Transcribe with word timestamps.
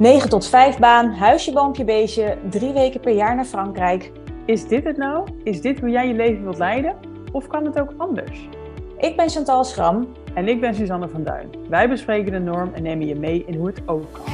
9 0.00 0.28
tot 0.28 0.46
5 0.46 0.78
baan, 0.78 1.10
huisje, 1.10 1.52
boompje, 1.52 1.84
beestje, 1.84 2.38
drie 2.50 2.72
weken 2.72 3.00
per 3.00 3.12
jaar 3.12 3.34
naar 3.34 3.44
Frankrijk. 3.44 4.12
Is 4.46 4.68
dit 4.68 4.84
het 4.84 4.96
nou? 4.96 5.28
Is 5.44 5.60
dit 5.60 5.80
hoe 5.80 5.90
jij 5.90 6.08
je 6.08 6.14
leven 6.14 6.42
wilt 6.42 6.58
leiden? 6.58 6.96
Of 7.32 7.46
kan 7.46 7.64
het 7.64 7.80
ook 7.80 7.94
anders? 7.96 8.48
Ik 8.98 9.16
ben 9.16 9.28
Chantal 9.28 9.64
Schram. 9.64 10.12
En 10.34 10.48
ik 10.48 10.60
ben 10.60 10.74
Suzanne 10.74 11.08
van 11.08 11.24
Duin. 11.24 11.50
Wij 11.68 11.88
bespreken 11.88 12.32
de 12.32 12.38
norm 12.38 12.74
en 12.74 12.82
nemen 12.82 13.06
je 13.06 13.14
mee 13.14 13.44
in 13.44 13.54
hoe 13.54 13.66
het 13.66 13.88
ook 13.88 14.12
kan. 14.12 14.24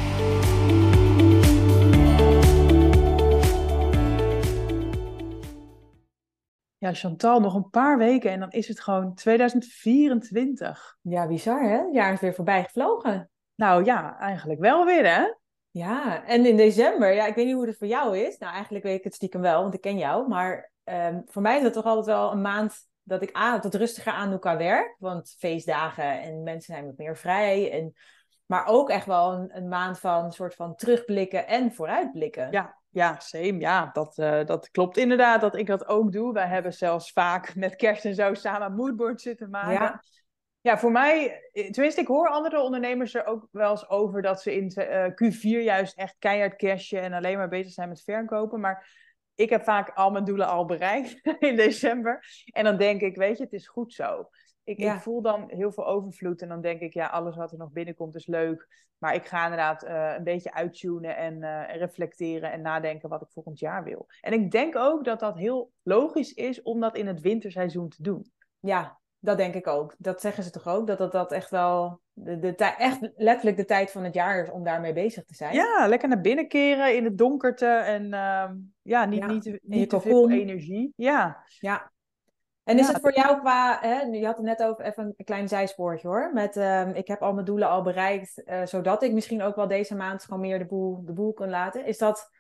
Ja, 6.79 6.93
Chantal, 6.93 7.41
nog 7.41 7.55
een 7.55 7.71
paar 7.71 7.98
weken 7.98 8.30
en 8.30 8.41
dan 8.41 8.51
is 8.51 8.69
het 8.69 8.80
gewoon 8.80 9.14
2024. 9.14 10.96
Ja, 11.03 11.27
bizar 11.27 11.62
hè? 11.62 11.79
Het 11.79 11.95
jaar 11.95 12.12
is 12.12 12.21
weer 12.21 12.35
voorbij 12.35 12.64
gevlogen. 12.64 13.30
Nou 13.55 13.85
ja, 13.85 14.19
eigenlijk 14.19 14.61
wel 14.61 14.85
weer 14.85 15.14
hè? 15.14 15.44
Ja, 15.76 16.25
en 16.25 16.46
in 16.46 16.57
december, 16.57 17.14
ja, 17.14 17.26
ik 17.26 17.35
weet 17.35 17.46
niet 17.46 17.54
hoe 17.54 17.66
het 17.66 17.79
voor 17.79 17.86
jou 17.86 18.18
is. 18.18 18.39
Nou, 18.39 18.53
eigenlijk 18.53 18.84
weet 18.84 18.98
ik 18.98 19.04
het 19.04 19.14
stiekem 19.14 19.40
wel, 19.40 19.62
want 19.62 19.75
ik 19.75 19.80
ken 19.80 19.98
jou. 19.98 20.29
Maar 20.29 20.71
ehm, 20.84 21.21
voor 21.26 21.43
mij 21.43 21.57
is 21.57 21.62
het 21.62 21.72
toch 21.72 21.84
altijd 21.84 22.07
wel 22.07 22.32
een 22.32 22.40
maand 22.40 22.89
dat 23.03 23.22
ik 23.22 23.32
aan, 23.32 23.61
wat 23.61 23.75
rustiger 23.75 24.12
aan 24.12 24.31
doe 24.31 24.39
qua 24.39 24.57
werk. 24.57 24.96
Want 24.98 25.34
feestdagen 25.39 26.20
en 26.20 26.43
mensen 26.43 26.75
zijn 26.75 26.86
wat 26.86 26.96
meer 26.96 27.17
vrij. 27.17 27.72
En, 27.72 27.94
maar 28.46 28.67
ook 28.67 28.90
echt 28.90 29.07
wel 29.07 29.32
een, 29.32 29.57
een 29.57 29.68
maand 29.68 29.98
van 29.98 30.25
een 30.25 30.32
soort 30.32 30.54
van 30.54 30.75
terugblikken 30.75 31.46
en 31.46 31.72
vooruitblikken. 31.72 32.50
Ja, 32.50 32.78
ja, 32.91 33.19
same. 33.19 33.58
Ja, 33.58 33.91
dat, 33.92 34.19
uh, 34.19 34.45
dat 34.45 34.70
klopt 34.70 34.97
inderdaad 34.97 35.41
dat 35.41 35.56
ik 35.56 35.67
dat 35.67 35.86
ook 35.86 36.12
doe. 36.12 36.33
Wij 36.33 36.47
hebben 36.47 36.72
zelfs 36.72 37.12
vaak 37.12 37.55
met 37.55 37.77
kerst 37.77 38.05
en 38.05 38.14
zo 38.14 38.34
samen 38.34 38.75
moodboards 38.75 39.22
zitten 39.22 39.50
maken. 39.50 39.72
Ja. 39.72 40.03
Ja, 40.66 40.78
voor 40.78 40.92
mij, 40.92 41.41
tenminste, 41.52 42.00
ik 42.00 42.06
hoor 42.06 42.28
andere 42.28 42.61
ondernemers 42.61 43.14
er 43.14 43.27
ook 43.27 43.48
wel 43.50 43.70
eens 43.70 43.88
over 43.88 44.22
dat 44.22 44.42
ze 44.42 44.55
in 44.55 44.72
uh, 44.77 45.06
Q4 45.06 45.64
juist 45.64 45.97
echt 45.97 46.16
keihard 46.19 46.56
cashen 46.56 47.00
en 47.00 47.12
alleen 47.12 47.36
maar 47.36 47.48
bezig 47.48 47.73
zijn 47.73 47.89
met 47.89 48.03
verkopen. 48.03 48.61
Maar 48.61 49.05
ik 49.34 49.50
heb 49.50 49.64
vaak 49.64 49.91
al 49.95 50.11
mijn 50.11 50.25
doelen 50.25 50.47
al 50.47 50.64
bereikt 50.64 51.20
in 51.39 51.56
december. 51.56 52.25
En 52.53 52.64
dan 52.64 52.77
denk 52.77 53.00
ik, 53.00 53.17
weet 53.17 53.36
je, 53.36 53.45
het 53.45 53.53
is 53.53 53.69
goed 53.69 53.92
zo. 53.92 54.28
Ik, 54.64 54.78
Ja. 54.78 54.95
ik 54.95 55.00
voel 55.00 55.23
dan 55.23 55.45
heel 55.48 55.73
veel 55.73 55.86
overvloed 55.86 56.42
en 56.42 56.48
dan 56.48 56.61
denk 56.61 56.80
ik, 56.80 56.95
ja, 56.95 57.06
alles 57.06 57.36
wat 57.36 57.53
er 57.53 57.58
nog 57.58 57.73
binnenkomt 57.73 58.14
is 58.14 58.27
leuk. 58.27 58.67
Maar 58.98 59.14
ik 59.14 59.27
ga 59.27 59.42
inderdaad 59.42 59.83
eh, 59.83 60.14
een 60.17 60.25
beetje 60.25 60.53
uittunen 60.55 61.17
en 61.17 61.42
eh, 61.42 61.77
reflecteren 61.77 62.53
en 62.53 62.61
nadenken 62.61 63.08
wat 63.08 63.23
ik 63.23 63.30
volgend 63.30 63.58
jaar 63.58 63.84
wil. 63.84 64.06
En 64.20 64.33
ik 64.33 64.51
denk 64.51 64.77
ook 64.77 65.05
dat 65.05 65.20
dat 65.20 65.36
heel 65.36 65.73
logisch 65.83 66.33
is 66.33 66.62
om 66.62 66.80
dat 66.80 66.97
in 66.97 67.06
het 67.06 67.20
winterseizoen 67.20 67.89
te 67.89 68.03
doen. 68.03 68.30
Ja, 68.61 68.98
dat 69.19 69.36
denk 69.36 69.55
ik 69.55 69.67
ook. 69.67 69.95
Dat 69.98 70.20
zeggen 70.20 70.42
ze 70.42 70.50
toch 70.50 70.67
ook? 70.67 70.86
Dat 70.86 70.98
dat, 70.98 71.12
dat 71.12 71.33
echt 71.33 71.50
wel 71.50 72.00
de, 72.12 72.39
de 72.39 72.55
echt 72.78 72.98
letterlijk 73.17 73.56
de 73.56 73.64
tijd 73.64 73.91
van 73.91 74.05
het 74.05 74.14
jaar 74.14 74.42
is 74.42 74.50
om 74.50 74.64
daarmee 74.64 74.92
bezig 74.92 75.25
te 75.25 75.34
zijn. 75.34 75.55
Ja, 75.55 75.86
lekker 75.89 76.08
naar 76.08 76.20
binnen 76.20 76.48
keren 76.48 76.97
in 76.97 77.05
het 77.05 77.19
donkerte 77.19 77.67
en 77.67 78.12
ehm, 78.12 78.55
ja, 78.83 79.05
niet, 79.05 79.19
Ja, 79.19 79.27
niet, 79.27 79.58
niet 79.62 79.91
te 79.91 80.00
veel 80.00 80.31
energie. 80.31 80.92
Ja, 80.97 81.45
Ja. 81.58 81.95
En 82.64 82.78
is 82.78 82.86
Ja. 82.86 82.92
het 82.92 83.00
voor 83.00 83.14
jou 83.14 83.39
qua, 83.39 83.78
hè, 83.81 84.00
je 84.00 84.27
had 84.27 84.36
het 84.36 84.47
net 84.47 84.62
over 84.62 84.84
even 84.84 85.14
een 85.17 85.25
klein 85.25 85.48
zijspoortje 85.48 86.08
hoor, 86.08 86.30
met 86.33 86.56
ehm, 86.56 86.91
ik 86.91 87.08
heb 87.08 87.23
al 87.23 87.33
mijn 87.33 87.47
doelen 87.47 87.69
al 87.69 87.83
bereikt, 87.83 88.45
eh, 88.45 88.67
zodat 88.67 89.03
ik 89.03 89.12
misschien 89.12 89.42
ook 89.42 89.56
wel 89.56 89.69
deze 89.69 89.95
maand 89.97 90.25
gewoon 90.25 90.41
meer 90.41 90.58
de 90.58 90.67
boel, 90.67 91.05
de 91.05 91.12
boel 91.12 91.33
kan 91.33 91.48
laten. 91.51 91.84
Is 91.86 91.98
dat 91.98 92.30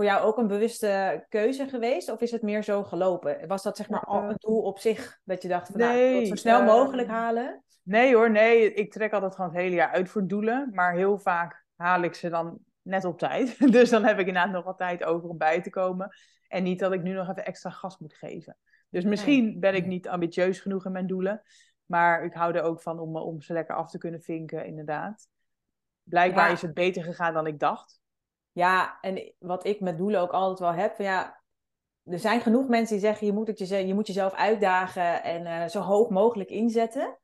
voor 0.00 0.08
jou 0.08 0.24
ook 0.24 0.38
een 0.38 0.46
bewuste 0.46 1.24
keuze 1.28 1.68
geweest 1.68 2.10
of 2.10 2.20
is 2.20 2.30
het 2.30 2.42
meer 2.42 2.62
zo 2.62 2.84
gelopen? 2.84 3.46
Was 3.46 3.62
dat 3.62 3.76
zeg 3.76 3.88
maar 3.88 4.00
al 4.04 4.22
een 4.22 4.36
doel 4.38 4.62
op 4.62 4.78
zich, 4.78 5.20
dat 5.24 5.42
je 5.42 5.48
dacht 5.48 5.70
van 5.70 5.80
nou, 5.80 5.92
ik 5.92 5.98
wil 5.98 6.16
het 6.16 6.26
zo 6.26 6.28
Nee, 6.28 6.36
snel 6.36 6.58
ehm, 6.58 6.66
mogelijk 6.66 7.08
halen? 7.08 7.64
Nee 7.82 8.14
hoor, 8.14 8.30
nee. 8.30 8.74
Ik 8.74 8.92
trek 8.92 9.12
altijd 9.12 9.34
gewoon 9.34 9.50
het 9.50 9.60
hele 9.60 9.74
jaar 9.74 9.90
uit 9.90 10.08
voor 10.08 10.26
doelen. 10.26 10.70
Maar 10.72 10.94
heel 10.94 11.18
vaak 11.18 11.64
haal 11.76 12.02
ik 12.02 12.14
ze 12.14 12.28
dan 12.28 12.58
net 12.82 13.04
op 13.04 13.18
tijd. 13.18 13.56
Dus 13.72 13.90
dan 13.90 14.04
heb 14.04 14.18
ik 14.18 14.26
inderdaad 14.26 14.52
nog 14.52 14.64
wat 14.64 14.78
tijd 14.78 15.04
over 15.04 15.28
om 15.28 15.38
bij 15.38 15.62
te 15.62 15.70
komen. 15.70 16.16
En 16.48 16.62
niet 16.62 16.78
dat 16.78 16.92
ik 16.92 17.02
nu 17.02 17.12
nog 17.12 17.28
even 17.28 17.46
extra 17.46 17.70
gas 17.70 17.98
moet 17.98 18.14
geven. 18.14 18.56
Dus 18.90 19.04
misschien 19.04 19.60
ben 19.60 19.74
ik 19.74 19.86
niet 19.86 20.08
ambitieus 20.08 20.60
genoeg 20.60 20.84
in 20.84 20.92
mijn 20.92 21.06
doelen. 21.06 21.42
Maar 21.86 22.24
ik 22.24 22.34
hou 22.34 22.54
er 22.54 22.62
ook 22.62 22.82
van 22.82 22.98
om, 22.98 23.16
om 23.16 23.40
ze 23.40 23.52
lekker 23.52 23.74
af 23.74 23.90
te 23.90 23.98
kunnen 23.98 24.20
vinken, 24.20 24.66
inderdaad. 24.66 25.28
Blijkbaar 26.02 26.46
Ja. 26.46 26.52
is 26.52 26.62
het 26.62 26.74
beter 26.74 27.04
gegaan 27.04 27.34
dan 27.34 27.46
ik 27.46 27.58
dacht. 27.58 27.99
Ja, 28.52 28.98
en 29.00 29.34
wat 29.38 29.64
ik 29.64 29.80
met 29.80 29.98
doelen 29.98 30.20
ook 30.20 30.30
altijd 30.32 30.58
wel 30.58 30.82
heb, 30.82 30.98
ja, 30.98 31.42
er 32.04 32.18
zijn 32.18 32.40
genoeg 32.40 32.68
mensen 32.68 32.96
die 32.96 33.04
zeggen 33.04 33.26
je 33.26 33.32
moet, 33.32 33.46
het 33.46 33.58
jeze- 33.58 33.86
je 33.86 33.94
moet 33.94 34.06
jezelf 34.06 34.32
uitdagen 34.32 35.22
en 35.22 35.46
eh, 35.46 35.68
zo 35.68 35.80
hoog 35.80 36.08
mogelijk 36.08 36.50
inzetten. 36.50 37.18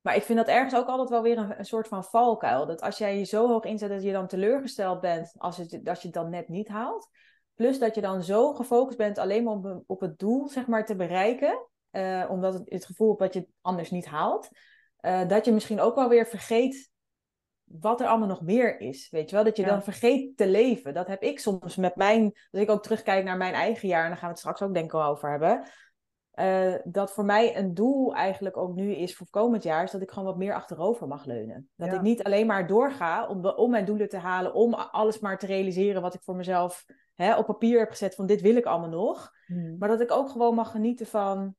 Maar 0.00 0.16
ik 0.16 0.22
vind 0.22 0.38
dat 0.38 0.48
ergens 0.48 0.74
ook 0.74 0.86
altijd 0.86 1.08
wel 1.08 1.22
weer 1.22 1.38
een, 1.58 1.64
soort 1.64 1.88
van 1.88 2.04
valkuil. 2.04 2.66
Dat 2.66 2.80
als 2.80 2.98
jij 2.98 3.18
je 3.18 3.24
zo 3.24 3.48
hoog 3.48 3.64
inzet 3.64 3.88
dat 3.88 4.02
je 4.02 4.12
dan 4.12 4.26
teleurgesteld 4.26 5.00
bent 5.00 5.32
als, 5.38 5.56
het, 5.56 5.88
als 5.88 6.00
je 6.00 6.06
het 6.06 6.16
dan 6.16 6.30
net 6.30 6.48
niet 6.48 6.68
haalt. 6.68 7.08
Plus 7.54 7.78
dat 7.78 7.94
je 7.94 8.00
dan 8.00 8.22
zo 8.22 8.52
gefocust 8.54 8.98
bent 8.98 9.18
alleen 9.18 9.44
maar 9.44 9.80
op, 9.86 10.00
het 10.00 10.18
doel 10.18 10.48
zeg 10.48 10.66
maar, 10.66 10.84
te 10.86 10.96
bereiken. 10.96 11.66
eh, 11.90 12.26
omdat 12.28 12.54
het, 12.54 12.62
het 12.70 12.84
gevoel 12.84 13.16
dat 13.16 13.34
je 13.34 13.40
het 13.40 13.48
anders 13.60 13.90
niet 13.90 14.06
haalt. 14.06 14.48
eh, 14.96 15.28
dat 15.28 15.44
je 15.44 15.52
misschien 15.52 15.80
ook 15.80 15.94
wel 15.94 16.08
weer 16.08 16.26
vergeet 16.26 16.91
wat 17.80 18.00
er 18.00 18.06
allemaal 18.06 18.28
nog 18.28 18.42
meer 18.42 18.80
is. 18.80 19.10
Weet 19.10 19.30
je 19.30 19.36
wel? 19.36 19.44
Dat 19.44 19.56
je 19.56 19.62
Ja. 19.62 19.68
dan 19.68 19.82
vergeet 19.82 20.36
te 20.36 20.46
leven. 20.48 20.94
Dat 20.94 21.06
heb 21.06 21.22
ik 21.22 21.38
soms 21.38 21.76
met 21.76 21.96
mijn... 21.96 22.24
Als 22.24 22.62
ik 22.62 22.70
ook 22.70 22.82
terugkijk 22.82 23.24
naar 23.24 23.36
mijn 23.36 23.54
eigen 23.54 23.88
jaar... 23.88 24.02
en 24.02 24.08
daar 24.08 24.16
gaan 24.18 24.26
we 24.26 24.30
het 24.32 24.38
straks 24.38 24.62
ook 24.62 24.74
denk 24.74 24.84
ik 24.92 24.94
over 24.94 25.30
hebben... 25.30 25.66
eh, 26.30 26.74
dat 26.84 27.12
voor 27.12 27.24
mij 27.24 27.56
een 27.56 27.74
doel 27.74 28.14
eigenlijk 28.14 28.56
ook 28.56 28.74
nu 28.74 28.92
is 28.94 29.16
voor 29.16 29.26
komend 29.30 29.62
jaar... 29.62 29.82
is 29.84 29.90
dat 29.90 30.02
ik 30.02 30.10
gewoon 30.10 30.28
wat 30.28 30.36
meer 30.36 30.54
achterover 30.54 31.06
mag 31.08 31.24
leunen. 31.24 31.68
Dat 31.76 31.88
Ja. 31.88 31.94
ik 31.94 32.00
niet 32.02 32.22
alleen 32.22 32.46
maar 32.46 32.66
doorga 32.66 33.26
om, 33.26 33.46
om 33.46 33.70
mijn 33.70 33.84
doelen 33.84 34.08
te 34.08 34.18
halen... 34.18 34.54
om 34.54 34.74
alles 34.74 35.18
maar 35.18 35.38
te 35.38 35.46
realiseren 35.46 36.02
wat 36.02 36.14
ik 36.14 36.22
voor 36.22 36.36
mezelf 36.36 36.84
hè, 37.14 37.36
op 37.36 37.46
papier 37.46 37.78
heb 37.78 37.90
gezet... 37.90 38.14
van 38.14 38.26
dit 38.26 38.40
wil 38.40 38.56
ik 38.56 38.64
allemaal 38.64 38.88
nog. 38.88 39.30
Maar 39.78 39.88
dat 39.88 40.00
ik 40.00 40.10
ook 40.10 40.28
gewoon 40.30 40.54
mag 40.54 40.70
genieten 40.70 41.06
van 41.06 41.54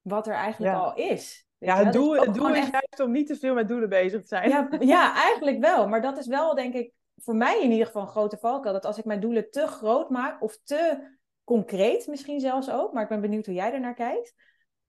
wat 0.00 0.26
er 0.26 0.34
eigenlijk 0.34 0.74
Ja. 0.74 0.80
al 0.80 0.94
is. 0.94 1.46
Ja, 1.64 1.76
het 1.84 1.92
doel, 1.92 2.16
het 2.16 2.34
doel 2.34 2.48
is 2.48 2.58
echt- 2.58 2.70
juist 2.70 3.00
om 3.00 3.10
niet 3.10 3.26
te 3.26 3.36
veel 3.36 3.54
met 3.54 3.68
doelen 3.68 3.88
bezig 3.88 4.20
te 4.20 4.26
zijn. 4.26 4.48
ja, 4.48 4.68
ja, 4.80 5.14
eigenlijk 5.14 5.58
wel. 5.58 5.88
Maar 5.88 6.02
dat 6.02 6.18
is 6.18 6.26
wel, 6.26 6.54
denk 6.54 6.74
ik, 6.74 6.92
voor 7.16 7.36
mij 7.36 7.62
in 7.62 7.70
ieder 7.70 7.86
geval 7.86 8.02
een 8.02 8.08
grote 8.08 8.38
valkuil. 8.38 8.72
Dat 8.74 8.84
als 8.84 8.98
ik 8.98 9.04
mijn 9.04 9.20
doelen 9.20 9.50
te 9.50 9.66
groot 9.66 10.10
maak 10.10 10.42
of 10.42 10.58
te 10.64 11.10
concreet 11.44 12.06
misschien 12.06 12.40
zelfs 12.40 12.70
ook, 12.70 12.92
maar 12.92 13.02
ik 13.02 13.08
ben 13.08 13.20
benieuwd 13.20 13.46
hoe 13.46 13.54
jij 13.54 13.72
ernaar 13.72 13.94
kijkt, 13.94 14.34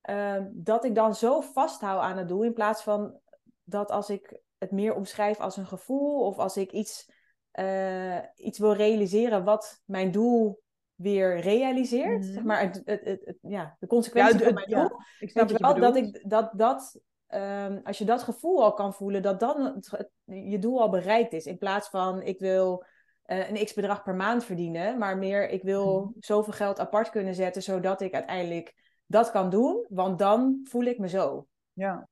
ehm, 0.01 0.47
dat 0.51 0.85
ik 0.85 0.95
dan 0.95 1.15
zo 1.15 1.41
vasthoud 1.41 2.01
aan 2.01 2.17
het 2.17 2.27
doel 2.27 2.43
in 2.43 2.53
plaats 2.53 2.83
van 2.83 3.19
dat 3.63 3.91
als 3.91 4.09
ik 4.09 4.37
het 4.57 4.71
meer 4.71 4.95
omschrijf 4.95 5.39
als 5.39 5.57
een 5.57 5.65
gevoel 5.67 6.25
of 6.25 6.37
als 6.37 6.57
ik 6.57 6.71
iets, 6.71 7.11
eh, 7.51 8.17
iets 8.35 8.59
wil 8.59 8.73
realiseren 8.73 9.43
wat 9.43 9.81
mijn 9.85 10.11
doel 10.11 10.62
weer 10.95 11.39
realiseert, 11.39 12.23
Mhm. 12.23 12.33
zeg 12.33 12.43
maar 12.43 12.61
het, 12.61 12.81
het, 12.85 13.01
het, 13.03 13.37
ja, 13.41 13.75
de 13.79 13.87
consequentie 13.87 14.39
Ja, 14.39 14.43
van 14.45 14.53
mijn 14.53 14.69
ja. 14.69 14.87
doel, 14.87 14.97
Ik 15.19 15.29
snap 15.29 15.49
wel, 15.49 15.73
dat, 15.79 15.95
ik, 15.95 16.29
dat, 16.29 16.51
dat 16.53 16.99
ehm, 17.27 17.79
als 17.83 17.97
je 17.97 18.05
dat 18.05 18.23
gevoel 18.23 18.63
al 18.63 18.73
kan 18.73 18.93
voelen, 18.93 19.21
dat 19.21 19.39
dan 19.39 19.83
je 20.25 20.59
doel 20.59 20.81
al 20.81 20.89
bereikt 20.89 21.33
is. 21.33 21.45
In 21.45 21.57
plaats 21.57 21.89
van 21.89 22.21
ik 22.21 22.39
wil 22.39 22.85
eh, 23.23 23.49
een 23.49 23.65
x 23.65 23.73
bedrag 23.73 24.03
per 24.03 24.15
maand 24.15 24.43
verdienen, 24.45 24.97
maar 24.97 25.17
meer 25.17 25.49
ik 25.49 25.63
wil 25.63 25.99
Mhm. 26.01 26.09
zoveel 26.19 26.53
geld 26.53 26.79
apart 26.79 27.09
kunnen 27.09 27.35
zetten, 27.35 27.63
zodat 27.63 28.01
ik 28.01 28.13
uiteindelijk 28.13 28.73
dat 29.05 29.31
kan 29.31 29.49
doen, 29.49 29.85
want 29.89 30.19
dan 30.19 30.59
voel 30.63 30.83
ik 30.83 30.99
me 30.99 31.07
zo. 31.07 31.47
Ja. 31.73 32.07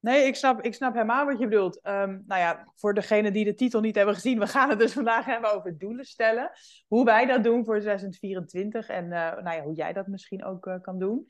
Nee, 0.00 0.26
ik 0.26 0.36
snap, 0.36 0.60
ik 0.60 0.74
snap 0.74 0.92
helemaal 0.92 1.26
wat 1.26 1.38
je 1.38 1.48
bedoelt. 1.48 1.80
Ehm, 1.80 2.18
nou 2.26 2.40
ja, 2.40 2.68
voor 2.74 2.94
degenen 2.94 3.32
die 3.32 3.44
de 3.44 3.54
titel 3.54 3.80
niet 3.80 3.94
hebben 3.94 4.14
gezien, 4.14 4.38
we 4.38 4.46
gaan 4.46 4.70
het 4.70 4.78
dus 4.78 4.92
vandaag 4.92 5.24
hebben 5.24 5.54
over 5.54 5.78
doelen 5.78 6.04
stellen. 6.04 6.50
Hoe 6.88 7.04
wij 7.04 7.26
dat 7.26 7.44
doen 7.44 7.64
voor 7.64 7.80
2024 7.80 8.88
en 8.88 9.04
eh, 9.04 9.42
nou 9.42 9.56
ja, 9.56 9.62
hoe 9.62 9.74
jij 9.74 9.92
dat 9.92 10.06
misschien 10.06 10.44
ook 10.44 10.66
eh, 10.66 10.80
kan 10.80 10.98
doen. 10.98 11.26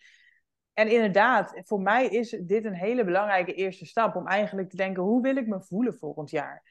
En 0.73 0.89
inderdaad, 0.89 1.61
voor 1.65 1.81
mij 1.81 2.07
is 2.07 2.31
dit 2.31 2.65
een 2.65 2.75
hele 2.75 3.05
belangrijke 3.05 3.55
eerste 3.55 3.87
stap 3.87 4.17
om 4.17 4.27
eigenlijk 4.27 4.71
te 4.71 4.77
denken, 4.77 5.03
hoe 5.03 5.23
wil 5.23 5.37
ik 5.37 5.47
me 5.47 5.63
voelen 5.63 5.95
volgend 5.95 6.31
jaar? 6.31 6.63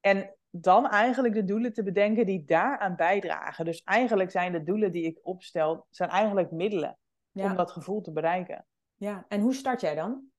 En 0.00 0.34
dan 0.50 0.88
eigenlijk 0.88 1.34
de 1.34 1.44
doelen 1.44 1.72
te 1.72 1.82
bedenken 1.82 2.26
die 2.26 2.44
daaraan 2.44 2.96
bijdragen. 2.96 3.64
Dus 3.64 3.82
eigenlijk 3.82 4.30
zijn 4.30 4.52
de 4.52 4.62
doelen 4.62 4.92
die 4.92 5.04
ik 5.04 5.18
opstel, 5.22 5.86
zijn 5.90 6.08
eigenlijk 6.10 6.50
middelen 6.50 6.98
om 7.32 7.56
dat 7.56 7.70
gevoel 7.70 8.00
te 8.00 8.12
bereiken. 8.12 8.66
ja. 8.96 9.24
En 9.28 9.40
hoe 9.40 9.54
start 9.54 9.80
jij 9.80 9.94
dan? 9.94 10.31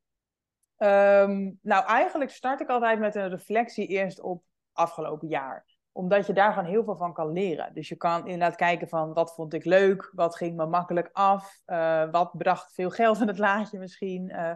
Ehm, 0.83 1.51
nou, 1.61 1.85
eigenlijk 1.85 2.31
start 2.31 2.61
ik 2.61 2.69
altijd 2.69 2.99
met 2.99 3.15
een 3.15 3.29
reflectie 3.29 3.87
eerst 3.87 4.21
op 4.21 4.43
afgelopen 4.73 5.27
jaar. 5.27 5.65
Omdat 5.91 6.27
je 6.27 6.33
daarvan 6.33 6.65
heel 6.65 6.83
veel 6.83 6.95
van 6.95 7.13
kan 7.13 7.31
leren. 7.31 7.73
Dus 7.73 7.89
je 7.89 7.95
kan 7.95 8.27
inderdaad 8.27 8.55
kijken 8.55 8.87
van 8.87 9.13
wat 9.13 9.33
vond 9.33 9.53
ik 9.53 9.65
leuk, 9.65 10.11
wat 10.13 10.35
ging 10.35 10.55
me 10.55 10.65
makkelijk 10.65 11.09
af, 11.13 11.61
eh, 11.65 12.11
wat 12.11 12.37
bracht 12.37 12.73
veel 12.73 12.89
geld 12.89 13.21
in 13.21 13.27
het 13.27 13.37
laadje 13.37 13.79
misschien. 13.79 14.29
eh, 14.29 14.51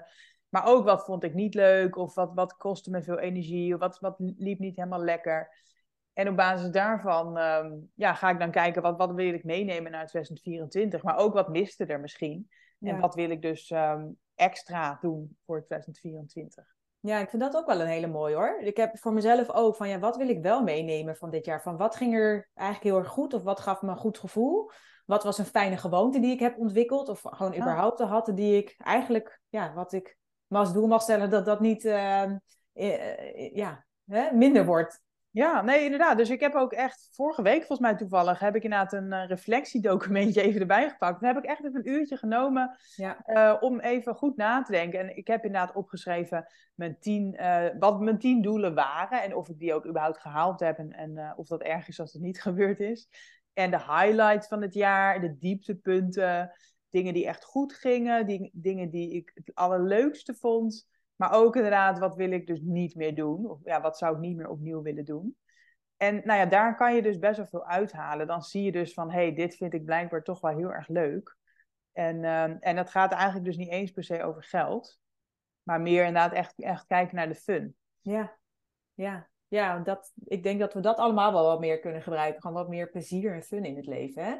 maar 0.50 0.65
ook 0.65 0.85
wat 0.85 1.06
vond 1.06 1.24
ik 1.24 1.33
niet 1.33 1.53
leuk 1.53 1.95
of 1.95 2.15
wat, 2.15 2.31
wat 2.33 2.57
kostte 2.57 2.89
me 2.89 3.03
veel 3.03 3.19
energie 3.19 3.74
of 3.74 3.79
wat, 3.79 4.00
wat 4.00 4.15
liep 4.19 4.59
niet 4.59 4.75
helemaal 4.75 5.03
lekker. 5.03 5.51
En 6.18 6.30
op 6.30 6.36
basis 6.36 6.69
daarvan 6.69 7.38
ehm, 7.38 7.72
ja, 7.94 8.14
ga 8.14 8.30
ik 8.30 8.40
dan 8.40 8.52
kijken 8.52 8.81
wat, 8.81 8.98
wat 8.98 9.12
wil 9.12 9.34
ik 9.34 9.44
meenemen 9.44 9.92
naar 9.92 10.08
2024. 10.08 11.04
Maar 11.04 11.18
ook 11.18 11.34
wat 11.34 11.50
miste 11.50 11.86
er 11.86 12.00
misschien. 12.00 12.50
En 12.80 13.00
wat 13.00 13.16
wil 13.16 13.30
ik 13.30 13.42
dus 13.42 13.69
ehm, 13.69 14.06
extra 14.36 14.98
doen 15.02 15.38
voor 15.46 15.64
2024. 15.66 16.75
Ja, 17.00 17.19
ik 17.19 17.30
vind 17.30 17.42
dat 17.42 17.56
ook 17.56 17.66
wel 17.66 17.81
een 17.81 17.88
hele 17.88 18.08
mooie 18.08 18.36
hoor. 18.36 18.60
Ik 18.60 18.78
heb 18.78 18.98
voor 18.98 19.14
mezelf 19.14 19.52
ook 19.52 19.75
van 19.75 19.90
ja, 19.90 20.00
wat 20.00 20.18
wil 20.18 20.30
ik 20.30 20.42
wel 20.42 20.64
meenemen 20.64 21.16
van 21.16 21.30
dit 21.30 21.46
jaar? 21.46 21.62
Van 21.62 21.78
wat 21.78 21.96
ging 21.96 22.16
er 22.16 22.50
eigenlijk 22.54 22.90
heel 22.90 23.04
erg 23.04 23.13
goed 23.13 23.34
of 23.34 23.44
wat 23.44 23.60
gaf 23.60 23.81
me 23.81 23.90
een 23.90 23.98
goed 23.98 24.18
gevoel? 24.18 24.72
Wat 25.06 25.24
was 25.24 25.38
een 25.38 25.46
fijne 25.46 25.78
gewoonte 25.78 26.20
die 26.20 26.34
ik 26.34 26.40
heb 26.40 26.58
ontwikkeld 26.58 27.10
of 27.10 27.22
gewoon 27.24 27.52
Ja. 27.52 27.58
überhaupt 27.58 28.00
had 28.00 28.31
die 28.34 28.58
ik 28.58 28.75
eigenlijk, 28.78 29.42
ja, 29.50 29.74
wat 29.74 29.94
ik 29.94 30.18
me 30.48 30.58
als 30.58 30.74
doel 30.74 30.88
mag 30.88 31.02
stellen 31.02 31.30
dat 31.30 31.46
dat 31.46 31.60
niet, 31.60 31.86
eh, 31.86 32.24
eh, 32.24 32.34
eh, 32.74 33.56
ja, 33.56 33.86
hè, 34.06 34.31
minder 34.31 34.66
wordt. 34.66 35.06
Ja, 35.38 35.62
nee, 35.62 35.84
inderdaad. 35.84 36.18
Dus 36.18 36.30
ik 36.30 36.39
heb 36.39 36.56
ook 36.56 36.74
echt 36.74 37.10
vorige 37.12 37.42
week, 37.42 37.57
volgens 37.57 37.80
mij 37.80 37.95
toevallig, 37.95 38.39
heb 38.39 38.56
ik 38.56 38.63
inderdaad 38.63 38.94
een 38.94 39.13
eh, 39.13 39.28
reflectiedocumentje 39.28 40.42
even 40.48 40.62
erbij 40.62 40.89
gepakt. 40.89 41.19
Dan 41.22 41.34
heb 41.34 41.44
ik 41.44 41.50
echt 41.50 41.66
even 41.66 41.75
een 41.75 41.89
uurtje 41.89 42.18
genomen 42.18 42.78
Ja, 42.95 43.22
eh, 43.24 43.56
om 43.60 43.80
even 43.80 44.16
goed 44.16 44.38
na 44.38 44.62
te 44.62 44.72
denken. 44.72 45.00
En 45.00 45.18
ik 45.18 45.28
heb 45.28 45.45
inderdaad 45.45 45.75
opgeschreven 45.75 46.48
mijn 46.75 47.00
tien, 47.00 47.36
eh, 47.36 47.66
wat 47.80 48.00
mijn 48.00 48.18
tien 48.19 48.42
doelen 48.42 48.74
waren 48.74 49.24
en 49.24 49.36
of 49.36 49.50
ik 49.50 49.60
die 49.60 49.74
ook 49.74 49.88
überhaupt 49.88 50.19
gehaald 50.19 50.60
heb 50.60 50.78
en, 50.78 50.92
en 50.92 51.34
of 51.36 51.48
dat 51.48 51.62
erg 51.62 51.88
is 51.88 52.00
als 52.00 52.13
het 52.13 52.22
niet 52.22 52.42
gebeurd 52.48 52.80
is. 52.80 53.10
En 53.54 53.72
de 53.72 53.80
highlights 53.80 54.48
van 54.48 54.62
het 54.62 54.74
jaar, 54.74 55.22
de 55.22 55.38
dieptepunten, 55.38 56.51
dingen 56.89 57.13
die 57.13 57.28
echt 57.28 57.44
goed 57.44 57.74
gingen, 57.74 58.25
die, 58.25 58.50
dingen 58.54 58.89
die 58.89 59.12
ik 59.12 59.31
het 59.34 59.56
allerleukste 59.56 60.34
vond. 60.34 60.88
Maar 61.18 61.31
ook 61.31 61.56
inderdaad, 61.56 62.00
wat 62.00 62.16
wil 62.16 62.31
ik 62.31 62.48
dus 62.48 62.60
niet 62.62 62.96
meer 62.96 63.16
doen? 63.16 63.50
Of 63.50 63.60
ja, 63.64 63.81
wat 63.81 63.98
zou 63.98 64.16
ik 64.16 64.22
niet 64.22 64.36
meer 64.38 64.50
opnieuw 64.50 64.81
willen 64.81 65.06
doen? 65.06 65.38
En 65.98 66.16
nou 66.16 66.40
ja, 66.40 66.46
daar 66.46 66.75
kan 66.75 66.96
je 66.96 67.02
dus 67.02 67.19
best 67.19 67.38
wel 67.38 67.48
veel 67.48 67.66
uithalen. 67.66 68.28
Dan 68.28 68.42
zie 68.42 68.64
je 68.64 68.72
dus 68.72 68.94
van, 68.94 69.12
hé, 69.12 69.22
hey, 69.22 69.34
dit 69.34 69.56
vind 69.56 69.74
ik 69.74 69.86
blijkbaar 69.86 70.24
toch 70.24 70.42
wel 70.42 70.58
heel 70.58 70.74
erg 70.74 70.88
leuk. 70.88 71.38
En, 71.92 72.24
ehm, 72.24 72.58
en 72.60 72.75
dat 72.75 72.90
gaat 72.90 73.12
eigenlijk 73.12 73.46
dus 73.46 73.58
niet 73.58 73.72
eens 73.72 73.92
per 73.92 74.04
se 74.04 74.24
over 74.24 74.44
geld. 74.44 75.00
Maar 75.64 75.81
meer 75.81 76.06
inderdaad 76.06 76.34
echt, 76.34 76.62
echt 76.62 76.86
kijken 76.86 77.16
naar 77.16 77.28
de 77.28 77.36
fun. 77.36 77.75
ja, 78.02 78.38
ja. 78.94 79.30
Ja, 79.50 79.80
dat, 79.80 80.13
ik 80.25 80.44
denk 80.44 80.60
dat 80.60 80.74
we 80.74 80.80
dat 80.80 80.98
allemaal 80.98 81.34
wel 81.34 81.46
wat 81.46 81.60
meer 81.60 81.80
kunnen 81.80 82.02
gebruiken. 82.02 82.42
Gewoon 82.42 82.58
wat 82.58 82.70
meer 82.70 82.90
plezier 82.90 83.34
en 83.34 83.44
fun 83.44 83.66
in 83.66 83.75
het 83.75 83.86
leven, 83.86 84.24
hè? 84.24 84.36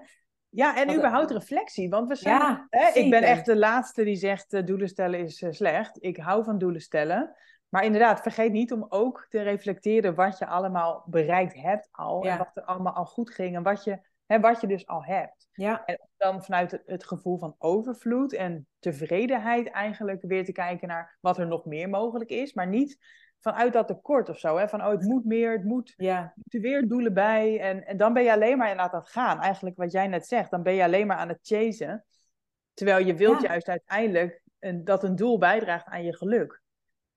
Ja, 0.49 0.77
en 0.77 0.88
Wat- 0.88 0.95
überhaupt 0.95 1.31
reflectie. 1.31 1.89
Want 1.89 2.07
we 2.07 2.15
zijn, 2.15 2.39
Ja, 2.39 2.67
hè, 2.69 2.99
ik 2.99 3.09
ben 3.09 3.23
echt 3.23 3.45
de 3.45 3.57
laatste 3.57 4.03
die 4.03 4.15
zegt, 4.15 4.53
eh, 4.53 4.65
doelen 4.65 4.88
stellen 4.88 5.19
is 5.19 5.41
eh, 5.41 5.51
slecht. 5.51 6.03
Ik 6.03 6.17
hou 6.17 6.44
van 6.44 6.57
doelen 6.57 6.81
stellen. 6.81 7.35
Maar 7.69 7.83
inderdaad, 7.83 8.21
vergeet 8.21 8.51
niet 8.51 8.71
om 8.71 8.85
ook 8.89 9.25
te 9.29 9.41
reflecteren 9.41 10.15
wat 10.15 10.38
je 10.38 10.45
allemaal 10.45 11.03
bereikt 11.05 11.53
hebt 11.53 11.88
al. 11.91 12.23
Ja. 12.25 12.31
En 12.31 12.38
wat 12.38 12.51
er 12.53 12.63
allemaal 12.63 12.94
al 12.94 13.05
goed 13.05 13.29
ging. 13.33 13.55
En 13.55 13.63
wat 13.63 13.83
je, 13.83 13.99
hè, 14.25 14.39
wat 14.39 14.61
je 14.61 14.67
dus 14.67 14.88
al 14.88 15.03
hebt. 15.03 15.47
Ja, 15.51 15.85
En 15.85 15.99
dan 16.17 16.44
vanuit 16.44 16.71
het, 16.71 16.83
het 16.85 17.05
gevoel 17.05 17.38
van 17.38 17.55
overvloed 17.57 18.33
en 18.33 18.67
tevredenheid 18.79 19.71
eigenlijk 19.71 20.21
weer 20.21 20.45
te 20.45 20.51
kijken 20.51 20.88
naar 20.88 21.17
wat 21.21 21.38
er 21.38 21.47
nog 21.47 21.65
meer 21.65 21.89
mogelijk 21.89 22.29
is. 22.29 22.53
Maar 22.53 22.67
niet 22.67 22.97
vanuit 23.39 23.73
dat 23.73 23.87
tekort 23.87 24.29
of 24.29 24.39
zo. 24.39 24.57
Hè? 24.57 24.67
Van, 24.67 24.81
oh, 24.81 24.89
het 24.89 25.03
moet 25.03 25.25
meer, 25.25 25.51
het 25.51 25.63
moet, 25.63 25.93
ja, 25.97 26.17
er 26.17 26.33
moeten 26.35 26.61
weer 26.61 26.87
doelen 26.87 27.13
bij. 27.13 27.59
En, 27.59 27.85
en 27.85 27.97
dan 27.97 28.13
ben 28.13 28.23
je 28.23 28.31
alleen 28.31 28.57
maar 28.57 28.69
inderdaad 28.69 28.93
aan 28.93 28.99
het 28.99 29.09
gaan. 29.09 29.41
Eigenlijk 29.41 29.77
wat 29.77 29.91
jij 29.91 30.07
net 30.07 30.27
zegt, 30.27 30.51
dan 30.51 30.63
ben 30.63 30.73
je 30.73 30.83
alleen 30.83 31.07
maar 31.07 31.17
aan 31.17 31.27
het 31.29 31.39
chasen. 31.41 32.05
Terwijl 32.73 33.05
je 33.05 33.15
wilt 33.15 33.41
Ja. 33.41 33.47
juist 33.47 33.67
uiteindelijk 33.69 34.41
een, 34.59 34.83
dat 34.83 35.03
een 35.03 35.15
doel 35.15 35.37
bijdraagt 35.37 35.85
aan 35.85 36.03
je 36.03 36.15
geluk. 36.15 36.61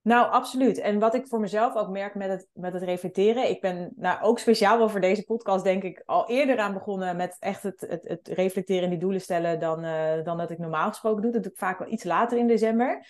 Nou, 0.02 0.30
absoluut. 0.30 0.78
En 0.78 0.98
wat 0.98 1.14
ik 1.14 1.26
voor 1.26 1.40
mezelf 1.40 1.74
ook 1.74 1.88
merk 1.88 2.14
met 2.14 2.28
het, 2.28 2.48
met 2.52 2.72
het 2.72 2.82
reflecteren. 2.82 3.48
Ik 3.48 3.60
ben 3.60 3.92
nou, 3.96 4.22
ook 4.22 4.38
speciaal 4.38 4.78
wel 4.78 4.88
voor 4.88 5.00
deze 5.00 5.24
podcast, 5.24 5.64
denk 5.64 5.82
ik, 5.82 6.02
al 6.06 6.28
eerder 6.28 6.58
aan 6.58 6.72
begonnen 6.72 7.16
met 7.16 7.36
echt 7.38 7.62
het, 7.62 7.80
het, 7.80 8.08
het 8.08 8.28
reflecteren 8.28 8.84
en 8.84 8.90
die 8.90 8.98
doelen 8.98 9.20
stellen 9.20 9.60
dan, 9.60 9.84
eh, 9.84 10.24
dan 10.24 10.38
dat 10.38 10.50
ik 10.50 10.58
normaal 10.58 10.88
gesproken 10.88 11.22
doe. 11.22 11.32
Dat 11.32 11.42
doe 11.42 11.52
ik 11.52 11.58
vaak 11.58 11.78
wel 11.78 11.88
iets 11.88 12.04
later 12.04 12.38
in 12.38 12.46
december. 12.46 13.06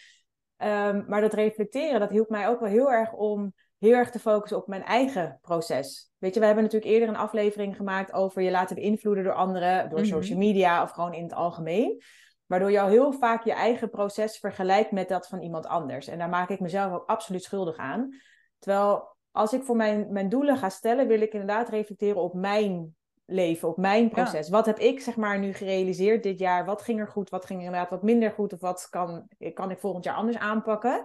Ehm, 0.60 1.02
maar 1.06 1.20
dat 1.20 1.32
reflecteren, 1.32 2.00
dat 2.00 2.10
hielp 2.10 2.28
mij 2.28 2.48
ook 2.48 2.60
wel 2.60 2.68
heel 2.68 2.92
erg 2.92 3.12
om 3.12 3.54
heel 3.78 3.92
erg 3.92 4.10
te 4.10 4.18
focussen 4.18 4.58
op 4.58 4.66
mijn 4.66 4.84
eigen 4.84 5.38
proces. 5.40 6.12
Weet 6.18 6.34
je, 6.34 6.40
we 6.40 6.46
hebben 6.46 6.64
natuurlijk 6.64 6.92
eerder 6.92 7.08
een 7.08 7.16
aflevering 7.16 7.76
gemaakt 7.76 8.12
over 8.12 8.42
je 8.42 8.50
laten 8.50 8.76
beïnvloeden 8.76 9.24
door 9.24 9.32
anderen, 9.32 9.88
door 9.88 9.98
Mhm. 9.98 10.08
social 10.08 10.38
media 10.38 10.82
of 10.82 10.90
gewoon 10.90 11.14
in 11.14 11.22
het 11.22 11.34
algemeen. 11.34 12.02
Waardoor 12.46 12.70
je 12.70 12.80
al 12.80 12.88
heel 12.88 13.12
vaak 13.12 13.44
je 13.44 13.52
eigen 13.52 13.90
proces 13.90 14.38
vergelijkt 14.38 14.90
met 14.90 15.08
dat 15.08 15.28
van 15.28 15.40
iemand 15.42 15.66
anders. 15.66 16.08
En 16.08 16.18
daar 16.18 16.28
maak 16.28 16.48
ik 16.48 16.60
mezelf 16.60 16.92
ook 16.92 17.06
absoluut 17.06 17.42
schuldig 17.42 17.76
aan. 17.76 18.08
Terwijl 18.58 19.16
als 19.30 19.52
ik 19.52 19.62
voor 19.62 19.76
mijn, 19.76 20.12
mijn 20.12 20.28
doelen 20.28 20.56
ga 20.56 20.68
stellen, 20.68 21.06
wil 21.06 21.20
ik 21.20 21.32
inderdaad 21.32 21.68
reflecteren 21.68 22.22
op 22.22 22.34
mijn 22.34 22.96
leven, 23.30 23.68
op 23.68 23.76
mijn 23.76 24.08
proces. 24.08 24.48
Wat 24.48 24.66
heb 24.66 24.78
ik 24.78 25.00
zeg 25.00 25.16
maar 25.16 25.38
nu 25.38 25.52
gerealiseerd 25.52 26.22
dit 26.22 26.38
jaar? 26.38 26.64
Wat 26.64 26.82
ging 26.82 27.00
er 27.00 27.08
goed? 27.08 27.30
Wat 27.30 27.44
ging 27.44 27.58
er 27.58 27.64
inderdaad 27.64 27.90
wat 27.90 28.02
minder 28.02 28.30
goed? 28.30 28.52
Of 28.52 28.60
wat 28.60 28.86
kan, 28.90 29.28
kan 29.54 29.70
ik 29.70 29.78
volgend 29.78 30.04
jaar 30.04 30.14
anders 30.14 30.38
aanpakken? 30.38 31.04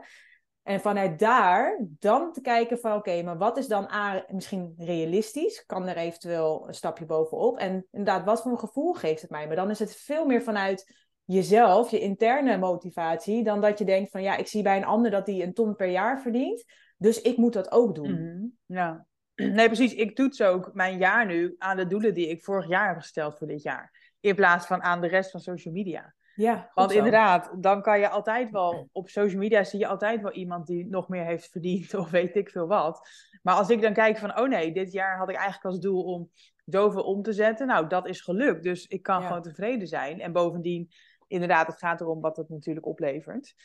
En 0.63 0.81
vanuit 0.81 1.19
daar 1.19 1.79
dan 1.99 2.31
te 2.31 2.41
kijken 2.41 2.79
van 2.79 2.95
oké, 2.95 3.23
maar 3.23 3.37
wat 3.37 3.57
is 3.57 3.67
dan 3.67 3.91
A, 3.91 4.25
misschien 4.27 4.73
realistisch? 4.77 5.65
Kan 5.65 5.87
er 5.87 5.97
eventueel 5.97 6.67
een 6.67 6.73
stapje 6.73 7.05
bovenop? 7.05 7.57
En 7.57 7.87
inderdaad, 7.91 8.25
wat 8.25 8.41
voor 8.41 8.51
een 8.51 8.59
gevoel 8.59 8.93
geeft 8.93 9.21
het 9.21 9.31
mij? 9.31 9.47
Maar 9.47 9.55
dan 9.55 9.69
is 9.69 9.79
het 9.79 9.95
veel 9.95 10.25
meer 10.25 10.41
vanuit 10.41 10.93
jezelf, 11.23 11.91
je 11.91 11.99
interne 11.99 12.57
motivatie, 12.57 13.43
dan 13.43 13.61
dat 13.61 13.79
je 13.79 13.85
denkt 13.85 14.11
van 14.11 14.21
ja, 14.21 14.35
ik 14.35 14.47
zie 14.47 14.63
bij 14.63 14.77
een 14.77 14.85
ander 14.85 15.11
dat 15.11 15.25
die 15.25 15.43
een 15.43 15.53
ton 15.53 15.75
per 15.75 15.89
jaar 15.89 16.21
verdient. 16.21 16.63
Dus 16.97 17.21
ik 17.21 17.37
moet 17.37 17.53
dat 17.53 17.71
ook 17.71 17.95
doen. 17.95 18.11
Mhm. 18.11 18.45
Ja. 18.65 19.05
Nee, 19.57 19.65
precies. 19.67 19.93
Ik 19.93 20.15
toets 20.15 20.41
ook 20.41 20.73
mijn 20.73 20.97
jaar 20.97 21.25
nu 21.25 21.55
aan 21.57 21.77
de 21.77 21.87
doelen 21.87 22.13
die 22.13 22.29
ik 22.29 22.43
vorig 22.43 22.67
jaar 22.67 22.87
heb 22.87 22.97
gesteld 22.97 23.37
voor 23.37 23.47
dit 23.47 23.61
jaar. 23.61 24.13
In 24.19 24.35
plaats 24.35 24.65
van 24.65 24.81
aan 24.83 25.01
de 25.01 25.07
rest 25.07 25.31
van 25.31 25.39
social 25.39 25.73
media. 25.73 26.13
Ja, 26.35 26.71
Want 26.73 26.91
zo. 26.91 26.97
inderdaad, 26.97 27.51
dan 27.59 27.81
kan 27.81 27.99
je 27.99 28.09
altijd 28.09 28.51
wel, 28.51 28.89
op 28.91 29.09
social 29.09 29.39
media 29.39 29.63
zie 29.63 29.79
je 29.79 29.87
altijd 29.87 30.21
wel 30.21 30.31
iemand 30.31 30.67
die 30.67 30.87
nog 30.89 31.07
meer 31.07 31.25
heeft 31.25 31.49
verdiend 31.49 31.93
of 31.99 32.09
weet 32.09 32.35
ik 32.35 32.49
veel 32.49 32.67
wat. 32.67 33.09
Maar 33.41 33.55
als 33.55 33.69
ik 33.69 33.81
dan 33.81 33.93
kijk 33.93 34.17
van, 34.17 34.39
oh 34.39 34.47
nee, 34.47 34.71
dit 34.73 34.91
jaar 34.91 35.17
had 35.17 35.29
ik 35.29 35.35
eigenlijk 35.35 35.65
als 35.65 35.79
doel 35.79 36.03
om 36.03 36.29
zoveel 36.65 37.03
om 37.03 37.21
te 37.21 37.33
zetten. 37.33 37.67
Nou, 37.67 37.87
dat 37.87 38.07
is 38.07 38.21
gelukt. 38.21 38.63
Dus 38.63 38.87
ik 38.87 39.03
kan 39.03 39.21
Ja. 39.21 39.27
gewoon 39.27 39.41
tevreden 39.41 39.87
zijn. 39.87 40.19
En 40.21 40.31
bovendien, 40.31 40.91
inderdaad, 41.27 41.67
het 41.67 41.77
gaat 41.77 42.01
erom 42.01 42.21
wat 42.21 42.37
het 42.37 42.49
natuurlijk 42.49 42.85
oplevert. 42.85 43.55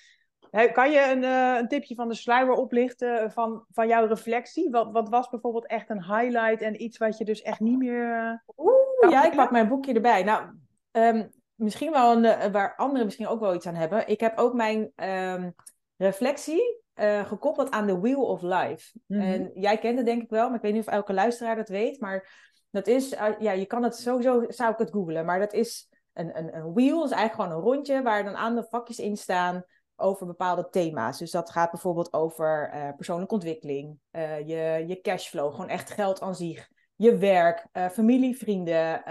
Kan 0.72 0.90
je 0.90 1.10
een, 1.10 1.24
eh, 1.24 1.56
een 1.58 1.68
tipje 1.68 1.94
van 1.94 2.08
de 2.08 2.14
sluier 2.14 2.52
oplichten 2.52 3.32
van, 3.32 3.64
van 3.70 3.88
jouw 3.88 4.06
reflectie? 4.06 4.70
Wat, 4.70 4.92
wat 4.92 5.08
was 5.08 5.28
bijvoorbeeld 5.28 5.66
echt 5.66 5.90
een 5.90 6.04
highlight 6.04 6.60
en 6.62 6.82
iets 6.82 6.98
wat 6.98 7.18
je 7.18 7.24
dus 7.24 7.42
echt 7.42 7.60
niet 7.60 7.78
meer... 7.78 8.16
eh, 8.16 8.54
Oeh, 8.56 9.00
Nou, 9.00 9.12
ja, 9.12 9.24
ik 9.24 9.36
pak 9.36 9.50
mijn 9.50 9.68
boekje 9.68 9.94
erbij. 9.94 10.22
Nou, 10.22 10.44
ehm, 10.90 11.26
misschien 11.54 11.90
wel 11.92 12.16
een, 12.16 12.24
eh, 12.24 12.50
waar 12.52 12.76
anderen 12.76 13.04
misschien 13.04 13.28
ook 13.28 13.40
wel 13.40 13.54
iets 13.54 13.66
aan 13.66 13.74
hebben. 13.74 14.08
Ik 14.08 14.20
heb 14.20 14.38
ook 14.38 14.54
mijn 14.54 14.92
ehm, 14.94 15.50
reflectie 15.96 16.78
eh, 16.94 17.26
gekoppeld 17.26 17.70
aan 17.70 17.86
de 17.86 17.98
Wheel 18.00 18.22
of 18.22 18.42
Life. 18.42 18.98
Mhm. 19.06 19.20
En 19.20 19.50
jij 19.54 19.78
kent 19.78 19.96
het 19.96 20.06
denk 20.06 20.22
ik 20.22 20.30
wel, 20.30 20.46
maar 20.46 20.56
ik 20.56 20.62
weet 20.62 20.72
niet 20.72 20.86
of 20.86 20.92
elke 20.92 21.12
luisteraar 21.12 21.56
dat 21.56 21.68
weet. 21.68 22.00
Maar 22.00 22.48
dat 22.70 22.86
is, 22.86 23.14
eh, 23.14 23.26
ja, 23.38 23.52
je 23.52 23.66
kan 23.66 23.82
het 23.82 23.96
sowieso, 23.96 24.44
zou 24.48 24.72
ik 24.72 24.78
het 24.78 24.90
googlen. 24.90 25.24
Maar 25.24 25.38
dat 25.38 25.52
is 25.52 25.88
een, 26.12 26.38
een, 26.38 26.56
een 26.56 26.72
wheel, 26.74 27.04
is 27.04 27.10
eigenlijk 27.10 27.32
gewoon 27.34 27.50
een 27.50 27.72
rondje 27.72 28.02
waar 28.02 28.24
dan 28.24 28.36
aan 28.36 28.54
de 28.54 28.66
vakjes 28.70 28.98
in 28.98 29.16
staan 29.16 29.64
over 30.00 30.26
bepaalde 30.26 30.68
thema's. 30.70 31.18
Dus 31.18 31.30
dat 31.30 31.50
gaat 31.50 31.70
bijvoorbeeld 31.70 32.12
over 32.12 32.70
eh, 32.72 32.88
persoonlijke 32.96 33.34
ontwikkeling, 33.34 33.98
eh, 34.10 34.38
je, 34.38 34.84
je 34.86 35.00
cashflow, 35.00 35.50
gewoon 35.50 35.68
echt 35.68 35.90
geld 35.90 36.20
aan 36.20 36.34
zich, 36.34 36.68
je 36.96 37.16
werk, 37.16 37.66
eh, 37.72 37.88
familie, 37.88 38.36
vrienden, 38.36 39.02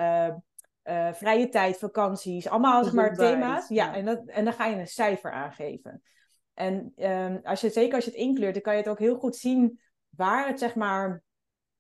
vrije 1.14 1.50
tijd, 1.50 1.78
vakanties, 1.78 2.50
allemaal 2.50 2.84
zeg 2.84 2.94
maar 2.94 3.16
thema's. 3.16 3.68
Ja, 3.68 3.86
ja. 3.86 3.96
En, 3.96 4.06
dat, 4.06 4.22
en 4.26 4.44
dan 4.44 4.54
ga 4.54 4.66
je 4.66 4.76
een 4.76 4.88
cijfer 4.88 5.32
aangeven. 5.32 6.02
En 6.54 6.94
ehm, 6.96 7.38
als 7.44 7.62
je, 7.62 7.70
zeker 7.70 7.96
als 7.96 8.06
je 8.06 8.12
het 8.12 8.20
inkleurt, 8.20 8.54
dan 8.54 8.62
kan 8.62 8.74
je 8.74 8.80
het 8.80 8.90
ook 8.90 9.00
heel 9.00 9.16
goed 9.16 9.36
zien 9.36 9.80
waar 10.10 10.48
het 10.48 10.60
zeg 10.60 10.76
maar 10.76 11.24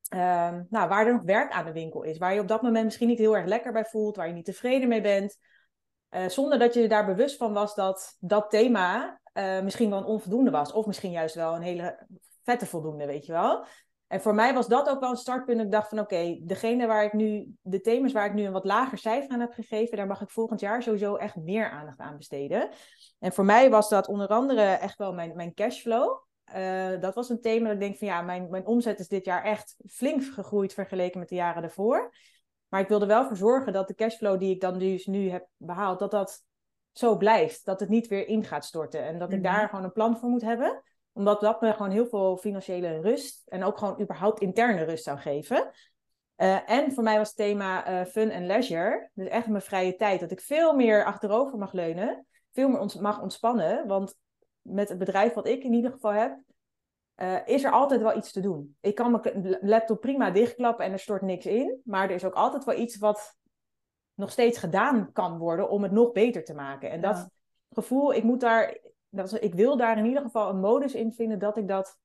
ehm, 0.09 0.63
nou, 0.69 0.89
waar 0.89 1.07
er 1.07 1.13
nog 1.13 1.21
werk 1.21 1.51
aan 1.51 1.65
de 1.65 1.71
winkel 1.71 2.03
is. 2.03 2.17
Waar 2.17 2.33
je 2.33 2.39
op 2.39 2.47
dat 2.47 2.61
moment 2.61 2.85
misschien 2.85 3.07
niet 3.07 3.17
heel 3.17 3.37
erg 3.37 3.45
lekker 3.45 3.71
bij 3.71 3.85
voelt, 3.85 4.15
waar 4.15 4.27
je 4.27 4.33
niet 4.33 4.45
tevreden 4.45 4.87
mee 4.87 5.01
bent. 5.01 5.37
Eh, 6.09 6.27
zonder 6.27 6.59
dat 6.59 6.73
je 6.73 6.87
daar 6.87 7.05
bewust 7.05 7.37
van 7.37 7.53
was 7.53 7.75
dat 7.75 8.17
dat 8.19 8.49
thema 8.49 9.19
eh, 9.33 9.61
misschien 9.61 9.89
wel 9.89 9.99
een 9.99 10.05
onvoldoende 10.05 10.51
was. 10.51 10.71
Of 10.71 10.85
misschien 10.85 11.11
juist 11.11 11.35
wel 11.35 11.55
een 11.55 11.61
hele 11.61 12.07
vette 12.43 12.65
voldoende, 12.65 13.05
weet 13.05 13.25
je 13.25 13.31
wel. 13.31 13.65
En 14.07 14.21
voor 14.21 14.35
mij 14.35 14.53
was 14.53 14.67
dat 14.67 14.89
ook 14.89 14.99
wel 14.99 15.09
een 15.09 15.15
startpunt. 15.15 15.61
Ik 15.61 15.71
dacht 15.71 15.89
van 15.89 15.99
oké, 15.99 16.39
degene 16.41 16.87
waar 16.87 17.03
ik 17.03 17.13
nu, 17.13 17.53
de 17.61 17.81
thema's 17.81 18.11
waar 18.11 18.25
ik 18.25 18.33
nu 18.33 18.43
een 18.43 18.51
wat 18.51 18.65
lager 18.65 18.97
cijfer 18.97 19.29
aan 19.29 19.39
heb 19.39 19.53
gegeven, 19.53 19.97
daar 19.97 20.07
mag 20.07 20.21
ik 20.21 20.29
volgend 20.29 20.59
jaar 20.59 20.83
sowieso 20.83 21.15
echt 21.15 21.35
meer 21.35 21.69
aandacht 21.69 21.99
aan 21.99 22.17
besteden. 22.17 22.69
En 23.19 23.33
voor 23.33 23.45
mij 23.45 23.69
was 23.69 23.89
dat 23.89 24.07
onder 24.07 24.27
andere 24.27 24.61
echt 24.61 24.97
wel 24.97 25.13
mijn, 25.13 25.35
mijn 25.35 25.53
cashflow. 25.53 26.27
Eh, 26.43 26.99
dat 26.99 27.15
was 27.15 27.29
een 27.29 27.41
thema 27.41 27.63
dat 27.63 27.73
ik 27.73 27.79
denk 27.79 27.97
van 27.97 28.07
ja, 28.07 28.21
mijn, 28.21 28.49
mijn 28.49 28.65
omzet 28.65 28.99
is 28.99 29.07
dit 29.07 29.25
jaar 29.25 29.43
echt 29.43 29.75
flink 29.87 30.23
gegroeid 30.23 30.73
vergeleken 30.73 31.19
met 31.19 31.29
de 31.29 31.35
jaren 31.35 31.61
daarvoor. 31.61 32.13
Maar 32.69 32.81
ik 32.81 32.87
wilde 32.87 33.05
wel 33.05 33.25
voor 33.25 33.37
zorgen 33.37 33.73
dat 33.73 33.87
de 33.87 33.95
cashflow 33.95 34.39
die 34.39 34.53
ik 34.53 34.61
dan 34.61 34.79
dus 34.79 35.05
nu 35.05 35.29
heb 35.29 35.47
behaald, 35.57 35.99
dat 35.99 36.11
dat 36.11 36.43
zo 36.91 37.17
blijft. 37.17 37.65
Dat 37.65 37.79
het 37.79 37.89
niet 37.89 38.07
weer 38.07 38.27
in 38.27 38.43
gaat 38.43 38.65
storten. 38.65 39.03
En 39.03 39.19
dat 39.19 39.33
ik 39.33 39.41
Mhm. 39.41 39.53
daar 39.53 39.69
gewoon 39.69 39.83
een 39.83 39.91
plan 39.91 40.17
voor 40.17 40.29
moet 40.29 40.41
hebben. 40.41 40.83
Omdat 41.13 41.41
dat 41.41 41.61
me 41.61 41.73
gewoon 41.73 41.91
heel 41.91 42.07
veel 42.07 42.37
financiële 42.37 43.01
rust 43.01 43.47
en 43.47 43.63
ook 43.63 43.77
gewoon 43.77 44.01
überhaupt 44.01 44.41
interne 44.41 44.83
rust 44.83 45.03
zou 45.03 45.17
geven. 45.17 45.71
Eh, 46.35 46.69
en 46.69 46.91
voor 46.91 47.03
mij 47.03 47.17
was 47.17 47.27
het 47.27 47.37
thema 47.37 47.85
eh, 47.85 48.05
fun 48.05 48.29
en 48.29 48.45
leisure. 48.45 49.09
Dus 49.13 49.27
echt 49.27 49.47
mijn 49.47 49.61
vrije 49.61 49.95
tijd. 49.95 50.19
Dat 50.19 50.31
ik 50.31 50.41
veel 50.41 50.73
meer 50.73 51.05
achterover 51.05 51.57
mag 51.57 51.73
leunen. 51.73 52.25
Veel 52.51 52.69
meer 52.69 52.79
ons 52.79 52.95
mag 52.95 53.21
ontspannen. 53.21 53.87
Want 53.87 54.15
met 54.61 54.89
het 54.89 54.97
bedrijf 54.97 55.33
wat 55.33 55.47
ik 55.47 55.63
in 55.63 55.73
ieder 55.73 55.91
geval 55.91 56.11
heb, 56.11 56.37
uh, 57.21 57.37
is 57.45 57.63
er 57.63 57.71
altijd 57.71 58.01
wel 58.01 58.17
iets 58.17 58.31
te 58.31 58.39
doen. 58.39 58.75
Ik 58.81 58.95
kan 58.95 59.11
mijn 59.11 59.57
laptop 59.61 60.01
prima 60.01 60.31
dichtklappen 60.31 60.85
en 60.85 60.91
er 60.91 60.99
stort 60.99 61.21
niks 61.21 61.45
in. 61.45 61.81
Maar 61.83 62.09
er 62.09 62.15
is 62.15 62.25
ook 62.25 62.33
altijd 62.33 62.63
wel 62.63 62.77
iets 62.77 62.97
wat 62.97 63.37
nog 64.13 64.31
steeds 64.31 64.57
gedaan 64.57 65.11
kan 65.11 65.37
worden 65.37 65.69
om 65.69 65.83
het 65.83 65.91
nog 65.91 66.11
beter 66.11 66.43
te 66.43 66.53
maken. 66.53 66.89
En 66.89 67.01
dat 67.01 67.29
gevoel, 67.69 68.13
ik 68.13 68.23
moet 68.23 68.39
daar, 68.39 68.77
dat 69.09 69.31
is, 69.31 69.39
ik 69.39 69.53
wil 69.53 69.77
daar 69.77 69.97
in 69.97 70.05
ieder 70.05 70.21
geval 70.21 70.49
een 70.49 70.59
modus 70.59 70.93
in 70.93 71.13
vinden 71.13 71.39
dat 71.39 71.57
ik 71.57 71.67
dat 71.67 71.97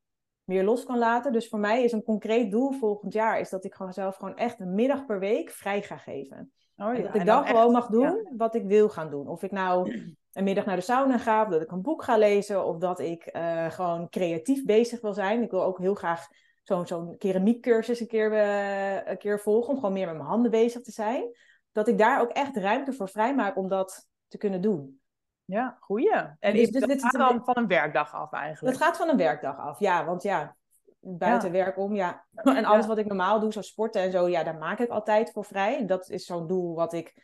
meer 0.45 0.65
los 0.65 0.85
kan 0.85 0.99
laten. 0.99 1.33
Dus 1.33 1.49
voor 1.49 1.59
mij 1.59 1.85
is 1.85 1.93
een 1.93 2.03
concreet 2.03 2.51
doel 2.51 2.73
volgend 2.73 3.13
jaar 3.13 3.41
is 3.41 3.51
dat 3.51 3.65
ik 3.65 3.75
gewoon 3.75 3.93
zelf 3.93 4.17
gewoon 4.17 4.37
echt 4.37 4.61
een 4.61 4.75
middag 4.75 5.07
per 5.07 5.19
week 5.19 5.51
vrij 5.51 5.83
ga 5.83 5.97
geven. 5.97 6.53
Oh, 6.77 6.95
ja. 6.95 7.03
Dat 7.03 7.15
ik 7.15 7.27
dan, 7.27 7.47
gewoon 7.47 7.73
mag 7.73 7.87
doen 7.87 8.29
wat 8.37 8.55
ik 8.55 8.65
wil 8.65 8.89
gaan 8.89 9.11
doen. 9.11 9.29
Of 9.29 9.43
ik 9.43 9.51
nou 9.51 10.15
een 10.35 10.45
middag 10.45 10.65
naar 10.65 10.77
de 10.77 10.83
sauna 10.83 11.19
ga, 11.19 11.43
of 11.43 11.49
dat 11.49 11.63
ik 11.63 11.71
een 11.71 11.83
boek 11.83 12.03
ga 12.03 12.17
lezen, 12.17 12.65
of 12.65 12.79
dat 12.79 13.01
ik 13.01 13.31
uh, 13.37 13.71
gewoon 13.71 14.09
creatief 14.09 14.65
bezig 14.65 15.01
wil 15.01 15.15
zijn. 15.15 15.43
Ik 15.43 15.51
wil 15.51 15.65
ook 15.65 15.79
heel 15.79 15.95
graag 15.95 16.27
zo'n 16.63 16.87
zo'n 16.87 17.19
keramiekcursus 17.19 18.01
een 18.01 18.07
keer, 18.07 18.33
uh, 18.33 19.07
een 19.07 19.19
keer 19.19 19.41
volgen, 19.41 19.71
om 19.71 19.79
gewoon 19.79 19.93
meer 19.93 20.07
met 20.07 20.17
mijn 20.17 20.29
handen 20.29 20.51
bezig 20.51 20.83
te 20.83 20.91
zijn. 20.91 21.37
Dat 21.73 21.89
ik 21.89 21.99
daar 21.99 22.21
ook 22.21 22.31
echt 22.31 22.57
ruimte 22.57 22.93
voor 22.93 23.09
vrijmaak 23.09 23.57
om 23.57 23.69
dat 23.69 24.09
te 24.29 24.39
kunnen 24.39 24.61
doen. 24.61 25.01
Ja, 25.45 25.77
goeie. 25.81 26.13
En 26.39 26.55
dus, 26.55 26.71
dus 26.71 26.83
dit 26.83 27.03
gaat 27.03 27.13
dan 27.13 27.45
van 27.45 27.57
een 27.57 27.67
werkdag 27.67 28.13
af 28.13 28.33
eigenlijk? 28.33 28.77
Het 28.77 28.85
gaat 28.85 28.97
van 28.97 29.09
een 29.09 29.17
werkdag 29.17 29.59
af, 29.59 29.79
ja. 29.79 30.05
Want 30.05 30.23
ja, 30.23 30.57
buiten 31.01 31.53
werk 31.53 31.79
om, 31.79 31.95
ja. 31.95 32.25
En 32.43 32.65
alles 32.65 32.87
wat 32.87 32.99
ik 32.99 33.07
normaal 33.07 33.41
doe, 33.41 33.53
zoals 33.53 33.69
sporten 33.69 34.03
en 34.03 34.11
zo, 34.11 34.29
ja, 34.29 34.43
daar 34.43 34.59
maak 34.59 34.79
ik 34.79 34.91
altijd 34.91 35.33
voor 35.33 35.45
vrij. 35.45 35.79
En 35.79 35.87
dat 35.87 36.09
is 36.09 36.25
zo'n 36.25 36.47
doel 36.47 36.75
wat 36.75 36.93
ik 36.93 37.15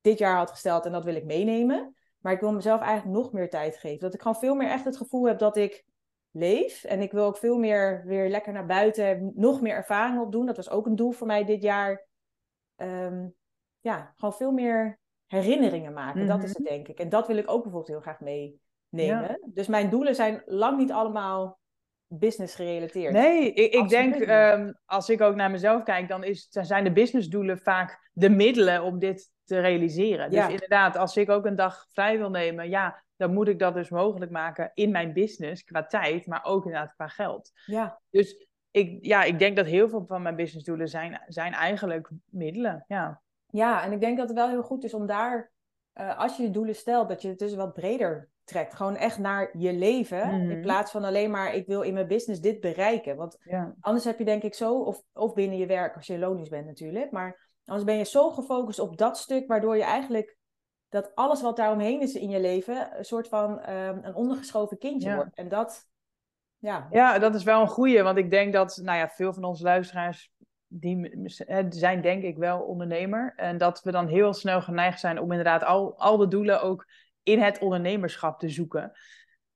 dit 0.00 0.18
jaar 0.18 0.36
had 0.36 0.50
gesteld 0.50 0.86
en 0.86 0.92
dat 0.92 1.04
wil 1.04 1.14
ik 1.14 1.24
meenemen. 1.24 1.95
Maar 2.26 2.34
ik 2.34 2.40
wil 2.40 2.52
mezelf 2.52 2.80
eigenlijk 2.80 3.18
nog 3.18 3.32
meer 3.32 3.50
tijd 3.50 3.76
geven. 3.76 4.00
Dat 4.00 4.14
ik 4.14 4.20
gewoon 4.20 4.36
veel 4.36 4.54
meer 4.54 4.68
echt 4.68 4.84
het 4.84 4.96
gevoel 4.96 5.26
heb 5.26 5.38
dat 5.38 5.56
ik 5.56 5.84
leef. 6.30 6.84
En 6.84 7.00
ik 7.00 7.12
wil 7.12 7.24
ook 7.24 7.36
veel 7.36 7.58
meer 7.58 8.02
weer 8.04 8.28
lekker 8.28 8.52
naar 8.52 8.66
buiten, 8.66 9.32
nog 9.34 9.60
meer 9.60 9.74
ervaring 9.74 10.20
opdoen. 10.20 10.46
Dat 10.46 10.56
was 10.56 10.70
ook 10.70 10.86
een 10.86 10.96
doel 10.96 11.10
voor 11.10 11.26
mij 11.26 11.44
dit 11.44 11.62
jaar. 11.62 12.06
Um, 12.76 13.34
ja, 13.80 14.12
gewoon 14.16 14.34
veel 14.34 14.52
meer 14.52 14.98
herinneringen 15.26 15.92
maken. 15.92 16.26
Dat 16.26 16.42
is 16.42 16.48
het, 16.48 16.58
mhm. 16.58 16.68
denk 16.68 16.88
ik. 16.88 16.98
En 16.98 17.08
dat 17.08 17.26
wil 17.26 17.36
ik 17.36 17.50
ook 17.50 17.62
bijvoorbeeld 17.62 17.88
heel 17.88 18.00
graag 18.00 18.20
meenemen. 18.20 19.40
Dus 19.44 19.66
mijn 19.66 19.90
doelen 19.90 20.14
zijn 20.14 20.42
lang 20.46 20.78
niet 20.78 20.92
allemaal 20.92 21.58
business 22.08 22.54
gerelateerd. 22.54 23.12
Nee, 23.12 23.52
ik, 23.52 23.72
ik 23.72 23.88
denk, 23.88 24.14
um, 24.14 24.76
als 24.84 25.08
ik 25.08 25.20
ook 25.20 25.34
naar 25.34 25.50
mezelf 25.50 25.82
kijk, 25.82 26.08
dan 26.08 26.24
is, 26.24 26.46
zijn 26.50 26.84
de 26.84 26.92
businessdoelen 26.92 27.58
vaak 27.58 28.10
de 28.12 28.28
middelen 28.28 28.82
om 28.82 28.98
dit 28.98 29.30
te 29.44 29.60
realiseren. 29.60 30.30
Dus 30.30 30.48
inderdaad, 30.48 30.96
als 30.96 31.16
ik 31.16 31.30
ook 31.30 31.46
een 31.46 31.56
dag 31.56 31.86
vrij 31.92 32.18
wil 32.18 32.30
nemen, 32.30 32.68
ja, 32.68 33.04
dan 33.16 33.32
moet 33.32 33.48
ik 33.48 33.58
dat 33.58 33.74
dus 33.74 33.90
mogelijk 33.90 34.30
maken 34.30 34.70
in 34.74 34.90
mijn 34.90 35.12
business, 35.12 35.64
qua 35.64 35.86
tijd, 35.86 36.26
maar 36.26 36.44
ook 36.44 36.64
inderdaad 36.64 36.94
qua 36.94 37.08
geld. 37.08 37.50
Ja. 37.64 38.00
Dus 38.10 38.46
ik, 38.70 38.98
ja, 39.00 39.22
ik 39.22 39.38
denk 39.38 39.56
dat 39.56 39.66
heel 39.66 39.88
veel 39.88 40.04
van 40.06 40.22
mijn 40.22 40.36
businessdoelen 40.36 40.88
zijn, 40.88 41.22
zijn 41.26 41.52
eigenlijk 41.52 42.10
middelen. 42.24 42.84
Ja. 42.88 43.22
ja, 43.46 43.84
en 43.84 43.92
ik 43.92 44.00
denk 44.00 44.18
dat 44.18 44.28
het 44.28 44.36
wel 44.36 44.48
heel 44.48 44.62
goed 44.62 44.84
is 44.84 44.94
om 44.94 45.06
daar, 45.06 45.52
uh, 45.94 46.18
als 46.18 46.36
je 46.36 46.42
je 46.42 46.50
doelen 46.50 46.74
stelt, 46.74 47.08
dat 47.08 47.22
je 47.22 47.28
het 47.28 47.38
dus 47.38 47.54
wat 47.54 47.72
breder 47.72 48.28
trekt. 48.46 48.74
Gewoon 48.74 48.96
echt 48.96 49.18
naar 49.18 49.50
je 49.58 49.72
leven. 49.72 50.30
In 50.30 50.48
mhm. 50.48 50.60
plaats 50.60 50.90
van 50.90 51.04
alleen 51.04 51.30
maar 51.30 51.54
ik 51.54 51.66
wil 51.66 51.82
in 51.82 51.94
mijn 51.94 52.06
business 52.06 52.40
dit 52.40 52.60
bereiken. 52.60 53.16
Want 53.16 53.38
anders 53.80 54.04
heb 54.04 54.18
je 54.18 54.24
denk 54.24 54.42
ik 54.42 54.54
zo, 54.54 54.78
of, 54.78 55.02
of 55.12 55.34
binnen 55.34 55.58
je 55.58 55.66
werk 55.66 55.96
als 55.96 56.06
je 56.06 56.18
loondienst 56.18 56.50
bent 56.50 56.66
natuurlijk. 56.66 57.10
Maar 57.10 57.50
anders 57.64 57.86
ben 57.86 57.96
je 57.96 58.04
zo 58.04 58.30
gefocust 58.30 58.78
op 58.78 58.96
dat 58.96 59.18
stuk, 59.18 59.46
waardoor 59.46 59.76
je 59.76 59.82
eigenlijk 59.82 60.36
dat 60.88 61.14
alles 61.14 61.42
wat 61.42 61.56
daaromheen 61.56 62.00
is 62.00 62.14
in 62.14 62.28
je 62.28 62.40
leven, 62.40 62.98
een 62.98 63.04
soort 63.04 63.28
van 63.28 63.70
um, 63.70 64.00
een 64.04 64.14
ondergeschoven 64.14 64.78
kindje 64.78 65.14
wordt. 65.14 65.34
En 65.36 65.48
dat, 65.48 65.84
ja. 66.58 66.86
Ja, 66.90 67.18
dat 67.18 67.34
is 67.34 67.44
wel 67.44 67.60
een 67.60 67.68
goeie. 67.68 68.02
Want 68.02 68.18
ik 68.18 68.30
denk 68.30 68.52
dat, 68.52 68.80
nou 68.82 68.98
ja, 68.98 69.08
veel 69.08 69.32
van 69.32 69.44
onze 69.44 69.62
luisteraars 69.62 70.30
die 70.68 71.10
zijn 71.68 72.00
denk 72.00 72.22
ik 72.22 72.36
wel 72.36 72.60
ondernemer. 72.60 73.32
En 73.36 73.58
dat 73.58 73.82
we 73.82 73.90
dan 73.90 74.06
heel 74.06 74.32
snel 74.32 74.62
geneigd 74.62 75.00
zijn 75.00 75.20
om 75.20 75.30
inderdaad 75.30 75.64
al, 75.64 75.98
al 75.98 76.16
de 76.16 76.28
doelen 76.28 76.62
ook 76.62 76.86
in 77.26 77.40
het 77.40 77.58
ondernemerschap 77.58 78.38
te 78.38 78.48
zoeken. 78.48 78.92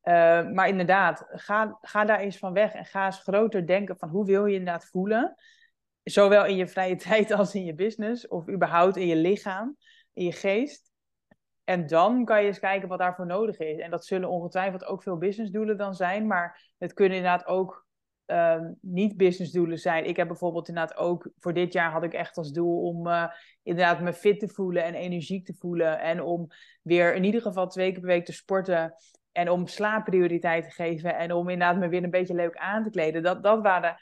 Uh, 0.02 0.50
maar 0.50 0.68
inderdaad, 0.68 1.24
ga, 1.28 1.78
ga 1.80 2.04
daar 2.04 2.20
eens 2.20 2.38
van 2.38 2.52
weg 2.52 2.72
en 2.72 2.84
ga 2.84 3.06
eens 3.06 3.18
groter 3.18 3.66
denken 3.66 3.96
van 3.96 4.08
hoe 4.08 4.24
wil 4.24 4.46
je 4.46 4.56
inderdaad 4.56 4.84
voelen. 4.84 5.34
Zowel 6.02 6.46
in 6.46 6.56
je 6.56 6.68
vrije 6.68 6.96
tijd 7.08 7.30
als 7.30 7.54
in 7.54 7.64
je 7.64 7.74
business 7.74 8.28
of 8.28 8.48
überhaupt 8.48 8.96
in 8.96 9.06
je 9.06 9.16
lichaam, 9.16 9.76
in 10.12 10.24
je 10.24 10.32
geest. 10.32 10.90
En 11.64 11.86
dan 11.86 12.24
kan 12.24 12.40
je 12.40 12.46
eens 12.46 12.58
kijken 12.58 12.88
wat 12.88 12.98
daarvoor 12.98 13.26
nodig 13.26 13.58
is. 13.58 13.78
En 13.78 13.90
dat 13.90 14.06
zullen 14.06 14.28
ongetwijfeld 14.28 14.84
ook 14.84 15.02
veel 15.02 15.16
businessdoelen 15.16 15.76
dan 15.76 15.94
zijn, 15.94 16.26
maar 16.26 16.72
het 16.78 16.92
kunnen 16.92 17.16
inderdaad 17.16 17.46
ook 17.46 17.86
uh, 18.30 18.60
niet 18.80 19.16
businessdoelen 19.16 19.78
zijn. 19.78 20.06
Ik 20.06 20.16
heb 20.16 20.28
bijvoorbeeld 20.28 20.68
inderdaad 20.68 20.96
ook 20.96 21.30
voor 21.38 21.54
dit 21.54 21.72
jaar 21.72 21.90
had 21.90 22.02
ik 22.02 22.12
echt 22.12 22.36
als 22.36 22.52
doel 22.52 22.82
om 22.82 23.06
uh, 23.06 23.26
inderdaad 23.62 24.00
me 24.00 24.12
fit 24.12 24.40
te 24.40 24.48
voelen 24.48 24.84
en 24.84 24.94
energiek 24.94 25.44
te 25.44 25.54
voelen. 25.58 26.00
En 26.00 26.22
om 26.22 26.46
weer 26.82 27.14
in 27.14 27.24
ieder 27.24 27.42
geval 27.42 27.68
twee 27.68 27.90
keer 27.90 28.00
per 28.00 28.08
week 28.08 28.24
te 28.24 28.32
sporten. 28.32 28.94
En 29.32 29.50
om 29.50 29.66
slaapprioriteit 29.66 30.64
te 30.64 30.70
geven. 30.70 31.16
En 31.16 31.32
om 31.32 31.48
inderdaad 31.48 31.78
me 31.78 31.88
weer 31.88 32.04
een 32.04 32.10
beetje 32.10 32.34
leuk 32.34 32.56
aan 32.56 32.82
te 32.82 32.90
kleden. 32.90 33.22
Dat, 33.22 33.42
dat 33.42 33.62
waren 33.62 33.96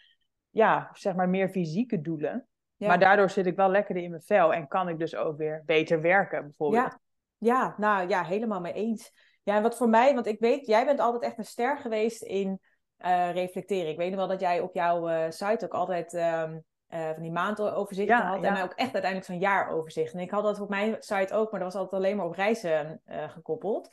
ja, 0.50 0.90
zeg 0.92 1.14
maar 1.14 1.28
meer 1.28 1.48
fysieke 1.48 2.00
doelen. 2.00 2.46
Maar 2.76 2.98
daardoor 2.98 3.30
zit 3.30 3.46
ik 3.46 3.56
wel 3.56 3.70
lekkerder 3.70 4.04
in 4.04 4.10
mijn 4.10 4.22
vel. 4.22 4.54
En 4.54 4.68
kan 4.68 4.88
ik 4.88 4.98
dus 4.98 5.16
ook 5.16 5.36
weer 5.36 5.62
beter 5.66 6.00
werken 6.00 6.42
bijvoorbeeld. 6.42 6.82
Ja, 6.82 7.00
ja 7.38 7.74
nou 7.76 8.08
ja, 8.08 8.24
helemaal 8.24 8.60
mee 8.60 8.72
eens. 8.72 9.12
Ja, 9.42 9.56
en 9.56 9.62
wat 9.62 9.76
voor 9.76 9.88
mij, 9.88 10.14
want 10.14 10.26
ik 10.26 10.40
weet, 10.40 10.66
jij 10.66 10.84
bent 10.84 11.00
altijd 11.00 11.22
echt 11.22 11.38
een 11.38 11.44
ster 11.44 11.78
geweest 11.78 12.22
in 12.22 12.60
uh, 13.04 13.32
reflecteren. 13.32 13.90
Ik 13.90 13.96
weet 13.96 14.08
nog 14.08 14.18
wel 14.18 14.28
dat 14.28 14.40
jij 14.40 14.60
op 14.60 14.74
jouw 14.74 15.10
uh, 15.10 15.24
site 15.28 15.64
ook 15.64 15.72
altijd 15.72 16.12
um, 16.12 16.64
uh, 16.88 17.10
van 17.10 17.22
die 17.22 17.32
maandoverzichten 17.32 18.16
ja, 18.16 18.26
had. 18.26 18.42
Ja. 18.42 18.56
En 18.56 18.62
ook 18.62 18.72
echt 18.72 18.92
uiteindelijk 18.92 19.24
zo'n 19.24 19.38
jaaroverzicht. 19.38 20.12
En 20.12 20.20
ik 20.20 20.30
had 20.30 20.42
dat 20.42 20.60
op 20.60 20.68
mijn 20.68 20.96
site 20.98 21.34
ook, 21.34 21.50
maar 21.50 21.60
dat 21.60 21.72
was 21.72 21.82
altijd 21.82 22.02
alleen 22.02 22.16
maar 22.16 22.26
op 22.26 22.34
reizen 22.34 23.02
gekoppeld. 23.06 23.88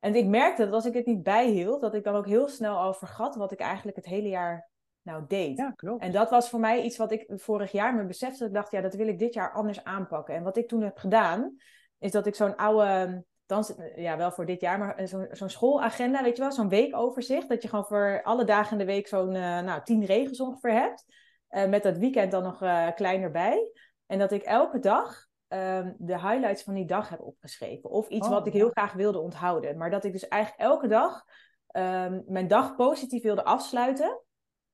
En 0.00 0.14
ik 0.14 0.26
merkte 0.26 0.64
dat 0.64 0.74
als 0.74 0.86
ik 0.86 0.94
het 0.94 1.06
niet 1.06 1.22
bijhield, 1.22 1.80
dat 1.80 1.94
ik 1.94 2.04
dan 2.04 2.14
ook 2.14 2.26
heel 2.26 2.48
snel 2.48 2.76
al 2.76 2.94
vergat 2.94 3.36
wat 3.36 3.52
ik 3.52 3.60
eigenlijk 3.60 3.96
het 3.96 4.06
hele 4.06 4.28
jaar 4.28 4.70
nou 5.02 5.24
deed. 5.28 5.56
Ja, 5.56 5.70
klopt. 5.70 6.02
En 6.02 6.12
dat 6.12 6.30
was 6.30 6.48
voor 6.48 6.60
mij 6.60 6.82
iets 6.82 6.96
wat 6.96 7.12
ik 7.12 7.24
vorig 7.28 7.72
jaar 7.72 7.94
me 7.94 8.04
besefte. 8.04 8.38
Dat 8.38 8.48
ik 8.48 8.54
dacht, 8.54 8.70
ja, 8.70 8.80
dat 8.80 8.94
wil 8.94 9.08
ik 9.08 9.18
dit 9.18 9.34
jaar 9.34 9.52
anders 9.52 9.84
aanpakken. 9.84 10.34
En 10.34 10.42
wat 10.42 10.56
ik 10.56 10.68
toen 10.68 10.82
heb 10.82 10.98
gedaan, 10.98 11.56
is 11.98 12.10
dat 12.10 12.26
ik 12.26 12.34
zo'n 12.34 12.56
oude 12.56 13.24
dan, 13.46 13.64
ja, 13.96 14.16
wel 14.16 14.32
voor 14.32 14.46
dit 14.46 14.60
jaar, 14.60 14.78
maar 14.78 15.08
zo'n 15.08 15.28
zo 15.32 15.48
schoolagenda, 15.48 16.22
weet 16.22 16.36
je 16.36 16.42
wel, 16.42 16.52
zo'n 16.52 16.68
weekoverzicht. 16.68 17.48
Dat 17.48 17.62
je 17.62 17.68
gewoon 17.68 17.86
voor 17.86 18.20
alle 18.22 18.44
dagen 18.44 18.72
in 18.72 18.78
de 18.78 18.92
week 18.92 19.08
zo'n 19.08 19.34
uh, 19.34 19.60
nou, 19.60 19.82
tien 19.84 20.04
regels 20.04 20.40
ongeveer 20.40 20.72
hebt. 20.72 21.04
Uh, 21.50 21.68
met 21.68 21.82
dat 21.82 21.98
weekend 21.98 22.30
dan 22.30 22.42
nog 22.42 22.62
uh, 22.62 22.88
kleiner 22.94 23.30
bij. 23.30 23.72
En 24.06 24.18
dat 24.18 24.32
ik 24.32 24.42
elke 24.42 24.78
dag 24.78 25.26
um, 25.48 25.94
de 25.98 26.20
highlights 26.20 26.62
van 26.62 26.74
die 26.74 26.86
dag 26.86 27.08
heb 27.08 27.20
opgeschreven. 27.20 27.90
Of 27.90 28.08
iets 28.08 28.28
wat 28.28 28.40
oh, 28.40 28.46
ik 28.46 28.52
heel 28.52 28.70
graag 28.70 28.92
wilde 28.92 29.18
onthouden. 29.18 29.76
Maar 29.76 29.90
dat 29.90 30.04
ik 30.04 30.12
dus 30.12 30.28
eigenlijk 30.28 30.62
elke 30.62 30.86
dag 30.86 31.24
um, 31.72 32.24
mijn 32.26 32.48
dag 32.48 32.76
positief 32.76 33.22
wilde 33.22 33.44
afsluiten. 33.44 34.20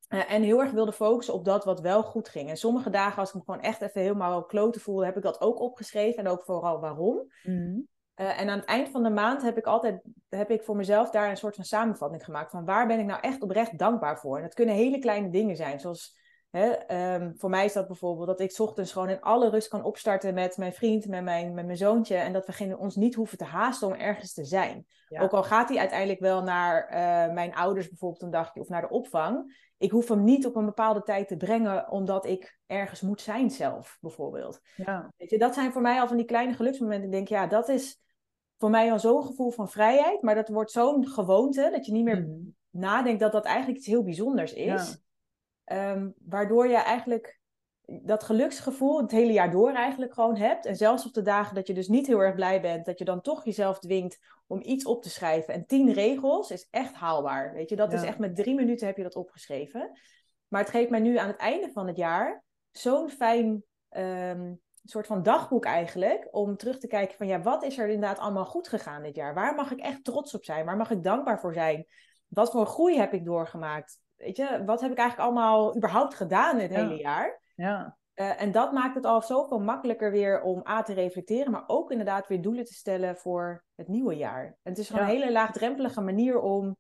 en 0.09 0.43
heel 0.43 0.61
erg 0.61 0.71
wilde 0.71 0.93
focussen 0.93 1.35
op 1.35 1.45
dat 1.45 1.65
wat 1.65 1.81
wel 1.81 2.03
goed 2.03 2.29
ging. 2.29 2.49
En 2.49 2.57
sommige 2.57 2.91
dagen, 2.91 3.19
als 3.19 3.29
ik 3.29 3.35
me 3.35 3.43
gewoon 3.45 3.61
echt 3.61 3.81
even 3.81 4.01
helemaal 4.01 4.45
kloten 4.45 4.81
voelde, 4.81 5.05
heb 5.05 5.17
ik 5.17 5.23
dat 5.23 5.41
ook 5.41 5.61
opgeschreven. 5.61 6.25
En 6.25 6.31
ook 6.31 6.45
vooral 6.45 6.81
waarom. 6.81 7.33
Mm. 7.43 7.89
Uh, 8.17 8.41
en 8.41 8.49
aan 8.49 8.59
het 8.59 8.69
eind 8.69 8.89
van 8.89 9.03
de 9.03 9.11
maand 9.11 9.43
heb 9.43 9.59
ik 9.59 9.67
altijd 9.67 10.01
heb 10.29 10.51
ik 10.51 10.63
voor 10.63 10.77
mezelf 10.77 11.11
daar 11.11 11.31
een 11.31 11.37
soort 11.37 11.55
van 11.55 11.65
samenvatting 11.65 12.25
gemaakt. 12.25 12.51
Van 12.51 12.65
waar 12.65 12.87
ben 12.87 12.99
ik 12.99 13.07
nou 13.07 13.21
echt 13.21 13.43
oprecht 13.43 13.79
dankbaar 13.79 14.19
voor? 14.19 14.37
En 14.37 14.43
dat 14.43 14.55
kunnen 14.55 14.75
hele 14.75 14.99
kleine 14.99 15.31
dingen 15.31 15.57
zijn. 15.57 15.81
Zoals 15.81 16.19
hè, 16.51 16.95
um, 17.15 17.33
voor 17.37 17.51
mij 17.51 17.65
is 17.65 17.73
dat 17.73 17.87
bijvoorbeeld 17.87 18.27
dat 18.27 18.41
ik 18.41 18.59
ochtends 18.59 18.93
gewoon 18.93 19.09
in 19.09 19.21
alle 19.21 19.51
rust 19.51 19.69
kan 19.69 19.85
opstarten 19.85 20.35
met 20.35 20.57
mijn 20.57 20.73
vriend, 20.73 21.07
met 21.07 21.23
mijn, 21.23 21.55
met 21.55 21.65
mijn 21.67 21.77
zoontje. 21.77 22.15
En 22.15 22.33
dat 22.33 22.47
we 22.47 22.53
geen, 22.53 22.79
ons 22.79 22.97
niet 22.97 23.15
hoeven 23.15 23.39
te 23.39 23.45
haasten 23.45 23.89
om 23.89 23.95
ergens 23.95 24.33
te 24.33 24.45
zijn. 24.45 24.87
Ook 25.09 25.33
al 25.33 25.43
gaat 25.43 25.69
hij 25.69 25.79
uiteindelijk 25.79 26.21
wel 26.21 26.43
naar 26.43 26.85
uh, 26.85 27.35
mijn 27.35 27.55
ouders 27.55 27.89
bijvoorbeeld 27.89 28.23
een 28.23 28.31
dagje 28.31 28.61
of 28.61 28.69
naar 28.69 28.81
de 28.81 28.89
opvang. 28.89 29.59
Ik 29.79 29.91
hoef 29.91 30.09
hem 30.09 30.25
niet 30.25 30.47
op 30.47 30.57
een 30.57 30.65
bepaalde 30.65 31.03
tijd 31.03 31.29
te 31.29 31.37
brengen 31.37 31.91
omdat 31.91 32.27
ik 32.27 32.59
ergens 32.67 33.01
moet 33.01 33.21
zijn 33.21 33.51
zelf, 33.51 33.99
bijvoorbeeld. 34.01 34.61
Ja. 34.77 35.13
Weet 35.17 35.31
je, 35.31 35.39
dat 35.39 35.55
zijn 35.55 35.73
voor 35.73 35.83
mij 35.83 36.01
al 36.01 36.09
van 36.09 36.17
die 36.17 36.27
kleine 36.27 36.55
geluksmomenten. 36.55 37.07
Ik 37.07 37.13
denk, 37.13 37.29
ja, 37.29 37.47
dat 37.47 37.69
is 37.69 38.01
voor 38.59 38.71
mij 38.71 38.93
al 38.93 38.99
zo'n 38.99 39.25
gevoel 39.25 39.51
van 39.51 39.69
vrijheid. 39.69 40.23
Maar 40.23 40.35
dat 40.35 40.49
wordt 40.49 40.71
zo'n 40.71 41.09
gewoonte 41.09 41.69
dat 41.73 41.87
je 41.87 41.93
niet 41.93 42.05
meer 42.05 42.23
mhm. 42.23 42.39
nadenkt 42.71 43.21
dat 43.21 43.33
dat 43.33 43.45
eigenlijk 43.45 43.79
iets 43.79 43.87
heel 43.87 44.03
bijzonders 44.03 44.53
is. 44.53 45.03
Ehm, 45.71 46.11
waardoor 46.25 46.69
je 46.69 46.77
eigenlijk 46.77 47.41
dat 47.85 48.23
geluksgevoel 48.23 49.01
het 49.01 49.11
hele 49.11 49.33
jaar 49.33 49.51
door 49.51 49.73
eigenlijk 49.73 50.15
gewoon 50.15 50.37
hebt. 50.37 50.67
En 50.67 50.77
zelfs 50.77 51.07
op 51.07 51.13
de 51.13 51.23
dagen 51.23 51.55
dat 51.55 51.67
je 51.67 51.75
dus 51.75 51.89
niet 51.89 52.07
heel 52.07 52.19
erg 52.19 52.35
blij 52.35 52.61
bent, 52.61 52.87
dat 52.87 52.99
je 52.99 53.05
dan 53.05 53.21
toch 53.21 53.45
jezelf 53.45 53.79
dwingt 53.79 54.19
om 54.47 54.61
iets 54.63 54.85
op 54.85 55.03
te 55.03 55.11
schrijven. 55.11 55.55
En 55.55 55.67
tien 55.67 55.93
regels 55.93 56.51
is 56.51 56.67
echt 56.71 56.95
haalbaar. 56.95 57.53
Weet 57.53 57.69
je, 57.69 57.77
dat 57.77 57.93
is 57.93 58.03
echt 58.03 58.19
met 58.19 58.37
drie 58.37 58.55
minuten 58.55 58.87
heb 58.87 58.97
je 58.97 59.03
dat 59.03 59.17
opgeschreven. 59.17 59.99
Maar 60.49 60.61
het 60.61 60.71
geeft 60.71 60.91
mij 60.91 61.01
nu 61.01 61.17
aan 61.17 61.29
het 61.29 61.37
einde 61.37 61.71
van 61.73 61.87
het 61.87 61.97
jaar 61.97 62.45
zo'n 62.71 63.11
fijn 63.11 63.65
ehm, 63.89 64.53
soort 64.85 65.07
van 65.07 65.23
dagboek 65.23 65.65
eigenlijk, 65.65 66.29
om 66.31 66.57
terug 66.57 66.79
te 66.79 66.87
kijken 66.87 67.17
van 67.17 67.27
ja, 67.27 67.41
wat 67.41 67.63
is 67.63 67.79
er 67.79 67.89
inderdaad 67.89 68.19
allemaal 68.19 68.47
goed 68.47 68.69
gegaan 68.69 69.03
dit 69.03 69.17
jaar? 69.17 69.35
Waar 69.35 69.55
mag 69.55 69.71
ik 69.71 69.81
echt 69.81 70.05
trots 70.05 70.35
op 70.35 70.45
zijn? 70.45 70.65
Waar 70.65 70.77
mag 70.77 70.91
ik 70.91 71.03
dankbaar 71.03 71.41
voor 71.41 71.53
zijn? 71.53 71.87
Wat 72.29 72.51
voor 72.51 72.67
groei 72.67 72.99
heb 72.99 73.13
ik 73.13 73.25
doorgemaakt? 73.25 74.01
Weet 74.21 74.37
je, 74.37 74.63
wat 74.67 74.81
heb 74.81 74.91
ik 74.91 74.99
eigenlijk 74.99 75.29
allemaal 75.29 75.77
überhaupt 75.77 76.15
gedaan 76.15 76.59
dit 76.59 76.71
Ja. 76.73 76.77
hele 76.77 76.97
jaar? 77.01 77.41
Ja. 77.55 77.97
Eh, 78.15 78.43
en 78.43 78.53
dat 78.53 78.73
maakt 78.73 78.95
het 78.95 79.05
al 79.05 79.23
zoveel 79.23 79.61
makkelijker 79.61 80.11
weer 80.11 80.43
om 80.43 80.63
A 80.69 80.83
te 80.83 80.93
reflecteren, 80.95 81.53
maar 81.53 81.65
ook 81.67 81.91
inderdaad 81.91 82.29
weer 82.29 82.43
doelen 82.43 82.65
te 82.65 82.75
stellen 82.75 83.17
voor 83.17 83.65
het 83.75 83.89
nieuwe 83.89 84.17
jaar. 84.17 84.45
En 84.45 84.71
het 84.71 84.79
is 84.79 84.89
gewoon 84.89 85.07
Ja. 85.07 85.13
een 85.13 85.19
hele 85.19 85.33
laagdrempelige 85.33 86.01
manier 86.01 86.41
om 86.41 86.77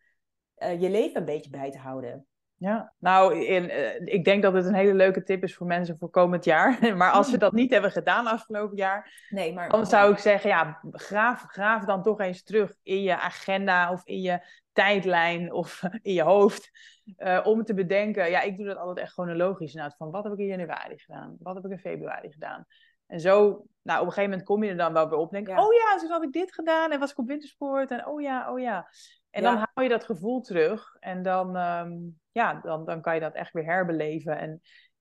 eh, 0.54 0.80
je 0.80 0.90
leven 0.90 1.20
een 1.20 1.26
beetje 1.26 1.50
bij 1.50 1.70
te 1.70 1.78
houden. 1.78 2.26
Ja, 2.54 2.92
nou, 2.98 3.44
in, 3.44 3.70
eh, 3.70 4.14
ik 4.14 4.24
denk 4.24 4.42
dat 4.42 4.52
het 4.52 4.64
een 4.64 4.74
hele 4.74 4.94
leuke 4.94 5.22
tip 5.22 5.42
is 5.42 5.54
voor 5.54 5.66
mensen 5.66 5.98
voor 5.98 6.10
komend 6.10 6.44
jaar. 6.44 6.78
Maar 6.96 7.10
als 7.10 7.30
ze 7.30 7.38
dat 7.38 7.52
niet 7.52 7.70
hebben 7.70 7.90
gedaan 7.90 8.26
afgelopen 8.26 8.76
jaar, 8.76 9.26
Nee, 9.28 9.52
maar 9.52 9.68
dan 9.68 9.86
zou 9.86 10.12
ik 10.12 10.18
zeggen, 10.18 10.50
ja, 10.50 10.80
graaf, 10.92 11.44
graaf 11.48 11.84
dan 11.84 12.02
toch 12.02 12.20
eens 12.20 12.42
terug 12.42 12.74
in 12.82 13.02
je 13.02 13.16
agenda 13.18 13.92
of 13.92 14.06
in 14.06 14.20
je 14.20 14.40
tijdlijn 14.72 15.52
of 15.52 15.82
in 16.02 16.12
je 16.12 16.22
hoofd. 16.22 16.70
Eh, 17.16 17.40
om 17.44 17.64
te 17.64 17.74
bedenken, 17.74 18.30
ja, 18.30 18.40
ik 18.40 18.56
doe 18.56 18.66
dat 18.66 18.76
altijd 18.76 18.98
echt 18.98 19.12
chronologisch. 19.12 19.74
Nou, 19.74 19.92
van 19.96 20.10
wat 20.10 20.24
heb 20.24 20.32
ik 20.32 20.38
in 20.38 20.46
januari 20.46 20.98
gedaan? 20.98 21.36
Wat 21.38 21.54
heb 21.54 21.64
ik 21.64 21.70
in 21.70 21.78
februari 21.78 22.32
gedaan? 22.32 22.66
En 23.06 23.20
zo, 23.20 23.64
nou, 23.82 24.00
op 24.00 24.06
een 24.06 24.12
gegeven 24.12 24.30
moment 24.30 24.44
kom 24.44 24.64
je 24.64 24.70
er 24.70 24.76
dan 24.76 24.92
wel 24.92 25.08
weer 25.08 25.18
op. 25.18 25.30
Denk, 25.30 25.48
Ja. 25.48 25.64
oh 25.66 25.72
ja, 25.74 25.98
zo 25.98 26.08
had 26.08 26.22
ik 26.22 26.32
dit 26.32 26.54
gedaan. 26.54 26.90
En 26.92 26.98
was 26.98 27.10
ik 27.10 27.18
op 27.18 27.26
wintersport. 27.26 27.90
En 27.90 28.06
oh 28.06 28.20
ja, 28.20 28.52
oh 28.52 28.60
ja. 28.60 28.88
En 29.30 29.42
Ja. 29.42 29.50
dan 29.50 29.56
haal 29.74 29.84
je 29.84 29.90
dat 29.90 30.04
gevoel 30.04 30.40
terug. 30.40 30.96
En 31.00 31.22
dan, 31.22 31.56
ehm, 31.56 31.92
ja, 32.32 32.60
dan, 32.62 32.84
dan 32.84 33.00
kan 33.00 33.14
je 33.14 33.20
dat 33.20 33.34
echt 33.34 33.52
weer 33.52 33.64
herbeleven. 33.64 34.38
En, 34.38 34.60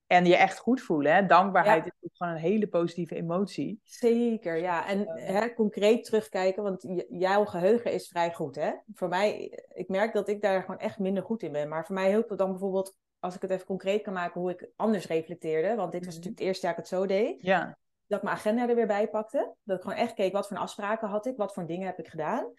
en 0.09 0.25
je 0.25 0.35
echt 0.35 0.57
goed 0.59 0.81
voelen. 0.81 1.13
Hè? 1.15 1.25
Dankbaarheid 1.25 1.85
Ja. 1.85 1.91
is 1.99 2.03
ook 2.09 2.15
gewoon 2.17 2.33
een 2.33 2.39
hele 2.39 2.67
positieve 2.67 3.15
emotie. 3.15 3.79
Zeker, 3.83 4.57
ja. 4.57 4.87
En 4.87 5.07
Eh. 5.07 5.27
hè, 5.39 5.53
concreet 5.53 6.03
terugkijken, 6.03 6.63
want 6.63 6.85
jouw 7.09 7.45
geheugen 7.45 7.91
is 7.91 8.07
vrij 8.07 8.33
goed, 8.33 8.55
hè? 8.55 8.71
Voor 8.93 9.07
mij, 9.07 9.59
ik 9.73 9.87
merk 9.87 10.13
dat 10.13 10.27
ik 10.29 10.41
daar 10.41 10.61
gewoon 10.61 10.79
echt 10.79 10.99
minder 10.99 11.23
goed 11.23 11.43
in 11.43 11.51
ben. 11.51 11.67
Maar 11.69 11.85
voor 11.85 11.95
mij 11.95 12.09
helpt 12.09 12.29
het 12.29 12.39
dan 12.39 12.49
bijvoorbeeld, 12.51 12.95
als 13.19 13.35
ik 13.35 13.41
het 13.41 13.51
even 13.51 13.65
concreet 13.65 14.01
kan 14.01 14.13
maken, 14.13 14.41
hoe 14.41 14.51
ik 14.51 14.69
anders 14.75 15.07
reflecteerde. 15.07 15.75
Want 15.75 15.91
dit 15.91 16.05
was 16.05 16.15
Mhm. 16.15 16.23
natuurlijk 16.23 16.37
het 16.39 16.47
eerste 16.47 16.65
jaar 16.65 16.75
dat 16.75 16.85
ik 16.85 16.91
het 16.91 16.99
zo 17.01 17.07
deed. 17.07 17.41
Ja, 17.41 17.77
Dat 18.07 18.17
ik 18.17 18.23
mijn 18.23 18.35
agenda 18.35 18.69
er 18.69 18.75
weer 18.75 18.87
bij 18.87 19.07
pakte. 19.09 19.53
Dat 19.63 19.77
ik 19.77 19.83
gewoon 19.83 19.97
echt 19.97 20.13
keek, 20.13 20.33
wat 20.33 20.47
voor 20.47 20.57
afspraken 20.57 21.07
had 21.07 21.25
ik? 21.25 21.37
Wat 21.37 21.53
voor 21.53 21.65
dingen 21.65 21.85
heb 21.85 21.99
ik 21.99 22.07
gedaan? 22.07 22.53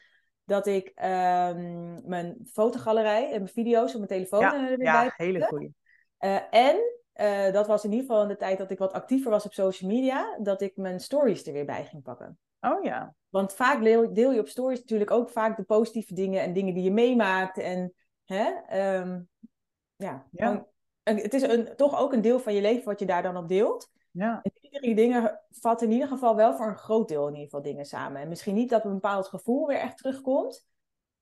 Dat 0.45 0.66
ik 0.66 0.92
ehm, 0.95 2.09
mijn 2.09 2.37
fotogalerij 2.52 3.25
en 3.25 3.30
mijn 3.42 3.49
video's 3.52 3.90
op 3.90 3.97
mijn 3.97 4.07
telefoon 4.09 4.40
Ja, 4.40 4.54
er 4.54 4.69
weer 4.69 4.76
bij 4.76 4.87
ja 4.87 5.02
pakte. 5.04 5.23
hele 5.23 5.45
goeie. 5.45 5.75
Eh, 6.19 6.38
en 6.50 6.76
eh, 7.21 7.53
dat 7.53 7.67
was 7.67 7.85
in 7.85 7.91
ieder 7.91 8.07
geval 8.07 8.23
in 8.23 8.29
de 8.29 8.37
tijd 8.37 8.59
dat 8.59 8.71
ik 8.71 8.79
wat 8.79 8.93
actiever 8.93 9.31
was 9.31 9.45
op 9.45 9.53
social 9.53 9.91
media, 9.91 10.39
dat 10.43 10.61
ik 10.61 10.77
mijn 10.77 11.00
stories 11.00 11.47
er 11.47 11.53
weer 11.53 11.65
bij 11.65 11.85
ging 11.85 12.03
pakken. 12.03 12.39
Oh 12.61 12.85
ja, 12.85 13.15
Want 13.29 13.55
vaak 13.55 13.83
deel, 13.83 14.12
deel 14.15 14.33
je 14.33 14.41
op 14.41 14.49
stories 14.49 14.81
natuurlijk 14.81 15.11
ook 15.11 15.31
vaak 15.31 15.57
de 15.57 15.62
positieve 15.62 16.15
dingen 16.15 16.43
en 16.43 16.53
dingen 16.53 16.75
die 16.75 16.83
je 16.83 16.93
meemaakt. 16.93 17.59
En 17.59 17.95
hè, 18.25 18.50
ehm, 18.67 19.21
ja, 19.97 20.27
Ja. 20.31 20.67
en 21.03 21.17
het 21.17 21.35
is 21.35 21.43
een, 21.43 21.77
toch 21.77 21.99
ook 21.99 22.12
een 22.12 22.21
deel 22.21 22.41
van 22.41 22.55
je 22.55 22.61
leven 22.61 22.85
wat 22.85 22.99
je 22.99 23.07
daar 23.07 23.23
dan 23.23 23.37
op 23.37 23.49
deelt. 23.49 23.91
ja. 24.11 24.41
En 24.43 24.50
die 24.61 24.81
drie 24.81 24.95
dingen 24.95 25.41
vatten 25.50 25.87
in 25.87 25.93
ieder 25.93 26.09
geval 26.09 26.37
wel 26.37 26.57
voor 26.57 26.67
een 26.67 26.77
groot 26.77 27.09
deel 27.09 27.23
in 27.27 27.33
ieder 27.33 27.45
geval 27.45 27.62
dingen 27.62 27.85
samen. 27.85 28.21
En 28.21 28.29
misschien 28.29 28.55
niet 28.55 28.71
dat 28.71 28.85
een 28.85 28.93
bepaald 28.93 29.27
gevoel 29.29 29.67
weer 29.67 29.79
echt 29.79 29.97
terugkomt. 29.97 30.69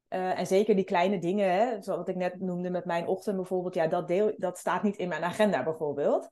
Eh, 0.08 0.38
en 0.38 0.46
zeker 0.46 0.74
die 0.76 0.84
kleine 0.84 1.18
dingen, 1.18 1.52
hè, 1.52 1.82
zoals 1.82 1.98
wat 1.98 2.08
ik 2.08 2.16
net 2.16 2.40
noemde 2.40 2.70
met 2.70 2.84
mijn 2.84 3.06
ochtend 3.06 3.36
bijvoorbeeld, 3.36 3.74
ja, 3.74 3.86
dat, 3.86 4.08
deel, 4.08 4.34
dat 4.36 4.58
staat 4.58 4.82
niet 4.82 4.96
in 4.96 5.08
mijn 5.08 5.24
agenda 5.24 5.62
bijvoorbeeld. 5.62 6.28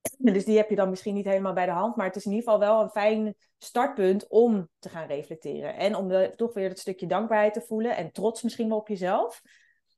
Dus 0.18 0.44
die 0.44 0.56
heb 0.56 0.70
je 0.70 0.76
dan 0.76 0.90
misschien 0.90 1.14
niet 1.14 1.26
helemaal 1.26 1.52
bij 1.52 1.66
de 1.66 1.72
hand, 1.72 1.96
maar 1.96 2.06
het 2.06 2.16
is 2.16 2.24
in 2.24 2.32
ieder 2.32 2.44
geval 2.44 2.66
wel 2.66 2.82
een 2.82 2.90
fijn 2.90 3.34
startpunt 3.58 4.28
om 4.28 4.68
te 4.78 4.88
gaan 4.88 5.06
reflecteren. 5.06 5.76
En 5.76 5.94
om 5.94 6.36
toch 6.36 6.54
weer 6.54 6.68
het 6.68 6.78
stukje 6.78 7.06
dankbaarheid 7.06 7.52
te 7.52 7.60
voelen 7.60 7.96
en 7.96 8.12
trots 8.12 8.42
misschien 8.42 8.68
wel 8.68 8.78
op 8.78 8.88
jezelf. 8.88 9.42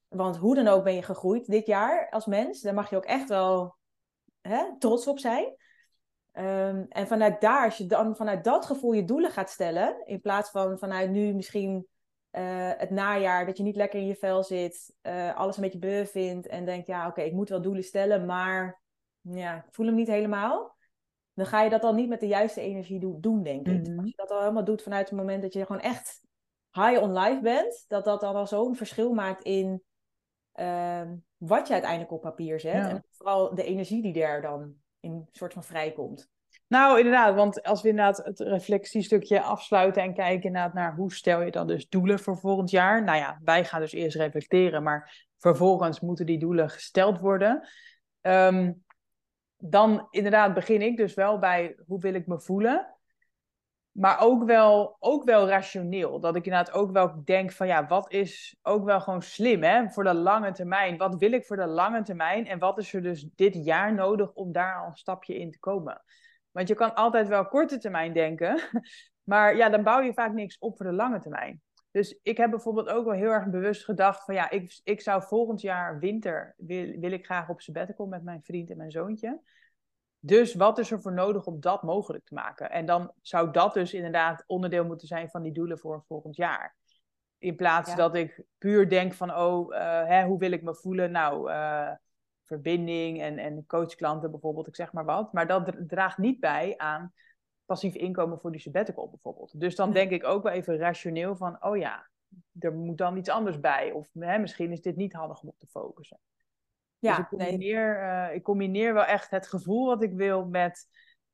Want 0.09 0.37
hoe 0.37 0.55
dan 0.55 0.69
ook 0.69 0.85
ben 0.85 0.95
je 0.95 1.03
gegroeid 1.03 1.47
dit 1.47 1.67
jaar 1.67 2.11
als 2.11 2.27
mens, 2.27 2.61
daar 2.61 2.75
mag 2.75 2.91
je 2.91 2.97
ook 2.97 3.05
echt 3.05 3.29
wel 3.29 3.77
hè, 4.41 4.79
trots 4.79 5.07
op 5.07 5.19
zijn. 5.19 5.57
Ehm, 6.33 6.85
en 6.89 7.07
vanuit 7.07 7.41
daar, 7.41 7.65
als 7.65 7.77
je 7.77 7.87
dan 7.87 8.17
vanuit 8.17 8.45
dat 8.45 8.67
gevoel 8.67 8.93
je 8.93 9.05
doelen 9.05 9.31
gaat 9.31 9.51
stellen, 9.51 10.07
in 10.07 10.21
plaats 10.21 10.51
van 10.51 10.79
vanuit 10.79 11.11
nu 11.11 11.35
misschien 11.35 11.87
eh, 12.31 12.71
het 12.77 12.91
najaar, 12.91 13.47
dat 13.47 13.57
je 13.57 13.63
niet 13.63 13.77
lekker 13.77 14.01
in 14.01 14.07
je 14.07 14.17
vel 14.17 14.45
zit, 14.45 14.95
eh, 15.01 15.37
alles 15.37 15.57
een 15.57 15.63
beetje 15.63 15.79
beu 15.79 16.07
vindt 16.07 16.47
en 16.47 16.65
denkt, 16.65 16.87
ja 16.87 17.07
oké, 17.09 17.23
ik 17.23 17.33
moet 17.33 17.49
wel 17.49 17.63
doelen 17.63 17.85
stellen, 17.85 18.27
maar 18.27 18.83
ja, 19.21 19.57
ik 19.57 19.75
voel 19.75 19.87
hem 19.87 19.95
niet 19.95 20.09
helemaal. 20.09 20.77
Dan 21.35 21.47
ga 21.47 21.63
je 21.63 21.71
dat 21.71 21.83
dan 21.83 21.95
niet 21.95 22.09
met 22.09 22.21
de 22.21 22.27
juiste 22.27 22.61
energie 22.61 23.01
do- 23.01 23.21
doen, 23.21 23.43
denk 23.43 23.69
ik. 23.69 23.89
Mhm. 23.89 23.99
Als 23.99 24.09
je 24.11 24.17
dat 24.17 24.31
al 24.31 24.41
helemaal 24.41 24.65
doet 24.65 24.83
vanuit 24.83 25.09
het 25.09 25.19
moment 25.19 25.43
dat 25.43 25.53
je 25.53 25.67
gewoon 25.67 25.83
echt 25.83 26.21
high 26.73 27.03
on 27.03 27.19
life 27.19 27.41
bent, 27.41 27.85
dat 27.89 28.05
dat 28.05 28.21
dan 28.21 28.35
al 28.35 28.47
zo'n 28.47 28.77
verschil 28.77 29.13
maakt 29.13 29.43
in 29.43 29.83
ehm, 30.53 31.17
wat 31.37 31.67
je 31.67 31.73
uiteindelijk 31.73 32.13
op 32.13 32.21
papier 32.21 32.61
zet. 32.61 32.75
Ja. 32.75 32.89
En 32.89 33.05
vooral 33.11 33.55
de 33.55 33.65
energie 33.65 34.03
die 34.03 34.23
er 34.23 34.43
dan 34.43 34.75
in 35.01 35.13
een 35.13 35.29
soort 35.31 35.53
van 35.53 35.65
vrijkomt. 35.65 36.31
Nou, 36.69 36.99
inderdaad, 36.99 37.35
want 37.35 37.63
als 37.63 37.83
we 37.83 37.89
inderdaad 37.89 38.17
het 38.25 38.41
reflectiestukje 38.41 39.41
afsluiten 39.41 40.03
en 40.03 40.15
kijken 40.15 40.47
inderdaad 40.47 40.75
naar 40.75 40.95
hoe 40.95 41.13
stel 41.13 41.41
je 41.43 41.51
dan 41.51 41.67
dus 41.67 41.89
doelen 41.89 42.19
voor 42.19 42.39
volgend 42.39 42.71
jaar. 42.71 43.05
Nou 43.05 43.19
ja, 43.19 43.41
wij 43.45 43.65
gaan 43.65 43.81
dus 43.81 43.93
eerst 43.93 44.17
reflecteren, 44.17 44.83
maar 44.83 45.27
vervolgens 45.39 46.01
moeten 46.01 46.27
die 46.27 46.39
doelen 46.39 46.71
gesteld 46.71 47.19
worden. 47.19 47.69
Ehm, 48.21 48.73
dan 49.57 50.07
inderdaad 50.11 50.55
begin 50.55 50.83
ik 50.83 50.97
dus 50.97 51.15
wel 51.15 51.39
bij 51.39 51.77
hoe 51.87 52.01
wil 52.01 52.15
ik 52.15 52.27
me 52.27 52.41
voelen. 52.41 52.93
Maar 53.91 54.21
ook 54.21 54.45
wel, 54.45 54.97
ook 54.99 55.25
wel 55.25 55.49
rationeel. 55.49 56.21
Dat 56.21 56.37
ik 56.37 56.45
inderdaad 56.45 56.75
ook 56.75 56.93
wel 56.93 57.23
denk 57.25 57.53
van 57.53 57.67
ja, 57.67 57.87
wat 57.87 58.13
is 58.13 58.57
ook 58.63 58.85
wel 58.85 59.01
gewoon 59.01 59.23
slim 59.23 59.63
hè, 59.63 59.91
voor 59.91 60.05
de 60.05 60.15
lange 60.15 60.53
termijn. 60.53 60.97
Wat 60.97 61.15
wil 61.15 61.33
ik 61.33 61.45
voor 61.45 61.57
de 61.57 61.67
lange 61.67 62.03
termijn? 62.03 62.47
En 62.47 62.59
wat 62.59 62.79
is 62.79 62.95
er 62.95 63.03
dus 63.03 63.29
dit 63.35 63.55
jaar 63.65 63.95
nodig 63.95 64.33
om 64.33 64.53
daar 64.53 64.81
al 64.81 64.87
een 64.87 64.97
stapje 64.97 65.39
in 65.39 65.51
te 65.51 65.59
komen? 65.59 66.03
Want 66.59 66.71
je 66.71 66.77
kan 66.77 66.95
altijd 66.95 67.29
wel 67.29 67.47
korte 67.47 67.79
termijn 67.79 68.13
denken. 68.13 68.61
Maar 69.23 69.57
ja, 69.57 69.69
dan 69.69 69.83
bouw 69.83 70.01
je 70.01 70.13
vaak 70.13 70.33
niks 70.33 70.59
op 70.59 70.77
voor 70.77 70.87
de 70.87 70.93
lange 70.93 71.21
termijn. 71.21 71.63
Dus 71.91 72.19
ik 72.23 72.37
heb 72.37 72.51
bijvoorbeeld 72.51 72.89
ook 72.89 73.05
wel 73.05 73.15
heel 73.15 73.31
erg 73.31 73.51
bewust 73.51 73.85
gedacht 73.85 74.25
van 74.25 74.35
ja, 74.35 74.51
ik, 74.51 74.81
ik 74.85 75.01
zou 75.01 75.23
volgend 75.23 75.61
jaar 75.61 75.99
winter, 75.99 76.55
wil, 76.57 76.99
wil 76.99 77.13
ik 77.13 77.25
graag 77.25 77.49
op 77.49 77.61
sabbatical 77.61 78.07
met 78.07 78.23
mijn 78.23 78.43
vriend 78.43 78.71
en 78.71 78.77
mijn 78.77 78.91
zoontje. 78.91 79.41
Dus 80.19 80.55
wat 80.55 80.79
is 80.79 80.91
er 80.91 81.01
voor 81.01 81.13
nodig 81.13 81.47
om 81.47 81.61
dat 81.61 81.83
mogelijk 81.83 82.25
te 82.25 82.35
maken? 82.35 82.71
En 82.71 82.87
dan 82.87 83.13
zou 83.21 83.51
dat 83.51 83.75
dus 83.75 83.95
inderdaad 83.95 84.45
onderdeel 84.47 84.85
moeten 84.85 85.07
zijn 85.07 85.31
van 85.31 85.43
die 85.43 85.53
doelen 85.53 85.79
voor 85.79 86.05
volgend 86.07 86.37
jaar. 86.37 86.77
In 87.39 87.57
plaats 87.57 87.91
Ja. 87.91 87.97
dat 87.97 88.15
ik 88.15 88.43
puur 88.59 88.89
denk 88.89 89.15
van, 89.15 89.35
oh, 89.35 89.77
eh, 89.77 90.07
hè, 90.07 90.25
hoe 90.25 90.39
wil 90.39 90.53
ik 90.53 90.63
me 90.63 90.75
voelen? 90.75 91.11
Nou, 91.11 91.51
eh, 91.51 91.91
verbinding 92.49 93.21
en, 93.21 93.39
en 93.39 93.67
coachklanten 93.67 94.31
bijvoorbeeld, 94.31 94.67
ik 94.67 94.75
zeg 94.77 94.93
maar 94.93 95.05
wat. 95.05 95.33
Maar 95.33 95.47
dat 95.47 95.67
dra- 95.67 95.85
draagt 95.87 96.19
niet 96.19 96.41
bij 96.41 96.75
aan 96.77 97.13
passief 97.65 97.95
inkomen 97.95 98.41
voor 98.41 98.53
die 98.53 98.61
sabbatical 98.61 99.11
bijvoorbeeld. 99.11 99.61
Dus 99.61 99.75
dan 99.75 99.93
denk 99.93 100.11
ik 100.11 100.25
ook 100.25 100.43
wel 100.43 100.53
even 100.53 100.77
rationeel 100.77 101.37
van, 101.37 101.65
oh 101.65 101.77
ja, 101.77 102.09
er 102.59 102.73
moet 102.75 102.99
dan 102.99 103.17
iets 103.17 103.29
anders 103.29 103.61
bij. 103.61 103.93
Of 103.93 104.09
hè, 104.13 104.39
misschien 104.39 104.73
is 104.73 104.81
dit 104.81 104.97
niet 104.97 105.13
handig 105.13 105.43
om 105.43 105.49
op 105.49 105.59
te 105.59 105.67
focussen. 105.67 106.19
dus 106.99 107.11
Ja, 107.11 107.19
ik 107.19 107.31
nee, 107.31 107.49
combineer, 107.49 108.03
eh, 108.03 108.35
ik 108.35 108.43
combineer 108.43 108.95
wel 108.95 109.05
echt 109.05 109.31
het 109.31 109.49
gevoel 109.49 109.87
wat 109.87 110.03
ik 110.03 110.13
wil 110.13 110.47
met 110.47 110.87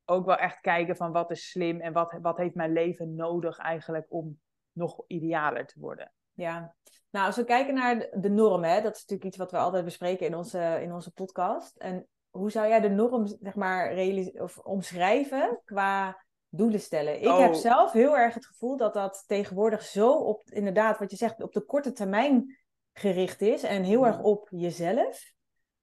ook 0.05 0.27
wel 0.27 0.37
echt 0.37 0.61
kijken 0.61 0.97
van 0.97 1.13
wat 1.13 1.31
is 1.31 1.51
slim 1.51 1.81
en 1.81 1.93
wat, 1.93 2.19
wat 2.23 2.37
heeft 2.37 2.55
mijn 2.55 2.73
leven 2.73 3.15
nodig 3.15 3.59
eigenlijk 3.59 4.07
om 4.09 4.41
nog 4.73 5.05
idealer 5.07 5.67
te 5.67 5.81
worden. 5.81 6.13
Ja, 6.35 6.75
nou 7.11 7.27
als 7.27 7.37
we 7.37 7.45
kijken 7.45 7.75
naar 7.75 8.09
de- 8.13 8.29
norm, 8.31 8.63
hè, 8.65 8.81
dat 8.83 8.95
is 8.95 9.01
natuurlijk 9.01 9.29
iets 9.29 9.37
wat 9.37 9.51
we 9.51 9.57
altijd 9.59 9.85
bespreken 9.85 10.27
in 10.27 10.35
onze, 10.35 10.79
in 10.83 10.93
onze 10.93 11.11
podcast. 11.13 11.77
En 11.77 12.07
hoe 12.31 12.51
zou 12.51 12.69
jij 12.69 12.81
de 12.81 12.89
norm, 12.89 13.27
zeg 13.27 13.55
maar, 13.55 13.97
of 14.35 14.59
omschrijven 14.59 15.61
qua 15.65 16.25
doelen 16.49 16.81
stellen? 16.81 17.17
Ik 17.17 17.25
heb 17.39 17.55
Oh. 17.55 17.61
zelf 17.61 17.93
heel 17.93 18.17
erg 18.17 18.35
het 18.35 18.47
gevoel 18.47 18.77
dat 18.77 18.95
dat 18.95 19.25
tegenwoordig 19.27 19.83
zo 19.83 20.11
op, 20.13 20.43
inderdaad, 20.51 20.99
wat 20.99 21.11
je 21.11 21.17
zegt, 21.17 21.43
op 21.43 21.53
de 21.53 21.61
korte 21.65 21.93
termijn 21.93 22.59
gericht 22.93 23.41
is 23.41 23.63
en 23.63 23.83
heel 23.83 24.01
Mhm. 24.01 24.09
erg 24.09 24.23
op 24.23 24.49
jezelf. 24.51 25.33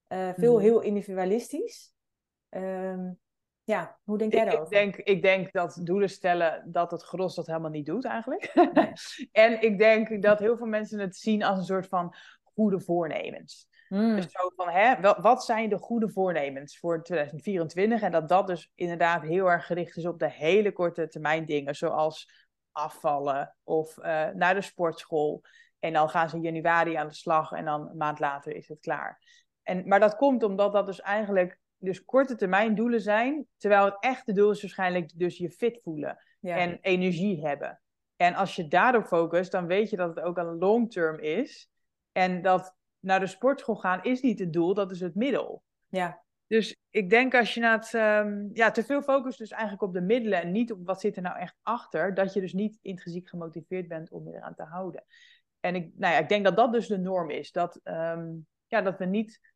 Eh, 0.07 0.29
veel 0.37 0.53
Mhm. 0.53 0.61
heel 0.61 0.81
individualistisch. 0.81 1.93
Ehm, 2.49 3.11
ja, 3.71 3.99
hoe 4.03 4.17
denk 4.17 4.33
jij 4.33 4.45
Ik, 4.45 4.53
ik, 4.53 4.69
denk, 4.69 4.95
ik 4.95 5.21
denk 5.21 5.51
dat 5.51 5.79
doelen 5.83 6.09
stellen, 6.09 6.63
dat 6.71 6.91
het 6.91 7.03
gros 7.03 7.35
dat 7.35 7.47
helemaal 7.47 7.69
niet 7.69 7.85
doet 7.85 8.05
eigenlijk. 8.05 8.51
Nee. 8.73 8.91
en 9.45 9.61
ik 9.61 9.77
denk 9.77 10.21
dat 10.21 10.39
heel 10.39 10.57
veel 10.57 10.67
mensen 10.67 10.99
het 10.99 11.15
zien 11.15 11.43
als 11.43 11.57
een 11.57 11.65
soort 11.65 11.87
van 11.87 12.15
goede 12.43 12.81
voornemens. 12.81 13.69
Hmm, 13.87 14.15
Dus 14.15 14.31
zo 14.31 14.51
van, 14.55 14.69
hè, 14.69 15.21
wat 15.21 15.45
zijn 15.45 15.69
de 15.69 15.77
goede 15.77 16.09
voornemens 16.09 16.79
voor 16.79 17.03
2024? 17.03 18.01
En 18.01 18.11
dat 18.11 18.29
dat 18.29 18.47
dus 18.47 18.71
inderdaad 18.75 19.21
heel 19.21 19.51
erg 19.51 19.65
gericht 19.65 19.97
is 19.97 20.05
op 20.05 20.19
de 20.19 20.31
hele 20.31 20.71
korte 20.71 21.07
termijn 21.07 21.45
dingen, 21.45 21.75
zoals 21.75 22.49
afvallen 22.71 23.55
of 23.63 23.97
eh, 23.97 24.29
naar 24.29 24.53
de 24.53 24.61
sportschool. 24.61 25.41
En 25.79 25.93
dan 25.93 26.09
gaan 26.09 26.29
ze 26.29 26.35
in 26.35 26.41
januari 26.41 26.95
aan 26.95 27.07
de 27.07 27.13
slag 27.13 27.51
en 27.51 27.65
dan 27.65 27.89
een 27.89 27.97
maand 27.97 28.19
later 28.19 28.55
is 28.55 28.67
het 28.67 28.79
klaar. 28.79 29.19
En, 29.63 29.87
maar 29.87 29.99
dat 29.99 30.15
komt 30.15 30.43
omdat 30.43 30.73
dat 30.73 30.85
dus 30.85 31.01
eigenlijk 31.01 31.60
dus 31.81 32.05
korte 32.05 32.35
termijn 32.35 32.75
doelen 32.75 33.01
zijn, 33.01 33.47
terwijl 33.57 33.85
het 33.85 33.97
echte 33.99 34.33
doel 34.33 34.51
is 34.51 34.61
waarschijnlijk 34.61 35.11
dus 35.15 35.37
je 35.37 35.49
fit 35.49 35.79
voelen 35.83 36.17
ja. 36.39 36.55
en 36.55 36.77
energie 36.81 37.45
hebben. 37.45 37.81
En 38.15 38.33
als 38.33 38.55
je 38.55 38.67
daarop 38.67 39.05
focust, 39.05 39.51
dan 39.51 39.67
weet 39.67 39.89
je 39.89 39.95
dat 39.95 40.15
het 40.15 40.25
ook 40.25 40.37
een 40.37 40.57
long 40.57 40.91
term 40.91 41.19
is. 41.19 41.69
En 42.11 42.41
dat 42.41 42.75
naar 42.99 43.19
de 43.19 43.27
sportschool 43.27 43.75
gaan 43.75 44.03
is 44.03 44.21
niet 44.21 44.39
het 44.39 44.53
doel, 44.53 44.73
dat 44.73 44.91
is 44.91 44.99
het 44.99 45.15
middel. 45.15 45.63
Ja. 45.87 46.23
Dus 46.47 46.75
ik 46.89 47.09
denk 47.09 47.35
als 47.35 47.53
je 47.53 47.59
na 47.59 47.75
het, 47.75 47.93
ehm, 47.93 48.47
ja, 48.53 48.71
te 48.71 48.83
veel 48.83 49.01
focust 49.01 49.37
dus 49.37 49.51
eigenlijk 49.51 49.81
op 49.81 49.93
de 49.93 50.01
middelen 50.01 50.41
en 50.41 50.51
niet 50.51 50.71
op 50.71 50.85
wat 50.85 51.01
zit 51.01 51.15
er 51.15 51.21
nou 51.21 51.37
echt 51.37 51.55
achter, 51.61 52.13
dat 52.13 52.33
je 52.33 52.41
dus 52.41 52.53
niet 52.53 52.79
intrinsiek 52.81 53.29
gemotiveerd 53.29 53.87
bent 53.87 54.11
om 54.11 54.27
je 54.27 54.35
eraan 54.35 54.55
te 54.55 54.63
houden. 54.63 55.03
En 55.59 55.75
ik, 55.75 55.91
nou 55.95 56.13
ja, 56.13 56.19
ik 56.19 56.29
denk 56.29 56.43
dat 56.43 56.55
dat 56.55 56.71
dus 56.71 56.87
de 56.87 56.97
norm 56.97 57.29
is. 57.29 57.51
Dat, 57.51 57.79
ehm, 57.83 58.29
ja, 58.67 58.81
dat 58.81 58.97
we 58.97 59.05
niet 59.05 59.50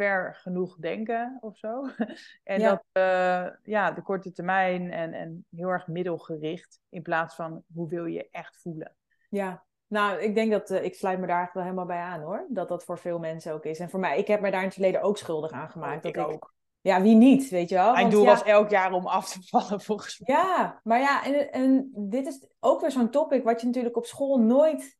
ver 0.00 0.34
genoeg 0.34 0.76
denken 0.76 1.38
of 1.40 1.56
zo. 1.56 1.88
en 2.44 2.60
dat 2.60 2.84
uh, 2.92 3.46
ja, 3.62 3.90
de 3.90 4.02
korte 4.02 4.32
termijn 4.32 4.90
en, 4.90 5.12
en 5.12 5.46
heel 5.50 5.68
erg 5.68 5.86
middelgericht 5.86 6.80
in 6.88 7.02
plaats 7.02 7.34
van 7.34 7.62
hoe 7.74 7.88
wil 7.88 8.04
je 8.04 8.28
echt 8.30 8.60
voelen. 8.60 8.94
Ja, 9.28 9.64
nou, 9.86 10.20
ik 10.20 10.34
denk 10.34 10.50
dat 10.50 10.70
uh, 10.70 10.84
ik 10.84 10.94
sluit 10.94 11.20
me 11.20 11.26
daar 11.26 11.50
wel 11.52 11.62
helemaal 11.62 11.86
bij 11.86 12.00
aan 12.00 12.20
hoor. 12.20 12.46
Dat 12.48 12.68
dat 12.68 12.84
voor 12.84 12.98
veel 12.98 13.18
mensen 13.18 13.52
ook 13.52 13.64
is. 13.64 13.78
En 13.78 13.90
voor 13.90 14.00
mij, 14.00 14.18
ik 14.18 14.26
heb 14.26 14.40
me 14.40 14.50
daar 14.50 14.60
in 14.60 14.66
het 14.66 14.74
verleden 14.74 15.02
ook 15.02 15.18
schuldig 15.18 15.50
aan 15.50 15.70
gemaakt. 15.70 16.04
Oh, 16.04 16.12
dat 16.12 16.26
ik 16.26 16.32
ook. 16.32 16.54
Ja, 16.80 17.02
wie 17.02 17.16
niet, 17.16 17.48
weet 17.48 17.68
je 17.68 17.74
wel? 17.74 17.92
Mijn 17.92 18.02
Want, 18.02 18.12
doel 18.12 18.24
ja, 18.24 18.30
was 18.30 18.42
elk 18.42 18.70
jaar 18.70 18.92
om 18.92 19.06
af 19.06 19.32
te 19.32 19.38
vallen, 19.58 19.80
volgens 19.80 20.18
mij. 20.18 20.36
Ja, 20.36 20.80
maar 20.82 21.00
ja, 21.00 21.24
en, 21.24 21.50
en 21.50 21.90
dit 21.94 22.26
is 22.26 22.48
ook 22.60 22.80
weer 22.80 22.90
zo'n 22.90 23.10
topic 23.10 23.44
wat 23.44 23.60
je 23.60 23.66
natuurlijk 23.66 23.96
op 23.96 24.06
school 24.06 24.38
nooit 24.38 24.98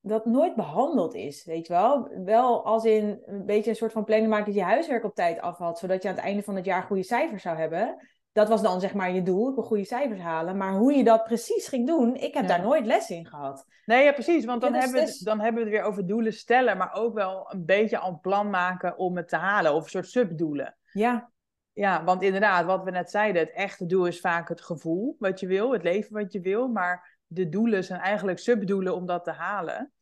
dat 0.00 0.24
nooit 0.26 0.54
behandeld 0.54 1.14
is, 1.14 1.44
weet 1.44 1.66
je 1.66 1.72
wel. 1.72 2.08
Wel 2.24 2.64
als 2.64 2.84
in 2.84 3.22
een 3.24 3.44
beetje 3.46 3.70
een 3.70 3.76
soort 3.76 3.92
van 3.92 4.04
planning 4.04 4.30
maken 4.30 4.46
dat 4.46 4.54
je 4.54 4.62
huiswerk 4.62 5.04
op 5.04 5.14
tijd 5.14 5.40
afhaalt, 5.40 5.78
zodat 5.78 6.02
je 6.02 6.08
aan 6.08 6.14
het 6.14 6.24
einde 6.24 6.42
van 6.42 6.56
het 6.56 6.64
jaar 6.64 6.82
goede 6.82 7.02
cijfers 7.02 7.42
zou 7.42 7.56
hebben. 7.56 8.08
Dat 8.32 8.48
was 8.48 8.62
dan 8.62 8.80
zeg 8.80 8.94
maar 8.94 9.12
je 9.12 9.22
doel, 9.22 9.48
ik 9.48 9.54
wil 9.54 9.64
goede 9.64 9.84
cijfers 9.84 10.20
halen. 10.20 10.56
Maar 10.56 10.72
hoe 10.72 10.92
je 10.92 11.04
dat 11.04 11.24
precies 11.24 11.68
ging 11.68 11.86
doen, 11.86 12.14
ik 12.14 12.34
heb 12.34 12.42
Ja. 12.42 12.48
daar 12.48 12.62
nooit 12.62 12.86
les 12.86 13.10
in 13.10 13.26
gehad. 13.26 13.66
Nee, 13.84 14.04
ja, 14.04 14.12
precies. 14.12 14.44
Want 14.44 14.60
dan, 14.60 14.72
Ja, 14.72 14.78
hebben 14.78 14.98
we, 15.00 15.04
dus- 15.04 15.14
het, 15.18 15.24
dan 15.26 15.40
hebben 15.40 15.64
we 15.64 15.68
het 15.70 15.78
weer 15.78 15.88
over 15.88 16.06
doelen 16.06 16.32
stellen, 16.32 16.76
maar 16.76 16.92
ook 16.92 17.14
wel 17.14 17.52
een 17.52 17.64
beetje 17.64 17.98
al 17.98 18.10
een 18.10 18.20
plan 18.20 18.50
maken 18.50 18.98
om 18.98 19.16
het 19.16 19.28
te 19.28 19.36
halen. 19.36 19.74
Of 19.74 19.82
een 19.84 19.90
soort 19.90 20.08
subdoelen. 20.08 20.76
Ja, 20.92 21.30
Ja, 21.72 22.04
want 22.04 22.22
inderdaad, 22.22 22.64
wat 22.64 22.84
we 22.84 22.90
net 22.90 23.10
zeiden, 23.10 23.42
het 23.42 23.52
echte 23.52 23.86
doel 23.86 24.06
is 24.06 24.20
vaak 24.20 24.48
het 24.48 24.60
gevoel 24.60 25.16
wat 25.18 25.40
je 25.40 25.46
wil, 25.46 25.72
het 25.72 25.82
leven 25.82 26.12
wat 26.12 26.32
je 26.32 26.40
wil. 26.40 26.68
Maar 26.68 27.18
de 27.32 27.48
doelen 27.48 27.84
zijn 27.84 28.00
eigenlijk 28.00 28.38
subdoelen 28.38 28.94
om 28.94 29.06
dat 29.06 29.24
te 29.24 29.30
halen. 29.30 29.92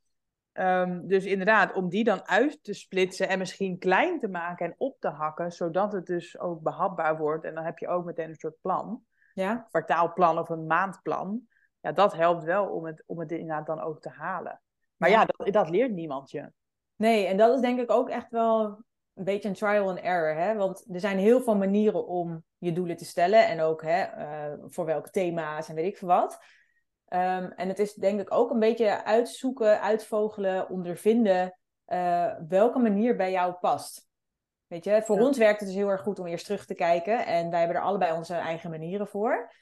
Ehm, 0.53 1.07
dus 1.07 1.25
inderdaad, 1.25 1.73
om 1.73 1.89
die 1.89 2.05
dan 2.05 2.27
uit 2.27 2.65
te 2.65 2.73
splitsen 2.75 3.29
en 3.29 3.39
misschien 3.39 3.79
klein 3.79 4.19
te 4.19 4.29
maken 4.29 4.67
en 4.67 4.75
op 4.79 4.97
te 5.01 5.09
hakken, 5.09 5.53
zodat 5.53 5.93
het 5.93 6.07
dus 6.07 6.39
ook 6.39 6.63
behapbaar 6.63 7.19
wordt. 7.19 7.45
En 7.45 7.55
dan 7.55 7.65
heb 7.65 7.79
je 7.79 7.89
ook 7.89 8.05
meteen 8.05 8.29
een 8.29 8.35
soort 8.35 8.61
plan, 8.61 9.03
ja, 9.35 9.67
kwartaalplan 9.71 10.39
of 10.39 10.49
een 10.49 10.67
maandplan. 10.67 11.41
Ja, 11.81 11.93
dat 11.93 12.15
helpt 12.15 12.45
wel 12.45 12.67
om 12.67 12.87
het, 12.87 13.03
om 13.07 13.19
het 13.21 13.31
inderdaad 13.33 13.67
dan 13.67 13.81
ook 13.81 14.01
te 14.01 14.09
halen. 14.11 14.61
Maar 14.97 15.11
ja, 15.11 15.21
Ja. 15.21 15.27
dat, 15.37 15.53
dat 15.53 15.71
leert 15.71 15.93
niemand 15.93 16.31
je. 16.31 16.53
nee, 16.97 17.27
en 17.27 17.37
dat 17.37 17.55
is 17.55 17.61
denk 17.61 17.81
ik 17.81 17.91
ook 17.91 18.09
echt 18.09 18.31
wel 18.31 18.85
een 19.15 19.25
beetje 19.25 19.49
een 19.49 19.55
trial 19.55 19.89
and 19.89 19.99
error. 19.99 20.35
Hè? 20.35 20.55
Want 20.55 20.85
er 20.93 21.01
zijn 21.01 21.19
heel 21.19 21.41
veel 21.41 21.57
manieren 21.57 22.07
om 22.07 22.45
je 22.59 22.73
doelen 22.73 22.97
te 22.97 23.05
stellen. 23.05 23.47
En 23.47 23.61
ook 23.61 23.83
hè, 23.83 24.01
eh, 24.03 24.53
voor 24.67 24.85
welke 24.85 25.11
thema's 25.11 25.69
en 25.69 25.75
weet 25.75 25.87
ik 25.87 25.97
veel 25.97 26.09
wat. 26.09 26.39
Ehm, 27.09 27.51
en 27.57 27.69
het 27.69 27.79
is 27.79 27.95
denk 27.95 28.21
ik 28.21 28.35
ook 28.35 28.51
een 28.51 28.59
beetje 28.59 29.05
uitzoeken, 29.05 29.81
uitvogelen, 29.81 30.69
ondervinden 30.71 31.59
eh, 31.85 32.35
welke 32.49 32.79
manier 32.79 33.17
bij 33.17 33.31
jou 33.31 33.53
past. 33.53 34.07
Weet 34.67 34.85
je, 34.85 35.03
voor 35.03 35.17
Ja. 35.17 35.27
ons 35.27 35.39
werkt 35.39 35.61
het 35.61 35.69
dus 35.69 35.79
heel 35.79 35.89
erg 35.89 36.01
goed 36.01 36.19
om 36.19 36.27
eerst 36.27 36.45
terug 36.45 36.67
te 36.67 36.75
kijken. 36.75 37.27
En 37.27 37.51
wij 37.51 37.59
hebben 37.59 37.77
er 37.77 37.83
allebei 37.83 38.13
onze 38.13 38.35
eigen 38.35 38.71
manieren 38.71 39.07
voor. 39.09 39.53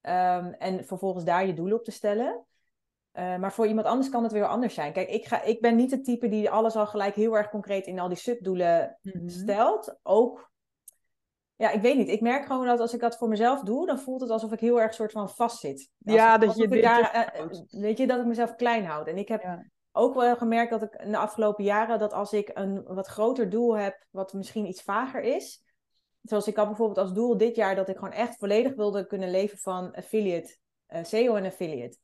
Ehm, 0.00 0.52
en 0.52 0.84
vervolgens 0.84 1.24
daar 1.24 1.46
je 1.46 1.52
doelen 1.54 1.78
op 1.78 1.84
te 1.84 1.90
stellen. 1.90 2.44
Eh, 3.12 3.36
maar 3.36 3.52
voor 3.52 3.66
iemand 3.66 3.86
anders 3.86 4.08
kan 4.08 4.22
het 4.22 4.32
weer 4.32 4.46
anders 4.46 4.74
zijn. 4.74 4.92
Kijk, 4.92 5.08
ik, 5.08 5.24
ga, 5.26 5.42
ik 5.42 5.60
ben 5.60 5.76
niet 5.76 5.90
het 5.90 6.04
type 6.04 6.28
die 6.28 6.50
alles 6.50 6.76
al 6.76 6.86
gelijk 6.86 7.14
heel 7.14 7.36
erg 7.36 7.50
concreet 7.50 7.86
in 7.86 7.98
al 7.98 8.08
die 8.08 8.16
subdoelen 8.16 8.98
stelt. 9.26 9.98
Ook, 10.02 10.50
ja, 11.56 11.70
ik 11.70 11.80
weet 11.80 11.96
niet. 11.96 12.08
Ik 12.08 12.20
merk 12.20 12.46
gewoon 12.46 12.66
dat 12.66 12.80
als 12.80 12.94
ik 12.94 13.00
dat 13.00 13.16
voor 13.16 13.28
mezelf 13.28 13.60
doe, 13.62 13.86
dan 13.86 13.98
voelt 13.98 14.20
het 14.20 14.30
alsof 14.30 14.52
ik 14.52 14.60
heel 14.60 14.80
erg 14.80 14.94
soort 14.94 15.12
van 15.12 15.30
vastzit. 15.30 15.90
Ja, 15.98 16.34
Alsof- 16.34 16.54
dat 16.56 16.56
je 16.74 16.80
daar, 16.82 17.10
terughoudt. 17.12 17.52
eh, 17.72 17.80
Weet 17.80 17.98
je, 17.98 18.06
dat 18.06 18.20
ik 18.20 18.26
mezelf 18.26 18.54
klein 18.54 18.84
houd. 18.84 19.06
En 19.06 19.16
ik 19.18 19.28
heb 19.28 19.42
Ja. 19.42 19.64
ook 19.92 20.14
wel 20.14 20.36
gemerkt 20.36 20.70
dat 20.70 20.82
ik 20.82 20.94
in 20.94 21.10
de 21.10 21.16
afgelopen 21.18 21.64
jaren, 21.64 21.98
dat 21.98 22.12
als 22.12 22.32
ik 22.32 22.50
een 22.54 22.82
wat 22.84 23.06
groter 23.06 23.50
doel 23.50 23.76
heb, 23.76 24.06
wat 24.10 24.32
misschien 24.32 24.66
iets 24.66 24.82
vager 24.82 25.22
is. 25.22 25.64
Zoals 26.22 26.46
ik 26.46 26.56
had 26.56 26.66
bijvoorbeeld 26.66 26.98
als 26.98 27.12
doel 27.12 27.36
dit 27.36 27.56
jaar 27.56 27.74
dat 27.74 27.88
ik 27.88 27.96
gewoon 27.96 28.12
echt 28.12 28.36
volledig 28.36 28.74
wilde 28.74 29.06
kunnen 29.06 29.30
leven 29.30 29.58
van 29.58 29.92
affiliate, 29.94 30.56
eh 30.86 31.04
SEO 31.04 31.34
en 31.34 31.44
affiliate. 31.44 31.98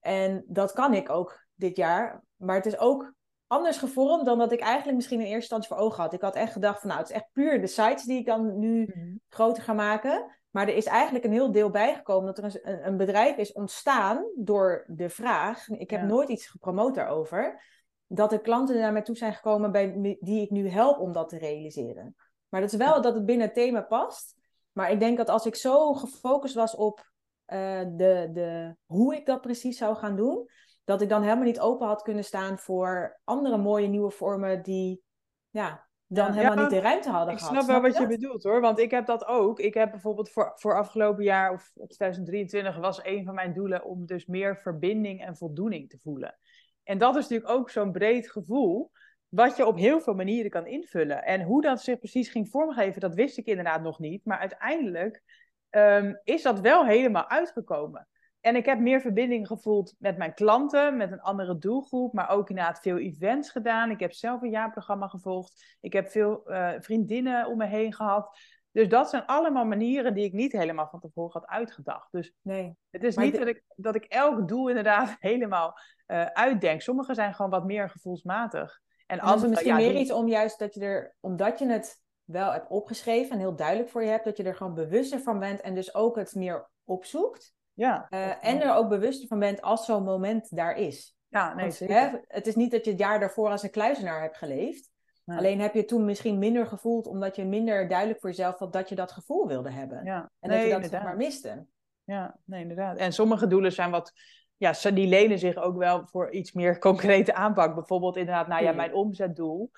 En 0.00 0.44
dat 0.46 0.72
kan 0.72 0.94
ik 0.94 1.10
ook 1.10 1.46
dit 1.54 1.76
jaar. 1.76 2.22
Maar 2.36 2.56
het 2.56 2.66
is 2.66 2.78
ook 2.78 3.12
anders 3.46 3.76
gevormd 3.76 4.24
dan 4.24 4.38
dat 4.38 4.52
ik 4.52 4.60
eigenlijk 4.60 4.96
misschien 4.96 5.18
in 5.20 5.24
eerste 5.24 5.40
instantie 5.40 5.68
voor 5.68 5.76
ogen 5.76 6.02
had. 6.02 6.12
Ik 6.12 6.20
had 6.20 6.34
echt 6.34 6.52
gedacht 6.52 6.80
van 6.80 6.88
nou, 6.88 7.00
het 7.00 7.10
is 7.10 7.16
echt 7.16 7.32
puur 7.32 7.60
de 7.60 7.66
sites 7.66 8.04
die 8.04 8.18
ik 8.18 8.26
dan 8.26 8.58
nu 8.58 8.92
Mhm. 8.94 9.14
groter 9.28 9.62
ga 9.62 9.72
maken. 9.72 10.30
Maar 10.50 10.68
er 10.68 10.76
is 10.76 10.86
eigenlijk 10.86 11.24
een 11.24 11.32
heel 11.32 11.52
deel 11.52 11.70
bijgekomen 11.70 12.34
dat 12.34 12.38
er 12.38 12.60
een, 12.62 12.86
een, 12.86 12.96
bedrijf 12.96 13.36
is 13.36 13.52
ontstaan 13.52 14.24
door 14.36 14.84
de 14.88 15.08
vraag. 15.08 15.68
Ik 15.68 15.90
heb 15.90 16.00
Ja. 16.00 16.06
nooit 16.06 16.28
iets 16.28 16.46
gepromoot 16.46 16.94
daarover. 16.94 17.62
Dat 18.06 18.32
er 18.32 18.40
klanten 18.40 18.78
naar 18.78 18.92
mij 18.92 19.02
toe 19.02 19.16
zijn 19.16 19.34
gekomen 19.34 19.72
bij, 19.72 20.16
die 20.20 20.42
ik 20.42 20.50
nu 20.50 20.68
help 20.68 20.98
om 20.98 21.12
dat 21.12 21.28
te 21.28 21.38
realiseren. 21.38 22.16
Maar 22.48 22.60
dat 22.60 22.72
is 22.72 22.78
wel 22.78 23.00
dat 23.02 23.14
het 23.14 23.24
binnen 23.24 23.46
het 23.46 23.54
thema 23.54 23.80
past. 23.80 24.34
Maar 24.72 24.90
ik 24.90 25.00
denk 25.00 25.16
dat 25.16 25.28
als 25.28 25.46
ik 25.46 25.54
zo 25.54 25.92
gefocust 25.94 26.54
was 26.54 26.74
op 26.76 27.12
eh, 27.44 27.80
de, 27.80 28.30
de, 28.32 28.76
hoe 28.86 29.14
ik 29.14 29.26
dat 29.26 29.40
precies 29.40 29.78
zou 29.78 29.96
gaan 29.96 30.16
doen, 30.16 30.48
dat 30.84 31.00
ik 31.00 31.08
dan 31.08 31.22
helemaal 31.22 31.44
niet 31.44 31.60
open 31.60 31.86
had 31.86 32.02
kunnen 32.02 32.24
staan 32.24 32.58
voor 32.58 33.20
andere 33.24 33.56
mooie 33.56 33.86
nieuwe 33.88 34.10
vormen 34.10 34.62
die 34.62 35.02
ja, 35.50 35.86
dan 36.06 36.26
Ja. 36.26 36.32
helemaal 36.32 36.56
Ja, 36.56 36.62
niet 36.62 36.70
de 36.70 36.80
ruimte 36.80 37.10
hadden 37.10 37.34
Ik 37.34 37.38
gehad. 37.40 37.54
snap 37.54 37.66
wel 37.66 37.80
wat 37.80 37.96
je 37.98 38.06
bedoelt 38.06 38.42
hoor, 38.42 38.60
want 38.60 38.78
ik 38.78 38.90
heb 38.90 39.06
dat 39.06 39.26
ook. 39.26 39.58
Ik 39.60 39.74
heb 39.74 39.90
bijvoorbeeld 39.90 40.30
voor, 40.30 40.52
voor 40.54 40.76
afgelopen 40.78 41.24
jaar 41.24 41.52
of 41.52 41.72
op 41.74 41.90
2023 41.90 42.76
was 42.76 43.04
een 43.04 43.24
van 43.24 43.34
mijn 43.34 43.52
doelen 43.52 43.84
om 43.84 44.06
dus 44.06 44.26
meer 44.26 44.56
verbinding 44.56 45.24
en 45.24 45.36
voldoening 45.36 45.88
te 45.88 45.98
voelen. 46.02 46.38
En 46.82 46.98
dat 46.98 47.16
is 47.16 47.22
natuurlijk 47.22 47.50
ook 47.50 47.70
zo'n 47.70 47.92
breed 47.92 48.30
gevoel, 48.30 48.90
wat 49.28 49.56
je 49.56 49.66
op 49.66 49.76
heel 49.76 50.00
veel 50.00 50.14
manieren 50.14 50.50
kan 50.50 50.66
invullen. 50.66 51.24
En 51.24 51.42
hoe 51.42 51.62
dat 51.62 51.82
zich 51.82 51.98
precies 51.98 52.28
ging 52.28 52.48
vormgeven, 52.48 53.00
dat 53.00 53.14
wist 53.14 53.38
ik 53.38 53.46
inderdaad 53.46 53.82
nog 53.82 53.98
niet. 53.98 54.24
Maar 54.24 54.38
uiteindelijk 54.38 55.22
ehm, 55.70 56.14
is 56.24 56.42
dat 56.42 56.60
wel 56.60 56.84
helemaal 56.86 57.28
uitgekomen. 57.28 58.08
En 58.44 58.56
ik 58.56 58.64
heb 58.66 58.78
meer 58.78 59.00
verbinding 59.00 59.46
gevoeld 59.46 59.94
met 59.98 60.16
mijn 60.16 60.34
klanten, 60.34 60.96
met 60.96 61.12
een 61.12 61.20
andere 61.20 61.58
doelgroep, 61.58 62.12
maar 62.12 62.28
ook 62.28 62.48
inderdaad 62.48 62.80
veel 62.80 62.98
events 62.98 63.50
gedaan. 63.50 63.90
Ik 63.90 64.00
heb 64.00 64.12
zelf 64.12 64.42
een 64.42 64.50
jaarprogramma 64.50 65.06
gevolgd. 65.08 65.76
Ik 65.80 65.92
heb 65.92 66.08
veel 66.08 66.46
eh, 66.46 66.70
vriendinnen 66.78 67.46
om 67.46 67.56
me 67.58 67.66
heen 67.66 67.92
gehad. 67.94 68.38
Dus 68.72 68.88
dat 68.88 69.10
zijn 69.10 69.26
allemaal 69.26 69.64
manieren 69.64 70.14
die 70.14 70.24
ik 70.24 70.32
niet 70.32 70.52
helemaal 70.52 70.88
van 70.88 71.00
tevoren 71.00 71.32
had 71.40 71.46
uitgedacht. 71.48 72.08
Dus 72.12 72.32
Nee. 72.42 72.76
het 72.90 73.04
is 73.04 73.16
niet 73.16 73.32
de- 73.32 73.38
dat, 73.38 73.48
ik, 73.48 73.62
dat 73.76 73.94
ik 73.94 74.04
elk 74.04 74.48
doel 74.48 74.68
inderdaad 74.68 75.16
helemaal 75.30 75.78
eh, 76.06 76.24
uitdenk. 76.26 76.80
Sommige 76.80 77.14
zijn 77.14 77.34
gewoon 77.34 77.50
wat 77.50 77.64
meer 77.64 77.90
gevoelsmatig. 77.90 78.80
En 79.06 79.18
En 79.18 79.24
andere, 79.24 79.48
misschien 79.48 79.70
ja, 79.70 79.76
meer 79.76 79.90
die- 79.92 80.00
iets 80.00 80.12
om 80.12 80.28
juist 80.28 80.58
dat 80.58 80.74
je 80.74 80.80
er, 80.80 81.14
omdat 81.20 81.58
je 81.58 81.66
het 81.66 82.02
wel 82.24 82.52
hebt 82.52 82.68
opgeschreven 82.70 83.32
en 83.32 83.38
heel 83.38 83.56
duidelijk 83.56 83.88
voor 83.88 84.02
je 84.02 84.10
hebt, 84.10 84.24
dat 84.24 84.36
je 84.36 84.42
er 84.42 84.54
gewoon 84.56 84.74
bewuster 84.74 85.20
van 85.20 85.38
bent 85.38 85.60
en 85.60 85.74
dus 85.74 85.94
ook 85.94 86.16
het 86.16 86.34
meer 86.34 86.68
opzoekt. 86.84 87.54
Ja, 87.74 88.06
Eh, 88.10 88.30
en 88.40 88.60
er 88.62 88.74
ook 88.74 88.88
bewuster 88.88 89.28
van 89.28 89.38
bent 89.38 89.62
als 89.62 89.84
zo'n 89.84 90.04
moment 90.04 90.56
daar 90.56 90.76
is. 90.76 91.16
ja 91.28 91.54
nee, 91.54 91.64
Want, 91.64 91.78
hè, 91.78 92.08
het 92.28 92.46
is 92.46 92.54
niet 92.54 92.70
dat 92.70 92.84
je 92.84 92.90
het 92.90 93.00
jaar 93.00 93.20
daarvoor 93.20 93.50
als 93.50 93.62
een 93.62 93.70
kluizenaar 93.70 94.20
hebt 94.22 94.36
geleefd. 94.36 94.90
Nee. 95.24 95.38
Alleen 95.38 95.60
heb 95.60 95.74
je 95.74 95.84
toen 95.84 96.04
misschien 96.04 96.38
minder 96.38 96.66
gevoeld, 96.66 97.06
omdat 97.06 97.36
je 97.36 97.44
minder 97.44 97.88
duidelijk 97.88 98.20
voor 98.20 98.28
jezelf 98.30 98.58
had 98.58 98.72
dat 98.72 98.88
je 98.88 98.94
dat 98.94 99.12
gevoel 99.12 99.46
wilde 99.46 99.70
hebben. 99.70 100.04
Ja, 100.04 100.30
En 100.40 100.48
nee, 100.50 100.58
dat 100.58 100.66
je 100.76 100.80
dat 100.80 100.90
zeg 100.90 101.02
maar 101.02 101.16
miste. 101.16 101.66
Ja, 102.04 102.36
nee, 102.44 102.60
inderdaad. 102.62 102.96
En 102.96 103.12
sommige 103.12 103.46
doelen 103.46 103.72
zijn 103.72 103.90
wat, 103.90 104.12
ja, 104.56 104.72
ze- 104.72 104.92
die 104.92 105.06
lenen 105.06 105.38
zich 105.38 105.56
ook 105.56 105.76
wel 105.76 106.06
voor 106.06 106.30
iets 106.30 106.52
meer 106.52 106.78
concrete 106.88 107.34
aanpak. 107.34 107.74
Bijvoorbeeld 107.74 108.16
inderdaad, 108.16 108.48
nou 108.48 108.62
ja, 108.62 108.72
mijn 108.72 108.94
omzetdoel. 108.94 109.70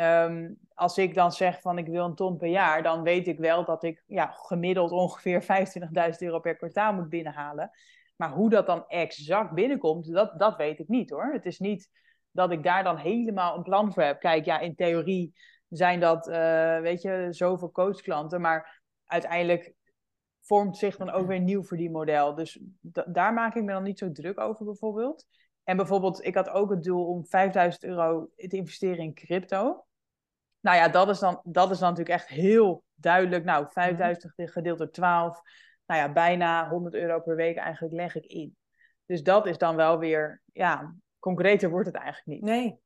Ehm, 0.00 0.52
als 0.74 0.98
ik 0.98 1.14
dan 1.14 1.32
zeg 1.32 1.60
van 1.60 1.78
ik 1.78 1.86
wil 1.86 2.04
een 2.04 2.14
ton 2.14 2.36
per 2.36 2.48
jaar, 2.48 2.82
dan 2.82 3.02
weet 3.02 3.26
ik 3.26 3.38
wel 3.38 3.64
dat 3.64 3.82
ik 3.82 4.02
ja, 4.06 4.26
gemiddeld 4.26 4.90
ongeveer 4.90 5.42
25.000 5.42 6.22
euro 6.22 6.40
per 6.40 6.56
kwartaal 6.56 6.92
moet 6.92 7.08
binnenhalen. 7.08 7.70
Maar 8.16 8.30
hoe 8.30 8.50
dat 8.50 8.66
dan 8.66 8.84
exact 8.88 9.52
binnenkomt, 9.52 10.12
dat, 10.12 10.38
dat 10.38 10.56
weet 10.56 10.78
ik 10.78 10.88
niet 10.88 11.10
hoor. 11.10 11.32
Het 11.32 11.46
is 11.46 11.58
niet 11.58 11.90
dat 12.30 12.50
ik 12.50 12.62
daar 12.62 12.84
dan 12.84 12.96
helemaal 12.96 13.56
een 13.56 13.62
plan 13.62 13.92
voor 13.92 14.02
heb. 14.02 14.20
Kijk, 14.20 14.44
ja, 14.44 14.58
in 14.58 14.74
theorie 14.74 15.34
zijn 15.68 16.00
dat, 16.00 16.28
eh, 16.28 16.80
weet 16.80 17.02
je, 17.02 17.26
zoveel 17.30 17.70
coachklanten. 17.70 18.40
Maar 18.40 18.82
uiteindelijk 19.04 19.74
vormt 20.40 20.76
zich 20.76 20.96
dan 20.96 21.10
ook 21.10 21.26
weer 21.26 21.36
een 21.36 21.44
nieuw 21.44 21.64
verdienmodel. 21.64 22.34
Dus 22.34 22.60
da- 22.80 23.06
daar 23.08 23.32
maak 23.32 23.54
ik 23.54 23.62
me 23.62 23.72
dan 23.72 23.82
niet 23.82 23.98
zo 23.98 24.12
druk 24.12 24.40
over 24.40 24.64
bijvoorbeeld. 24.64 25.26
En 25.64 25.76
bijvoorbeeld, 25.76 26.24
ik 26.24 26.34
had 26.34 26.48
ook 26.48 26.70
het 26.70 26.82
doel 26.82 27.06
om 27.06 27.26
5000 27.26 27.84
euro 27.84 28.30
te 28.36 28.56
investeren 28.56 29.04
in 29.04 29.14
crypto. 29.14 29.84
Nou 30.60 30.76
ja, 30.76 30.88
dat 30.88 31.08
is 31.08 31.18
dan, 31.18 31.40
dat 31.44 31.70
is 31.70 31.78
dan 31.78 31.88
natuurlijk 31.88 32.18
echt 32.20 32.28
heel 32.28 32.84
duidelijk. 32.94 33.44
Nou, 33.44 33.66
5000 33.70 34.32
gedeeld 34.36 34.78
door 34.78 34.90
12. 34.90 35.40
Nou 35.86 36.00
ja, 36.00 36.12
bijna 36.12 36.68
100 36.68 36.94
euro 36.94 37.20
per 37.20 37.36
week 37.36 37.56
eigenlijk 37.56 37.94
leg 37.94 38.14
ik 38.16 38.26
in. 38.26 38.56
Dus 39.06 39.22
dat 39.22 39.46
is 39.46 39.58
dan 39.58 39.76
wel 39.76 39.98
weer, 39.98 40.42
ja, 40.52 40.94
concreter 41.18 41.70
wordt 41.70 41.86
het 41.86 41.96
eigenlijk 41.96 42.26
niet. 42.26 42.42
Nee. 42.42 42.78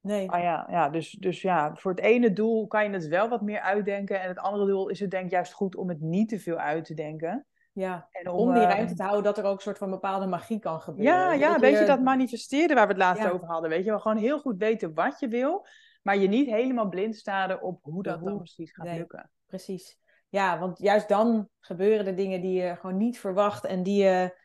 Nee. 0.00 0.30
Ah 0.30 0.42
ja, 0.42 0.66
ja 0.70 0.88
dus, 0.88 1.10
dus 1.10 1.42
ja, 1.42 1.74
voor 1.74 1.90
het 1.90 2.00
ene 2.00 2.32
doel 2.32 2.66
kan 2.66 2.84
je 2.84 2.90
het 2.90 3.08
wel 3.08 3.28
wat 3.28 3.42
meer 3.42 3.60
uitdenken. 3.60 4.20
En 4.20 4.28
het 4.28 4.38
andere 4.38 4.66
doel 4.66 4.88
is 4.88 5.00
het 5.00 5.10
denk 5.10 5.24
ik 5.24 5.30
juist 5.30 5.52
goed 5.52 5.76
om 5.76 5.88
het 5.88 6.00
niet 6.00 6.28
te 6.28 6.38
veel 6.38 6.56
uit 6.56 6.84
te 6.84 6.94
denken. 6.94 7.46
Ja, 7.72 8.08
En 8.10 8.30
om 8.30 8.52
die 8.52 8.62
eh, 8.62 8.68
ruimte 8.68 8.94
te 8.94 9.02
houden 9.02 9.24
dat 9.24 9.38
er 9.38 9.44
ook 9.44 9.54
een 9.56 9.62
soort 9.62 9.78
van 9.78 9.90
bepaalde 9.90 10.26
magie 10.26 10.58
kan 10.58 10.80
gebeuren. 10.80 11.14
Ja, 11.14 11.32
ja, 11.32 11.58
weet 11.58 11.78
je, 11.78 11.84
dat 11.84 12.00
manifesteren 12.00 12.76
waar 12.76 12.86
we 12.86 12.92
het 12.92 13.02
laatst 13.02 13.22
Ja. 13.22 13.30
over 13.30 13.46
hadden. 13.46 13.70
Weet 13.70 13.84
je 13.84 13.90
wel, 13.90 14.00
gewoon 14.00 14.16
heel 14.16 14.38
goed 14.38 14.58
weten 14.58 14.94
wat 14.94 15.20
je 15.20 15.28
wil. 15.28 15.66
Maar 16.02 16.16
je 16.16 16.28
niet 16.28 16.46
helemaal 16.46 16.88
blind 16.88 17.16
staren 17.16 17.62
op 17.62 17.78
hoe 17.82 18.02
dat 18.02 18.24
dan 18.24 18.36
precies 18.36 18.72
gaat 18.72 18.86
Nee. 18.86 18.98
lukken. 18.98 19.30
Precies. 19.46 19.98
Ja, 20.28 20.58
want 20.58 20.78
juist 20.78 21.08
dan 21.08 21.48
gebeuren 21.60 22.04
de 22.04 22.14
dingen 22.14 22.40
die 22.40 22.62
je 22.62 22.76
gewoon 22.76 22.96
niet 22.96 23.18
verwacht 23.18 23.64
en 23.64 23.82
die 23.82 24.02
je 24.02 24.38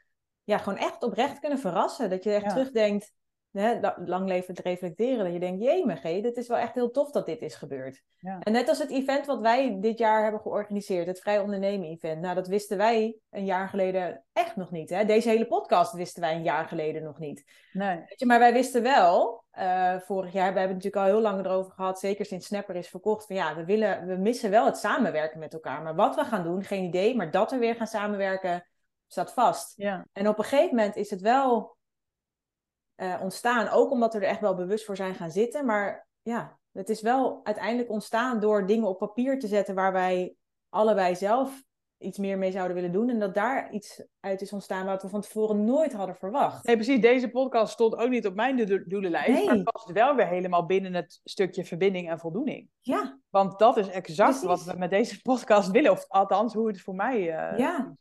ja, 0.43 0.57
gewoon 0.57 0.77
echt 0.79 1.03
oprecht 1.03 1.39
kunnen 1.39 1.59
verrassen. 1.59 2.09
Dat 2.09 2.23
je 2.23 2.33
echt 2.33 2.43
Ja. 2.43 2.49
terugdenkt, 2.49 3.13
hè, 3.57 3.79
la- 3.79 3.97
lang 4.05 4.27
leven 4.27 4.55
het 4.55 4.65
reflecteren, 4.65 5.23
dat 5.23 5.33
je 5.33 5.39
denkt, 5.39 5.63
jee, 5.63 5.85
hé, 6.01 6.21
dit 6.21 6.37
is 6.37 6.47
wel 6.47 6.57
echt 6.57 6.73
heel 6.73 6.91
tof 6.91 7.11
dat 7.11 7.25
dit 7.25 7.41
is 7.41 7.55
gebeurd. 7.55 8.03
Ja. 8.17 8.39
En 8.39 8.51
net 8.51 8.69
als 8.69 8.79
het 8.79 8.91
event 8.91 9.25
wat 9.25 9.39
wij 9.39 9.77
dit 9.79 9.97
jaar 9.97 10.23
hebben 10.23 10.41
georganiseerd, 10.41 11.07
het 11.07 11.19
Vrij 11.19 11.39
Ondernemen 11.39 11.87
Event. 11.87 12.21
Nou, 12.21 12.35
dat 12.35 12.47
wisten 12.47 12.77
wij 12.77 13.17
een 13.29 13.45
jaar 13.45 13.69
geleden 13.69 14.23
echt 14.33 14.55
nog 14.55 14.71
niet. 14.71 14.89
Hè? 14.89 15.05
Deze 15.05 15.29
hele 15.29 15.47
podcast 15.47 15.93
wisten 15.93 16.21
wij 16.21 16.35
een 16.35 16.43
jaar 16.43 16.65
geleden 16.65 17.03
nog 17.03 17.19
niet. 17.19 17.43
Nee. 17.71 17.97
Weet 17.97 18.19
je, 18.19 18.25
maar 18.25 18.39
wij 18.39 18.53
wisten 18.53 18.83
wel, 18.83 19.43
eh, 19.51 19.95
vorig 19.99 20.33
jaar, 20.33 20.53
we 20.53 20.59
hebben 20.59 20.75
het 20.75 20.83
natuurlijk 20.83 20.95
al 20.95 21.13
heel 21.13 21.31
lang 21.31 21.45
erover 21.45 21.71
gehad, 21.71 21.99
zeker 21.99 22.25
sinds 22.25 22.45
Snapper 22.47 22.75
is 22.75 22.89
verkocht, 22.89 23.25
van 23.25 23.35
ja, 23.35 23.55
we, 23.55 23.65
willen, 23.65 24.07
we 24.07 24.15
missen 24.15 24.49
wel 24.49 24.65
het 24.65 24.77
samenwerken 24.77 25.39
met 25.39 25.53
elkaar. 25.53 25.81
Maar 25.81 25.95
wat 25.95 26.15
we 26.15 26.23
gaan 26.23 26.43
doen, 26.43 26.63
geen 26.63 26.83
idee, 26.83 27.15
maar 27.15 27.31
dat 27.31 27.51
we 27.51 27.57
weer 27.57 27.75
gaan 27.75 27.87
samenwerken, 27.87 28.67
staat 29.07 29.33
vast. 29.33 29.73
Ja. 29.75 30.07
En 30.13 30.27
op 30.27 30.37
een 30.37 30.43
gegeven 30.43 30.75
moment 30.75 30.95
is 30.95 31.09
het 31.09 31.21
wel 31.21 31.76
eh, 32.97 33.19
ontstaan, 33.21 33.69
ook 33.69 33.91
omdat 33.91 34.13
we 34.13 34.19
er 34.19 34.25
echt 34.27 34.39
wel 34.41 34.55
bewust 34.55 34.85
voor 34.85 34.95
zijn 34.95 35.15
gaan 35.15 35.31
zitten. 35.31 35.65
Maar 35.65 36.07
ja, 36.21 36.57
het 36.71 36.89
is 36.89 37.01
wel 37.01 37.39
uiteindelijk 37.43 37.89
ontstaan 37.89 38.39
door 38.39 38.65
dingen 38.65 38.87
op 38.87 38.97
papier 38.97 39.39
te 39.39 39.47
zetten 39.47 39.75
waar 39.75 39.93
wij 39.93 40.35
allebei 40.69 41.15
zelf 41.15 41.65
iets 41.97 42.17
meer 42.17 42.37
mee 42.37 42.51
zouden 42.51 42.75
willen 42.75 42.91
doen. 42.91 43.09
En 43.09 43.19
dat 43.19 43.33
daar 43.33 43.71
iets 43.71 44.03
uit 44.19 44.41
is 44.41 44.53
ontstaan 44.53 44.85
wat 44.85 45.01
we 45.01 45.09
van 45.09 45.21
tevoren 45.21 45.63
nooit 45.65 45.93
hadden 45.93 46.15
verwacht. 46.15 46.65
Nee, 46.65 46.75
precies. 46.75 47.01
Deze 47.01 47.29
podcast 47.29 47.73
stond 47.73 47.95
ook 47.95 48.09
niet 48.09 48.25
op 48.27 48.35
mijn 48.35 48.55
do- 48.65 48.83
doelenlijst. 48.85 49.27
Nee. 49.29 49.45
Maar 49.45 49.63
past 49.63 49.91
wel 49.91 50.15
weer 50.15 50.27
helemaal 50.27 50.65
binnen 50.65 50.93
het 50.93 51.19
stukje 51.23 51.65
verbinding 51.65 52.09
en 52.09 52.19
voldoening. 52.19 52.69
Ja, 52.81 53.19
Want 53.29 53.59
dat 53.59 53.77
is 53.77 53.87
exact 53.89 54.29
Precies. 54.39 54.47
wat 54.47 54.63
we 54.73 54.79
met 54.79 54.89
deze 54.89 55.21
podcast 55.21 55.71
willen. 55.71 55.91
Of 55.91 56.05
althans, 56.07 56.53
hoe 56.53 56.67
het 56.67 56.81
voor 56.81 56.95
mij 56.95 57.15
eh, 57.17 57.57
Ja. 57.57 57.95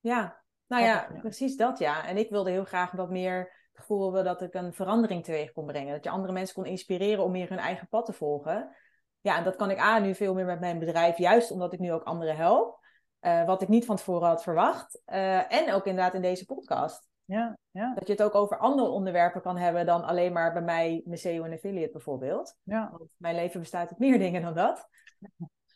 ja. 0.00 0.42
Nou 0.66 0.82
ja. 0.84 1.08
precies 1.20 1.56
dat 1.56 1.78
ja. 1.78 2.06
En 2.06 2.16
ik 2.16 2.30
wilde 2.30 2.50
heel 2.50 2.64
graag 2.64 2.90
wat 2.92 3.10
meer 3.10 3.62
hebben 3.86 4.24
dat 4.24 4.42
ik 4.42 4.54
een 4.54 4.72
verandering 4.72 5.24
teweeg 5.24 5.52
kon 5.52 5.66
brengen. 5.66 5.92
Dat 5.92 6.04
je 6.04 6.10
andere 6.10 6.32
mensen 6.32 6.54
kon 6.54 6.66
inspireren 6.66 7.24
om 7.24 7.30
meer 7.30 7.48
hun 7.48 7.58
eigen 7.58 7.88
pad 7.88 8.06
te 8.06 8.12
volgen. 8.12 8.76
Ja, 9.20 9.36
en 9.36 9.44
dat 9.44 9.56
kan 9.56 9.70
ik 9.70 9.78
A 9.78 9.98
nu 9.98 10.14
veel 10.14 10.34
meer 10.34 10.44
met 10.44 10.60
mijn 10.60 10.78
bedrijf, 10.78 11.18
juist 11.18 11.50
omdat 11.50 11.72
ik 11.72 11.78
nu 11.78 11.92
ook 11.92 12.02
anderen 12.02 12.36
help. 12.36 12.82
Eh, 13.20 13.44
wat 13.44 13.62
ik 13.62 13.68
niet 13.68 13.84
van 13.84 13.96
tevoren 13.96 14.28
had 14.28 14.42
verwacht. 14.42 15.02
Eh, 15.04 15.52
en 15.52 15.72
ook 15.72 15.86
inderdaad 15.86 16.14
in 16.14 16.22
deze 16.22 16.44
podcast. 16.44 17.08
Ja, 17.24 17.58
ja, 17.70 17.94
Dat 17.94 18.06
je 18.06 18.12
het 18.12 18.22
ook 18.22 18.34
over 18.34 18.58
andere 18.58 18.88
onderwerpen 18.88 19.40
kan 19.42 19.56
hebben 19.56 19.86
dan 19.86 20.04
alleen 20.04 20.32
maar 20.32 20.52
bij 20.52 20.62
mij, 20.62 21.02
mijn 21.04 21.18
SEO 21.18 21.44
en 21.44 21.52
affiliate 21.52 21.92
bijvoorbeeld. 21.92 22.56
ja. 22.62 22.88
Want 22.98 23.14
mijn 23.18 23.34
leven 23.34 23.60
bestaat 23.60 23.88
uit 23.88 23.98
meer 23.98 24.18
dingen 24.28 24.42
dan 24.42 24.54
dat. 24.54 24.88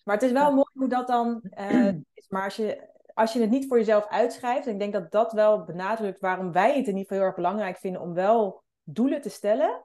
Maar 0.05 0.15
het 0.15 0.23
is 0.23 0.33
wel 0.33 0.53
mooi 0.53 0.71
hoe 0.73 0.89
dat 0.89 1.07
dan 1.07 1.43
eh, 1.43 1.89
is. 2.15 2.29
Maar 2.29 2.45
als 2.45 2.57
je, 2.57 2.89
als 3.19 3.33
je 3.33 3.41
het 3.41 3.51
niet 3.51 3.67
voor 3.67 3.79
jezelf 3.79 4.07
uitschrijft, 4.09 4.67
en 4.67 4.73
ik 4.73 4.79
denk 4.79 4.93
dat 4.93 5.11
dat 5.11 5.33
wel 5.33 5.65
benadrukt 5.65 6.21
waarom 6.21 6.53
wij 6.53 6.77
het 6.77 6.87
in 6.87 6.97
ieder 6.97 7.01
geval 7.01 7.17
heel 7.17 7.27
erg 7.27 7.35
belangrijk 7.35 7.77
vinden 7.77 8.01
om 8.01 8.15
wel 8.15 8.63
doelen 8.83 9.21
te 9.21 9.29
stellen. 9.29 9.83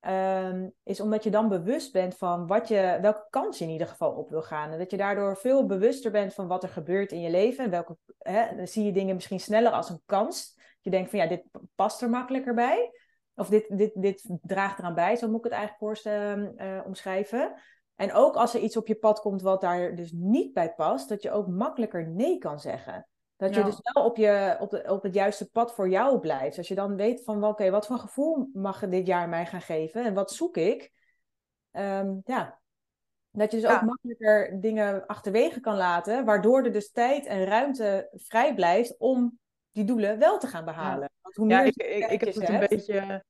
ehm, 0.00 0.68
is 0.82 1.00
omdat 1.00 1.24
je 1.24 1.30
dan 1.30 1.48
bewust 1.48 1.92
bent 1.92 2.16
van 2.16 2.46
wat 2.46 2.68
je, 2.68 2.98
welke 3.00 3.26
kans 3.30 3.58
je 3.58 3.64
in 3.64 3.70
ieder 3.70 3.86
geval 3.86 4.12
op 4.12 4.30
wil 4.30 4.42
gaan. 4.42 4.70
En 4.70 4.78
dat 4.78 4.90
je 4.90 4.96
daardoor 4.96 5.36
veel 5.36 5.66
bewuster 5.66 6.10
bent 6.10 6.34
van 6.34 6.46
wat 6.46 6.62
er 6.62 6.68
gebeurt 6.68 7.12
in 7.12 7.20
je 7.20 7.30
leven. 7.30 7.64
En 7.64 7.70
welke, 7.70 7.96
hè, 8.18 8.56
dan 8.56 8.66
zie 8.66 8.84
je 8.84 8.92
dingen 8.92 9.14
misschien 9.14 9.40
sneller 9.40 9.72
als 9.72 9.90
een 9.90 10.02
kans. 10.06 10.58
Je 10.80 10.90
denkt 10.90 11.10
van 11.10 11.18
ja, 11.18 11.26
dit 11.26 11.44
past 11.74 12.02
er 12.02 12.10
makkelijker 12.10 12.54
bij. 12.54 12.90
Of 13.34 13.48
dit, 13.48 13.78
dit, 13.78 14.02
dit 14.02 14.28
draagt 14.42 14.78
eraan 14.78 14.94
bij, 14.94 15.16
zo 15.16 15.28
moet 15.28 15.38
ik 15.38 15.44
het 15.44 15.52
eigenlijk 15.52 15.82
voorst 15.82 16.06
eh, 16.06 16.80
omschrijven. 16.84 17.54
En 17.96 18.12
ook 18.12 18.34
als 18.34 18.54
er 18.54 18.60
iets 18.60 18.76
op 18.76 18.86
je 18.86 18.94
pad 18.94 19.20
komt 19.20 19.42
wat 19.42 19.60
daar 19.60 19.94
dus 19.94 20.12
niet 20.14 20.52
bij 20.52 20.74
past, 20.74 21.08
dat 21.08 21.22
je 21.22 21.30
ook 21.30 21.46
makkelijker 21.48 22.08
nee 22.08 22.38
kan 22.38 22.60
zeggen. 22.60 23.06
Dat 23.36 23.54
je 23.54 23.60
Ja. 23.60 23.66
dus 23.66 23.78
wel 23.92 24.04
op, 24.04 24.16
je, 24.16 24.56
op, 24.60 24.70
de, 24.70 24.84
op 24.88 25.02
het 25.02 25.14
juiste 25.14 25.50
pad 25.50 25.74
voor 25.74 25.88
jou 25.88 26.18
blijft. 26.20 26.58
Als 26.58 26.68
je 26.68 26.74
dan 26.74 26.96
weet 26.96 27.24
van, 27.24 27.44
oké, 27.44 27.70
wat 27.70 27.86
voor 27.86 27.98
gevoel 27.98 28.50
mag 28.52 28.88
dit 28.88 29.06
jaar 29.06 29.28
mij 29.28 29.46
gaan 29.46 29.60
geven? 29.60 30.04
En 30.04 30.14
wat 30.14 30.30
zoek 30.32 30.56
ik? 30.56 30.92
Ehm, 31.70 32.14
ja, 32.24 32.60
dat 33.30 33.50
je 33.50 33.60
dus 33.60 33.70
Ja. 33.70 33.74
ook 33.76 33.82
makkelijker 33.82 34.60
dingen 34.60 35.06
achterwege 35.06 35.60
kan 35.60 35.76
laten, 35.76 36.24
waardoor 36.24 36.64
er 36.64 36.72
dus 36.72 36.90
tijd 36.90 37.26
en 37.26 37.44
ruimte 37.44 38.08
vrij 38.12 38.54
blijft 38.54 38.94
om 38.98 39.38
die 39.72 39.84
doelen 39.84 40.18
wel 40.18 40.38
te 40.38 40.46
gaan 40.46 40.64
behalen. 40.64 41.10
Want 41.22 41.34
hoe 41.36 41.48
Ja, 41.48 41.58
meer 41.58 41.66
ik, 41.66 41.82
je 41.82 41.88
ik, 41.88 42.10
ik 42.10 42.20
heb 42.20 42.34
het 42.34 42.48
een 42.48 42.54
hebt- 42.54 42.68
beetje. 42.68 43.24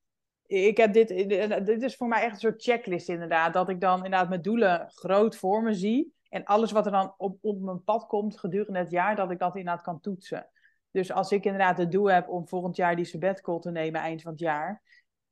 Ik 0.47 0.77
heb 0.77 0.93
dit, 0.93 1.07
dit 1.65 1.81
is 1.81 1.95
voor 1.95 2.07
mij 2.07 2.21
echt 2.21 2.33
een 2.33 2.39
soort 2.39 2.63
checklist 2.63 3.09
inderdaad. 3.09 3.53
Dat 3.53 3.69
ik 3.69 3.81
dan 3.81 3.95
inderdaad 3.95 4.29
mijn 4.29 4.41
doelen 4.41 4.89
groot 4.89 5.37
voor 5.37 5.63
me 5.63 5.73
zie. 5.73 6.13
En 6.29 6.43
alles 6.43 6.71
wat 6.71 6.85
er 6.85 6.91
dan 6.91 7.13
op, 7.17 7.37
op 7.41 7.61
mijn 7.61 7.83
pad 7.83 8.05
komt 8.05 8.39
gedurende 8.39 8.79
het 8.79 8.91
jaar, 8.91 9.15
dat 9.15 9.31
ik 9.31 9.39
dat 9.39 9.55
inderdaad 9.55 9.83
kan 9.83 9.99
toetsen. 9.99 10.49
Dus 10.91 11.11
als 11.11 11.31
ik 11.31 11.45
inderdaad 11.45 11.77
het 11.77 11.91
doel 11.91 12.11
heb 12.11 12.29
om 12.29 12.47
volgend 12.47 12.75
jaar 12.75 12.95
die 12.95 13.05
sabbatical 13.05 13.59
te 13.59 13.71
nemen 13.71 14.01
eind 14.01 14.21
van 14.21 14.31
het 14.31 14.39
jaar, 14.39 14.81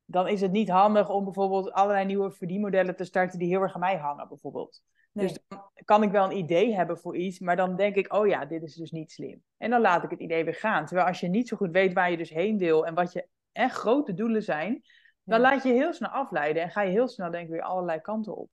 dan 0.04 0.28
is 0.28 0.40
het 0.40 0.52
niet 0.52 0.68
handig 0.68 1.10
om 1.10 1.24
bijvoorbeeld 1.24 1.72
allerlei 1.72 2.04
nieuwe 2.04 2.30
verdienmodellen 2.30 2.96
te 2.96 3.04
starten 3.04 3.38
die 3.38 3.48
heel 3.48 3.60
erg 3.60 3.74
aan 3.74 3.80
mij 3.80 3.96
hangen, 3.96 4.28
bijvoorbeeld. 4.28 4.82
Nee. 5.12 5.26
Dus 5.26 5.38
dan 5.48 5.70
kan 5.84 6.02
ik 6.02 6.10
wel 6.10 6.24
een 6.24 6.36
idee 6.36 6.74
hebben 6.74 6.98
voor 6.98 7.16
iets, 7.16 7.38
maar 7.38 7.56
dan 7.56 7.76
denk 7.76 7.94
ik, 7.94 8.12
oh 8.12 8.26
ja, 8.26 8.44
dit 8.44 8.62
is 8.62 8.74
dus 8.74 8.90
niet 8.90 9.12
slim. 9.12 9.42
En 9.56 9.70
dan 9.70 9.80
laat 9.80 10.04
ik 10.04 10.10
het 10.10 10.20
idee 10.20 10.44
weer 10.44 10.54
gaan. 10.54 10.86
Terwijl 10.86 11.06
als 11.08 11.20
je 11.20 11.28
niet 11.28 11.48
zo 11.48 11.56
goed 11.56 11.70
weet 11.70 11.92
waar 11.92 12.10
je 12.10 12.16
dus 12.16 12.30
heen 12.30 12.58
wil 12.58 12.86
en 12.86 12.94
wat 12.94 13.12
je 13.12 13.26
echt 13.52 13.74
grote 13.74 14.14
doelen 14.14 14.42
zijn, 14.42 14.82
dan 15.26 15.40
laat 15.40 15.62
je 15.62 15.72
heel 15.72 15.92
snel 15.92 16.10
afleiden 16.10 16.62
en 16.62 16.70
ga 16.70 16.82
je 16.82 16.90
heel 16.90 17.08
snel 17.08 17.30
denk 17.30 17.44
ik 17.44 17.50
weer 17.50 17.62
allerlei 17.62 18.00
kanten 18.00 18.36
op. 18.36 18.50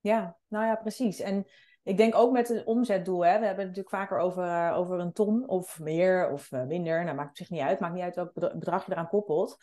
Ja, 0.00 0.36
nou 0.48 0.64
ja, 0.66 0.74
precies. 0.76 1.20
En 1.20 1.46
ik 1.82 1.96
denk 1.96 2.14
ook 2.14 2.32
met 2.32 2.48
het 2.48 2.64
omzetdoel, 2.64 3.24
hè, 3.24 3.38
we 3.38 3.46
hebben 3.46 3.66
het 3.66 3.76
natuurlijk 3.76 3.96
vaker 3.96 4.18
over, 4.18 4.44
eh, 4.44 4.76
over 4.78 4.98
een 4.98 5.12
ton 5.12 5.48
of 5.48 5.80
meer 5.80 6.30
of 6.30 6.52
eh, 6.52 6.62
minder. 6.64 7.04
Nou, 7.04 7.16
maakt 7.16 7.28
op 7.30 7.36
zich 7.36 7.50
niet 7.50 7.60
uit. 7.60 7.80
Maakt 7.80 7.94
niet 7.94 8.02
uit 8.02 8.14
welk 8.14 8.32
bedra- 8.34 8.56
bedrag 8.56 8.86
je 8.86 8.92
eraan 8.92 9.08
koppelt. 9.08 9.56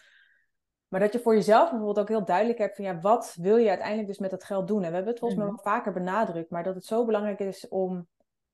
Maar 0.87 0.99
dat 0.99 1.13
je 1.13 1.19
voor 1.19 1.33
jezelf 1.35 1.69
bijvoorbeeld 1.69 1.99
ook 1.99 2.07
heel 2.07 2.25
duidelijk 2.25 2.57
hebt 2.57 2.75
van 2.75 2.85
ja, 2.85 2.99
wat 2.99 3.35
wil 3.39 3.57
je 3.57 3.69
uiteindelijk 3.69 4.07
dus 4.07 4.17
met 4.19 4.29
dat 4.31 4.43
geld 4.43 4.67
doen? 4.67 4.83
En 4.83 4.87
we 4.89 4.93
hebben 4.95 5.11
het 5.11 5.19
volgens 5.19 5.39
mij 5.39 5.49
Mhm. 5.49 5.61
wel 5.63 5.73
vaker 5.73 5.93
benadrukt, 5.93 6.49
maar 6.49 6.63
dat 6.63 6.75
het 6.75 6.85
zo 6.85 7.05
belangrijk 7.05 7.39
is 7.39 7.67
om 7.67 8.07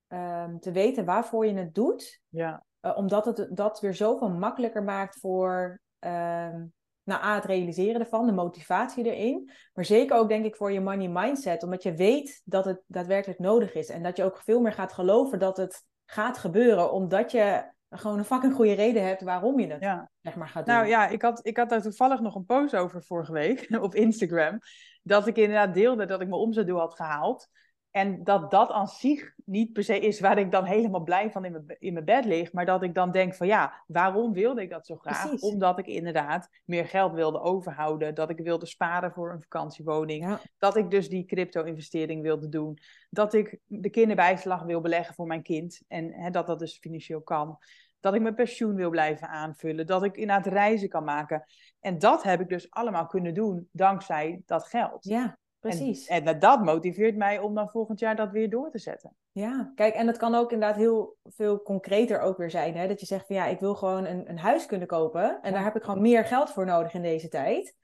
ehm, 0.07 0.57
te 0.57 0.71
weten 0.71 1.05
waarvoor 1.05 1.45
je 1.45 1.53
het 1.53 1.73
doet. 1.75 2.21
Ja, 2.29 2.63
Eh, 2.79 2.97
omdat 2.97 3.25
het 3.25 3.47
dat 3.51 3.79
weer 3.79 3.93
zoveel 3.93 4.29
makkelijker 4.29 4.83
maakt 4.83 5.19
voor 5.19 5.81
ehm, 5.99 6.65
nou, 7.09 7.23
A, 7.23 7.35
het 7.35 7.45
realiseren 7.45 8.01
ervan, 8.01 8.25
de 8.25 8.31
motivatie 8.31 9.05
erin. 9.05 9.51
Maar 9.73 9.85
zeker 9.85 10.17
ook 10.17 10.29
denk 10.29 10.45
ik 10.45 10.55
voor 10.55 10.71
je 10.71 10.81
money 10.81 11.07
mindset. 11.07 11.63
Omdat 11.63 11.83
je 11.83 11.93
weet 11.93 12.41
dat 12.45 12.65
het 12.65 12.81
daadwerkelijk 12.87 13.39
nodig 13.39 13.73
is. 13.73 13.89
En 13.89 14.03
dat 14.03 14.17
je 14.17 14.23
ook 14.23 14.37
veel 14.37 14.59
meer 14.59 14.73
gaat 14.73 14.93
geloven 14.93 15.39
dat 15.39 15.57
het 15.57 15.83
gaat 16.05 16.37
gebeuren. 16.37 16.91
Omdat 16.91 17.31
je 17.31 17.71
gewoon 17.89 18.17
een 18.17 18.25
fucking 18.25 18.53
goede 18.53 18.73
reden 18.73 19.05
hebt 19.05 19.21
waarom 19.21 19.59
je 19.59 19.67
het 19.67 19.81
ja. 19.81 20.11
zeg 20.21 20.35
maar 20.35 20.47
gaat 20.47 20.65
doen. 20.65 20.75
Nou 20.75 20.87
ja, 20.87 21.07
ik 21.07 21.21
had, 21.21 21.45
ik 21.45 21.57
had 21.57 21.69
daar 21.69 21.81
toevallig 21.81 22.19
nog 22.19 22.35
een 22.35 22.45
post 22.45 22.75
over 22.75 23.03
vorige 23.03 23.31
week 23.31 23.67
op 23.81 23.95
Instagram. 23.95 24.59
Dat 25.03 25.27
ik 25.27 25.37
inderdaad 25.37 25.73
deelde 25.73 26.05
dat 26.05 26.21
ik 26.21 26.27
mijn 26.27 26.41
omzetdoel 26.41 26.79
had 26.79 26.95
gehaald. 26.95 27.47
En 27.91 28.23
dat 28.23 28.51
dat 28.51 28.69
aan 28.69 28.87
zich 28.87 29.33
niet 29.45 29.73
per 29.73 29.83
se 29.83 29.99
is 29.99 30.19
waar 30.19 30.37
ik 30.37 30.51
dan 30.51 30.63
helemaal 30.63 31.03
blij 31.03 31.31
van 31.31 31.45
in 31.45 31.51
mijn, 31.51 31.75
in 31.79 31.93
mijn 31.93 32.05
bed 32.05 32.25
lig. 32.25 32.53
Maar 32.53 32.65
dat 32.65 32.83
ik 32.83 32.93
dan 32.93 33.11
denk 33.11 33.35
van 33.35 33.47
ja, 33.47 33.83
waarom 33.87 34.33
wilde 34.33 34.61
ik 34.61 34.69
dat 34.69 34.85
zo 34.85 34.95
graag? 34.95 35.21
Precies. 35.27 35.41
Omdat 35.41 35.79
ik 35.79 35.87
inderdaad 35.87 36.49
meer 36.65 36.85
geld 36.85 37.13
wilde 37.13 37.39
overhouden. 37.39 38.15
Dat 38.15 38.29
ik 38.29 38.39
wilde 38.39 38.65
sparen 38.65 39.11
voor 39.11 39.31
een 39.31 39.41
vakantiewoning. 39.41 40.25
Ja. 40.25 40.39
Dat 40.57 40.75
ik 40.75 40.91
dus 40.91 41.09
die 41.09 41.25
crypto-investering 41.25 42.21
wilde 42.21 42.49
doen. 42.49 42.77
Dat 43.09 43.33
ik 43.33 43.59
de 43.65 43.89
kinderbijslag 43.89 44.63
wil 44.63 44.81
beleggen 44.81 45.15
voor 45.15 45.27
mijn 45.27 45.43
kind. 45.43 45.81
En 45.87 46.13
hè, 46.13 46.29
dat 46.29 46.47
dat 46.47 46.59
dus 46.59 46.77
financieel 46.77 47.21
kan. 47.21 47.57
Dat 47.99 48.13
ik 48.13 48.21
mijn 48.21 48.35
pensioen 48.35 48.75
wil 48.75 48.89
blijven 48.89 49.27
aanvullen. 49.27 49.87
Dat 49.87 50.03
ik 50.03 50.17
inderdaad 50.17 50.53
reizen 50.53 50.89
kan 50.89 51.03
maken. 51.03 51.45
En 51.79 51.99
dat 51.99 52.23
heb 52.23 52.41
ik 52.41 52.49
dus 52.49 52.71
allemaal 52.71 53.05
kunnen 53.05 53.33
doen 53.33 53.67
dankzij 53.71 54.41
dat 54.45 54.67
geld. 54.67 55.03
ja, 55.03 55.37
precies. 55.59 56.07
En, 56.07 56.25
en 56.25 56.39
dat 56.39 56.63
motiveert 56.63 57.15
mij 57.15 57.39
om 57.39 57.55
dan 57.55 57.69
volgend 57.69 57.99
jaar 57.99 58.15
dat 58.15 58.31
weer 58.31 58.49
door 58.49 58.71
te 58.71 58.79
zetten. 58.79 59.15
Ja, 59.31 59.71
kijk, 59.75 59.93
en 59.93 60.07
het 60.07 60.17
kan 60.17 60.35
ook 60.35 60.51
inderdaad 60.51 60.77
heel 60.77 61.17
veel 61.23 61.61
concreter 61.61 62.19
ook 62.19 62.37
weer 62.37 62.51
zijn. 62.51 62.75
Hè? 62.77 62.87
Dat 62.87 62.99
je 62.99 63.05
zegt 63.05 63.27
van 63.27 63.35
ja, 63.35 63.45
ik 63.45 63.59
wil 63.59 63.75
gewoon 63.75 64.05
een, 64.05 64.29
een 64.29 64.39
huis 64.39 64.65
kunnen 64.65 64.87
kopen. 64.87 65.23
En 65.41 65.49
Ja. 65.49 65.51
daar 65.51 65.63
heb 65.63 65.75
ik 65.75 65.83
gewoon 65.83 66.01
meer 66.01 66.25
geld 66.25 66.51
voor 66.51 66.65
nodig 66.65 66.93
in 66.93 67.01
deze 67.01 67.27
tijd. 67.27 67.77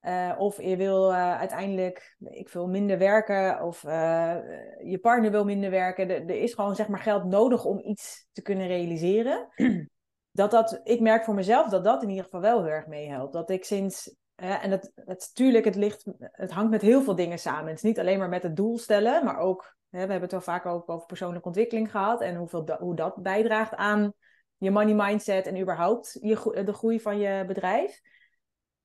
Eh, 0.00 0.34
of 0.38 0.62
je 0.62 0.76
wil 0.76 1.12
eh, 1.12 1.38
uiteindelijk, 1.38 2.16
ik 2.18 2.48
wil 2.48 2.68
minder 2.68 2.98
werken. 2.98 3.62
Of 3.62 3.84
eh, 3.84 4.36
je 4.84 4.98
partner 5.00 5.30
wil 5.30 5.44
minder 5.44 5.70
werken. 5.70 6.10
Er, 6.10 6.20
er 6.20 6.42
is 6.42 6.54
gewoon 6.54 6.74
zeg 6.74 6.88
maar 6.88 7.00
geld 7.00 7.24
nodig 7.24 7.64
om 7.64 7.78
iets 7.78 8.26
te 8.32 8.42
kunnen 8.42 8.66
realiseren. 8.66 9.48
dat 10.32 10.50
dat, 10.50 10.80
ik 10.84 11.00
merk 11.00 11.24
voor 11.24 11.34
mezelf 11.34 11.68
dat 11.68 11.84
dat 11.84 12.02
in 12.02 12.08
ieder 12.08 12.24
geval 12.24 12.40
wel 12.40 12.62
heel 12.62 12.72
erg 12.72 12.86
meehelpt. 12.86 13.32
Dat 13.32 13.50
ik 13.50 13.64
sinds 13.64 14.16
en 14.40 14.80
natuurlijk, 15.04 15.64
het, 15.64 15.74
ligt, 15.74 16.04
het 16.18 16.50
hangt 16.50 16.70
met 16.70 16.82
heel 16.82 17.02
veel 17.02 17.14
dingen 17.14 17.38
samen. 17.38 17.66
Het 17.66 17.76
is 17.76 17.82
niet 17.82 17.98
alleen 17.98 18.18
maar 18.18 18.28
met 18.28 18.42
het 18.42 18.56
doel 18.56 18.78
stellen, 18.78 19.24
maar 19.24 19.38
ook, 19.38 19.76
we 19.88 19.98
hebben 19.98 20.20
het 20.20 20.30
wel 20.30 20.40
vaak 20.40 20.66
ook 20.66 20.88
over 20.88 21.06
persoonlijke 21.06 21.46
ontwikkeling 21.46 21.90
gehad 21.90 22.20
en 22.20 22.36
hoeveel 22.36 22.76
hoe 22.78 22.96
dat 22.96 23.22
bijdraagt 23.22 23.74
aan 23.74 24.12
je 24.56 24.70
money 24.70 24.94
mindset 24.94 25.46
en 25.46 25.60
überhaupt 25.60 26.18
je, 26.20 26.62
de 26.64 26.72
groei 26.72 27.00
van 27.00 27.18
je 27.18 27.44
bedrijf. 27.46 28.00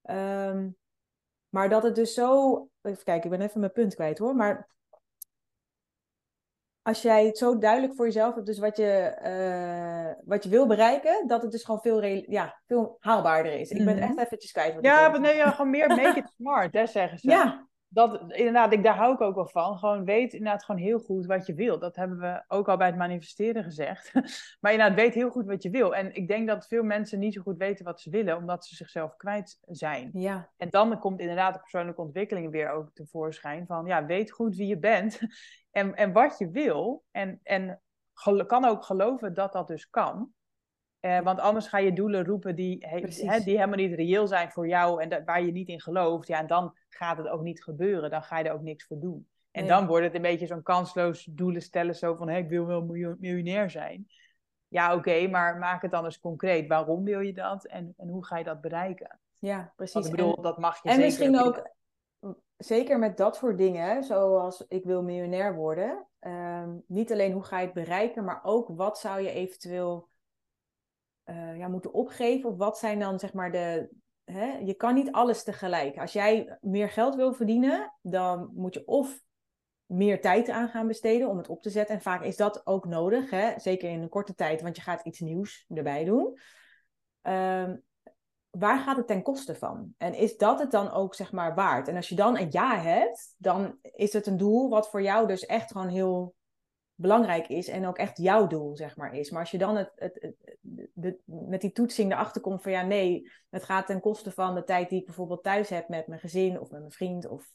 Ehm, 0.02 0.70
maar 1.50 1.70
dat 1.70 1.84
het 1.84 1.96
dus 1.96 2.13
zo. 2.13 2.54
Even 2.82 3.04
kijken, 3.04 3.32
ik 3.32 3.38
ben 3.38 3.48
even 3.48 3.60
mijn 3.60 3.72
punt 3.72 3.96
kwijt 3.96 4.18
hoor. 4.18 4.36
Maar 4.36 4.70
als 6.86 7.02
jij 7.02 7.26
het 7.26 7.38
zo 7.38 7.58
duidelijk 7.58 7.95
voor 7.95 8.06
jezelf 8.06 8.36
hebt, 8.36 8.45
dus 8.45 8.60
wat 8.60 8.78
je, 8.78 9.17
uh, 9.26 10.24
wat 10.26 10.43
je 10.43 10.50
wil 10.50 10.67
bereiken, 10.67 11.28
dat 11.28 11.41
het 11.41 11.52
dus 11.52 11.63
gewoon 11.63 11.82
veel, 11.82 12.04
ja, 12.04 12.62
veel 12.67 12.98
haalbaarder 13.00 13.60
is. 13.60 13.69
Ik 13.69 13.78
ben 13.78 13.88
het 13.88 14.00
echt 14.00 14.10
mhm. 14.10 14.19
eventjes 14.19 14.52
kwijt. 14.52 14.78
ja, 14.82 15.10
maar 15.10 15.19
nee, 15.19 15.36
ja, 15.36 15.52
gewoon 15.52 15.71
meer 15.71 15.88
make 15.88 16.19
it 16.19 16.32
smart, 16.36 16.74
hè, 16.74 16.86
zeggen 16.86 17.19
ze. 17.19 17.30
Ja, 17.30 17.67
dat, 17.88 18.32
inderdaad, 18.32 18.74
ik, 18.74 18.84
daar 18.84 18.95
hou 18.95 19.13
ik 19.13 19.21
ook 19.21 19.36
wel 19.36 19.48
van. 19.48 19.78
Gewoon 19.78 20.06
weet 20.06 20.34
inderdaad 20.34 20.63
gewoon 20.63 20.82
heel 20.82 21.00
goed 21.00 21.26
wat 21.26 21.45
je 21.45 21.54
wil. 21.54 21.80
Dat 21.80 21.95
hebben 21.95 22.17
we 22.17 22.43
ook 22.48 22.69
al 22.69 22.78
bij 22.78 22.88
het 22.88 22.98
manifesteren 22.98 23.63
gezegd. 23.63 24.13
maar 24.62 24.71
inderdaad, 24.71 24.98
weet 24.98 25.13
heel 25.13 25.30
goed 25.30 25.45
wat 25.45 25.63
je 25.63 25.69
wil. 25.69 25.95
En 25.95 26.15
ik 26.15 26.28
denk 26.28 26.48
dat 26.48 26.67
veel 26.67 26.84
mensen 26.84 27.19
niet 27.19 27.34
zo 27.34 27.41
goed 27.41 27.58
weten 27.58 27.86
wat 27.86 28.02
ze 28.02 28.10
willen, 28.10 28.38
omdat 28.38 28.65
ze 28.65 28.76
zichzelf 28.76 29.15
kwijt 29.15 29.60
zijn. 29.65 30.10
Ja. 30.13 30.50
En 30.58 30.69
dan 30.69 31.00
komt 31.00 31.19
inderdaad 31.19 31.54
de 31.54 31.60
persoonlijke 31.60 32.02
ontwikkeling 32.02 32.52
weer 32.52 32.71
ook 32.71 32.89
tevoorschijn. 32.93 33.65
Van 33.65 33.86
ja, 33.86 34.06
weet 34.06 34.32
goed 34.32 34.56
wie 34.56 34.67
je 34.67 34.80
bent 34.80 35.19
en, 35.71 35.95
en 35.95 36.12
wat 36.12 36.38
je 36.38 36.50
wil. 36.50 37.04
En, 37.12 37.39
en 37.43 37.82
kan 38.48 38.65
ook 38.65 38.84
geloven 38.84 39.34
dat 39.34 39.54
dat 39.54 39.67
dus 39.67 39.89
kan. 39.89 40.34
Uh, 41.06 41.20
want 41.20 41.39
anders 41.39 41.68
ga 41.68 41.78
je 41.78 41.94
doelen 41.94 42.26
roepen 42.26 42.56
die, 42.56 42.86
he, 42.88 43.00
die 43.39 43.56
helemaal 43.56 43.76
niet 43.76 43.94
reëel 43.94 44.28
zijn 44.28 44.52
voor 44.52 44.68
jou 44.68 45.02
en 45.02 45.26
waar 45.26 45.44
je 45.44 45.52
niet 45.52 45.68
in 45.68 45.82
gelooft. 45.82 46.28
Ja, 46.28 46.39
en 46.39 46.48
dan 46.48 46.78
gaat 46.89 47.18
het 47.18 47.28
ook 47.28 47.41
niet 47.41 47.63
gebeuren. 47.63 48.10
Dan 48.10 48.24
ga 48.24 48.38
je 48.38 48.46
er 48.46 48.54
ook 48.54 48.62
niks 48.62 48.86
voor 48.86 49.00
doen. 49.00 49.28
En 49.52 49.68
dan 49.68 49.88
wordt 49.88 50.06
het 50.06 50.15
een 50.15 50.22
beetje 50.22 50.46
zo'n 50.46 50.63
kansloos 50.63 51.28
doelen 51.32 51.62
stellen. 51.62 51.96
Zo 51.96 52.15
van, 52.15 52.30
hé, 52.30 52.38
ik 52.38 52.50
wil 52.50 52.65
wel 52.65 52.82
miljonair 53.20 53.70
zijn. 53.70 54.08
Ja, 54.68 54.96
oké, 54.96 55.28
maar 55.28 55.58
maak 55.58 55.82
het 55.82 55.91
dan 55.91 56.06
eens 56.06 56.20
concreet. 56.20 56.68
Waarom 56.68 57.04
wil 57.04 57.20
je 57.20 57.34
dat 57.34 57.65
en, 57.65 57.94
en 57.98 58.08
hoe 58.08 58.26
ga 58.26 58.38
je 58.38 58.44
dat 58.44 58.62
bereiken? 58.62 59.20
Ja, 59.39 59.74
precies. 59.76 59.94
Want 59.94 60.06
ik 60.06 60.12
bedoel, 60.12 60.41
dat 60.41 60.58
mag 60.58 60.84
je 60.84 60.89
en 60.89 60.96
zeker. 60.96 61.06
misschien 61.06 61.39
ook, 61.39 61.70
zeker 62.58 63.00
met 63.00 63.18
dat 63.18 63.36
soort 63.36 63.58
dingen, 63.58 64.04
zoals 64.04 64.65
ik 64.68 64.84
wil 64.84 65.04
miljonair 65.04 65.56
worden. 65.56 66.06
Um, 66.20 66.84
niet 66.88 67.12
alleen 67.12 67.32
hoe 67.32 67.44
ga 67.44 67.60
je 67.60 67.65
het 67.65 67.74
bereiken, 67.74 68.24
maar 68.24 68.39
ook 68.44 68.68
wat 68.68 69.00
zou 69.00 69.22
je 69.22 69.32
eventueel 69.32 70.08
uh, 71.25 71.57
ja, 71.57 71.67
moeten 71.67 71.93
opgeven? 71.93 72.49
Of 72.49 72.57
wat 72.57 72.77
zijn 72.77 72.99
dan 72.99 73.19
zeg 73.19 73.33
maar 73.33 73.51
de. 73.51 73.89
Hè? 74.23 74.57
Je 74.57 74.73
kan 74.73 74.93
niet 74.93 75.11
alles 75.11 75.43
tegelijk. 75.43 75.97
Als 75.97 76.13
jij 76.13 76.57
meer 76.61 76.89
geld 76.89 77.15
wil 77.15 77.33
verdienen, 77.33 77.93
dan 78.01 78.51
moet 78.53 78.73
je 78.73 78.88
of 78.88 79.23
meer 79.85 80.21
tijd 80.21 80.49
aan 80.49 80.69
gaan 80.69 80.88
besteden 80.88 81.29
om 81.29 81.38
het 81.38 81.49
op 81.49 81.61
te 81.61 81.69
zetten. 81.69 81.95
En 81.95 82.01
vaak 82.01 82.23
is 82.23 82.38
dat 82.38 82.65
ook 82.65 82.85
nodig, 82.85 83.29
hè? 83.29 83.59
zeker 83.59 83.89
in 83.89 84.01
een 84.01 84.09
korte 84.09 84.35
tijd, 84.35 84.61
want 84.61 84.75
je 84.75 84.81
gaat 84.81 85.05
iets 85.05 85.19
nieuws 85.19 85.65
erbij 85.69 86.03
doen. 86.03 86.39
Um, 87.21 87.83
waar 88.49 88.79
gaat 88.79 88.97
het 88.97 89.07
ten 89.07 89.21
koste 89.21 89.55
van? 89.55 89.93
En 89.97 90.13
is 90.13 90.38
dat 90.38 90.59
het 90.59 90.71
dan 90.71 90.91
ook 90.91 91.15
zeg 91.15 91.31
maar 91.31 91.55
waard? 91.55 91.88
En 91.88 91.95
als 91.95 92.09
je 92.09 92.15
dan 92.15 92.38
een 92.38 92.51
ja 92.51 92.79
hebt, 92.79 93.35
dan 93.38 93.77
is 93.81 94.13
het 94.13 94.27
een 94.27 94.38
doel 94.38 94.69
wat 94.69 94.89
voor 94.89 95.01
jou 95.01 95.27
dus 95.27 95.45
echt 95.45 95.71
gewoon 95.71 95.88
heel 95.88 96.35
belangrijk 96.95 97.47
is 97.47 97.67
en 97.67 97.88
ook 97.88 97.97
echt 97.97 98.17
jouw 98.17 98.47
doel, 98.47 98.75
zeg 98.75 98.97
maar, 98.97 99.13
is. 99.13 99.29
Maar 99.29 99.39
als 99.39 99.51
je 99.51 99.58
dan 99.58 99.75
het, 99.75 99.91
het, 99.95 100.36
de, 100.93 101.19
met 101.25 101.62
die 101.62 101.71
toetsing 101.71 102.12
erachter 102.12 102.41
komt 102.41 102.62
van 102.62 102.71
ja, 102.71 102.81
nee, 102.81 103.31
het 103.49 103.63
gaat 103.63 103.86
ten 103.86 103.99
koste 103.99 104.31
van 104.31 104.55
de 104.55 104.63
tijd 104.63 104.89
die 104.89 104.99
ik 104.99 105.05
bijvoorbeeld 105.05 105.43
thuis 105.43 105.69
heb 105.69 105.89
met 105.89 106.08
mijn 106.08 106.19
gezin 106.19 106.60
of 106.60 106.69
met 106.69 106.79
mijn 106.79 106.91
vriend 106.91 107.27
of 107.27 107.45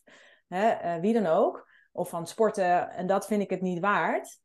hè, 0.48 0.96
uh, 0.96 1.00
wie 1.00 1.12
dan 1.12 1.26
ook, 1.26 1.68
of 1.92 2.09
van 2.09 2.26
sporten 2.26 2.90
en 2.90 3.07
dat 3.07 3.26
vind 3.26 3.42
ik 3.42 3.50
het 3.50 3.61
niet 3.61 3.81
waard, 3.81 4.40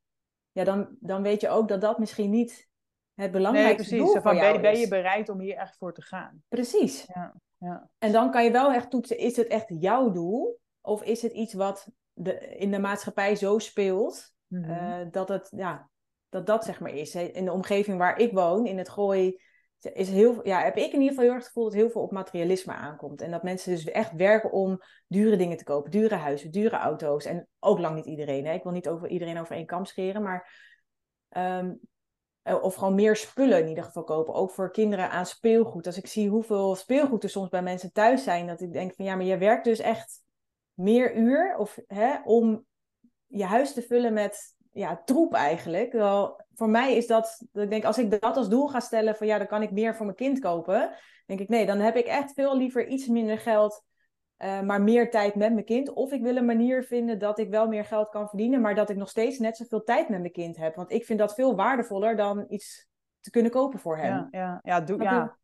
ja, 0.51 0.63
dan, 0.63 0.95
dan 0.99 1.21
weet 1.21 1.41
je 1.41 1.49
ook 1.49 1.67
dat 1.67 1.81
dat 1.81 1.99
misschien 1.99 2.29
niet 2.29 2.69
het 3.13 3.31
belangrijkste 3.31 3.93
nee, 3.93 4.01
precies. 4.01 4.13
doel 4.13 4.21
van 4.21 4.35
jou 4.35 4.61
ben, 4.61 4.79
je 4.79 4.87
bereid 4.87 5.29
om 5.29 5.39
hier 5.39 5.55
echt 5.55 5.77
voor 5.77 5.93
te 5.93 6.01
gaan? 6.01 6.43
Precies. 6.47 7.05
Ja, 7.13 7.35
ja. 7.57 7.89
En 7.97 8.11
dan 8.11 8.31
kan 8.31 8.43
je 8.43 8.51
wel 8.51 8.71
echt 8.71 8.89
toetsen, 8.89 9.17
is 9.17 9.35
het 9.35 9.47
echt 9.47 9.65
jouw 9.67 10.11
doel? 10.11 10.59
Of 10.81 11.03
is 11.03 11.21
het 11.21 11.31
iets 11.31 11.53
wat 11.53 11.87
de, 12.13 12.55
in 12.57 12.71
de 12.71 12.79
maatschappij 12.79 13.35
zo 13.35 13.59
speelt, 13.59 14.34
Mhm. 14.61 14.71
Eh, 14.71 15.07
dat 15.11 15.29
het, 15.29 15.47
ja, 15.55 15.89
dat 16.29 16.45
dat 16.45 16.65
zeg 16.65 16.79
maar 16.79 16.93
is. 16.93 17.15
In 17.15 17.45
de 17.45 17.51
omgeving 17.51 17.97
waar 17.97 18.19
ik 18.19 18.33
woon, 18.33 18.65
in 18.65 18.77
het 18.77 18.89
gooi, 18.89 19.41
is 19.79 20.09
heel, 20.09 20.47
ja, 20.47 20.61
heb 20.61 20.77
ik 20.77 20.91
in 20.93 21.01
ieder 21.01 21.07
geval 21.07 21.23
heel 21.23 21.33
erg 21.33 21.43
het 21.43 21.47
gevoel 21.47 21.63
dat 21.63 21.73
heel 21.73 21.89
veel 21.89 22.01
op 22.01 22.11
materialisme 22.11 22.73
aankomt. 22.73 23.21
En 23.21 23.31
dat 23.31 23.43
mensen 23.43 23.71
dus 23.71 23.85
echt 23.85 24.11
werken 24.11 24.51
om 24.51 24.81
dure 25.07 25.37
dingen 25.37 25.57
te 25.57 25.63
kopen. 25.63 25.91
Dure 25.91 26.15
huizen, 26.15 26.51
dure 26.51 26.77
auto's. 26.77 27.25
En 27.25 27.47
ook 27.59 27.79
lang 27.79 27.95
niet 27.95 28.05
iedereen. 28.05 28.45
Hè? 28.45 28.53
Ik 28.53 28.63
wil 28.63 28.71
niet 28.71 28.89
over 28.89 29.07
iedereen 29.07 29.39
over 29.39 29.55
één 29.55 29.65
kam 29.65 29.85
scheren, 29.85 30.21
maar... 30.21 30.73
Ehm, 31.29 31.73
eh, 32.41 32.63
of 32.63 32.75
gewoon 32.75 32.95
meer 32.95 33.15
spullen 33.15 33.59
in 33.59 33.67
ieder 33.67 33.83
geval 33.83 34.03
kopen. 34.03 34.33
Ook 34.33 34.51
voor 34.51 34.71
kinderen 34.71 35.09
aan 35.09 35.25
speelgoed. 35.25 35.85
Als 35.85 35.97
ik 35.97 36.07
zie 36.07 36.29
hoeveel 36.29 36.75
speelgoed 36.75 37.23
er 37.23 37.29
soms 37.29 37.49
bij 37.49 37.61
mensen 37.61 37.91
thuis 37.91 38.23
zijn, 38.23 38.47
dat 38.47 38.61
ik 38.61 38.73
denk 38.73 38.93
van 38.95 39.05
ja, 39.05 39.15
maar 39.15 39.25
je 39.25 39.37
werkt 39.37 39.63
dus 39.63 39.79
echt 39.79 40.23
meer 40.73 41.15
uur 41.15 41.57
of, 41.57 41.79
hè, 41.87 42.21
om 42.23 42.65
je 43.35 43.45
huis 43.45 43.73
te 43.73 43.81
vullen 43.81 44.13
met 44.13 44.55
ja, 44.71 45.01
troep 45.05 45.33
eigenlijk. 45.33 45.91
Wel, 45.91 46.41
voor 46.53 46.69
mij 46.69 46.95
is 46.95 47.07
dat, 47.07 47.45
ik 47.53 47.69
denk, 47.69 47.83
als 47.83 47.97
ik 47.97 48.21
dat 48.21 48.37
als 48.37 48.49
doel 48.49 48.67
ga 48.67 48.79
stellen 48.79 49.15
van 49.15 49.27
ja, 49.27 49.37
dan 49.37 49.47
kan 49.47 49.61
ik 49.61 49.71
meer 49.71 49.95
voor 49.95 50.05
mijn 50.05 50.17
kind 50.17 50.39
kopen. 50.39 50.95
denk 51.25 51.39
ik, 51.39 51.49
nee, 51.49 51.65
dan 51.65 51.77
heb 51.77 51.95
ik 51.95 52.05
echt 52.05 52.33
veel 52.33 52.57
liever 52.57 52.87
iets 52.87 53.07
minder 53.07 53.37
geld, 53.37 53.83
uh, 54.37 54.61
maar 54.61 54.81
meer 54.81 55.11
tijd 55.11 55.35
met 55.35 55.53
mijn 55.53 55.65
kind. 55.65 55.93
Of 55.93 56.11
ik 56.11 56.21
wil 56.21 56.35
een 56.35 56.45
manier 56.45 56.83
vinden 56.83 57.19
dat 57.19 57.39
ik 57.39 57.49
wel 57.49 57.67
meer 57.67 57.85
geld 57.85 58.09
kan 58.09 58.27
verdienen, 58.27 58.61
maar 58.61 58.75
dat 58.75 58.89
ik 58.89 58.97
nog 58.97 59.09
steeds 59.09 59.39
net 59.39 59.57
zoveel 59.57 59.83
tijd 59.83 60.09
met 60.09 60.19
mijn 60.19 60.31
kind 60.31 60.57
heb. 60.57 60.75
Want 60.75 60.91
ik 60.91 61.05
vind 61.05 61.19
dat 61.19 61.33
veel 61.33 61.55
waardevoller 61.55 62.15
dan 62.15 62.45
iets 62.47 62.87
te 63.19 63.29
kunnen 63.29 63.51
kopen 63.51 63.79
voor 63.79 63.97
hem. 63.97 64.13
Ja, 64.13 64.27
ja, 64.31 64.59
ja, 64.63 64.81
doe, 64.81 65.01
ja. 65.01 65.37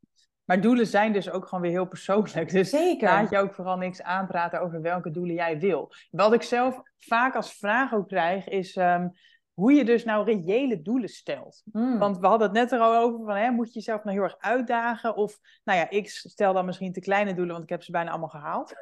Maar 0.46 0.62
doelen 0.62 0.88
zijn 0.88 1.14
dus 1.14 1.30
ook 1.30 1.46
gewoon 1.46 1.62
weer 1.62 1.72
heel 1.72 1.88
persoonlijk. 1.88 2.50
Dus 2.52 2.70
Zeker. 2.70 3.08
laat 3.08 3.30
je 3.30 3.38
ook 3.38 3.54
vooral 3.54 3.78
niks 3.78 4.02
aanpraten 4.02 4.62
over 4.62 4.82
welke 4.82 5.12
doelen 5.12 5.36
jij 5.36 5.60
wil. 5.60 5.92
Wat 6.10 6.34
ik 6.34 6.42
zelf 6.42 6.82
vaak 6.98 7.36
als 7.36 7.54
vraag 7.54 7.94
ook 7.94 8.08
krijg, 8.08 8.48
is 8.48 8.76
ehm, 8.76 9.08
hoe 9.54 9.74
je 9.74 9.86
dus 9.86 10.04
nou 10.04 10.26
reële 10.26 10.82
doelen 10.82 11.10
stelt. 11.10 11.64
Hmm. 11.72 12.00
Want 12.00 12.18
we 12.18 12.28
hadden 12.28 12.48
het 12.48 12.58
net 12.58 12.72
er 12.72 12.80
al 12.80 12.96
over 12.96 13.26
van, 13.26 13.36
hè, 13.36 13.52
moet 13.52 13.68
je 13.68 13.74
jezelf 13.74 14.04
nou 14.04 14.16
heel 14.16 14.26
erg 14.26 14.38
uitdagen? 14.40 15.16
Of, 15.16 15.40
nou 15.64 15.80
ja, 15.80 15.90
ik 15.90 16.10
stel 16.10 16.54
dan 16.54 16.66
misschien 16.66 16.94
te 16.94 17.00
kleine 17.00 17.34
doelen, 17.34 17.52
want 17.52 17.64
ik 17.64 17.70
heb 17.70 17.84
ze 17.84 17.92
bijna 17.92 18.10
allemaal 18.10 18.30
gehaald. 18.30 18.76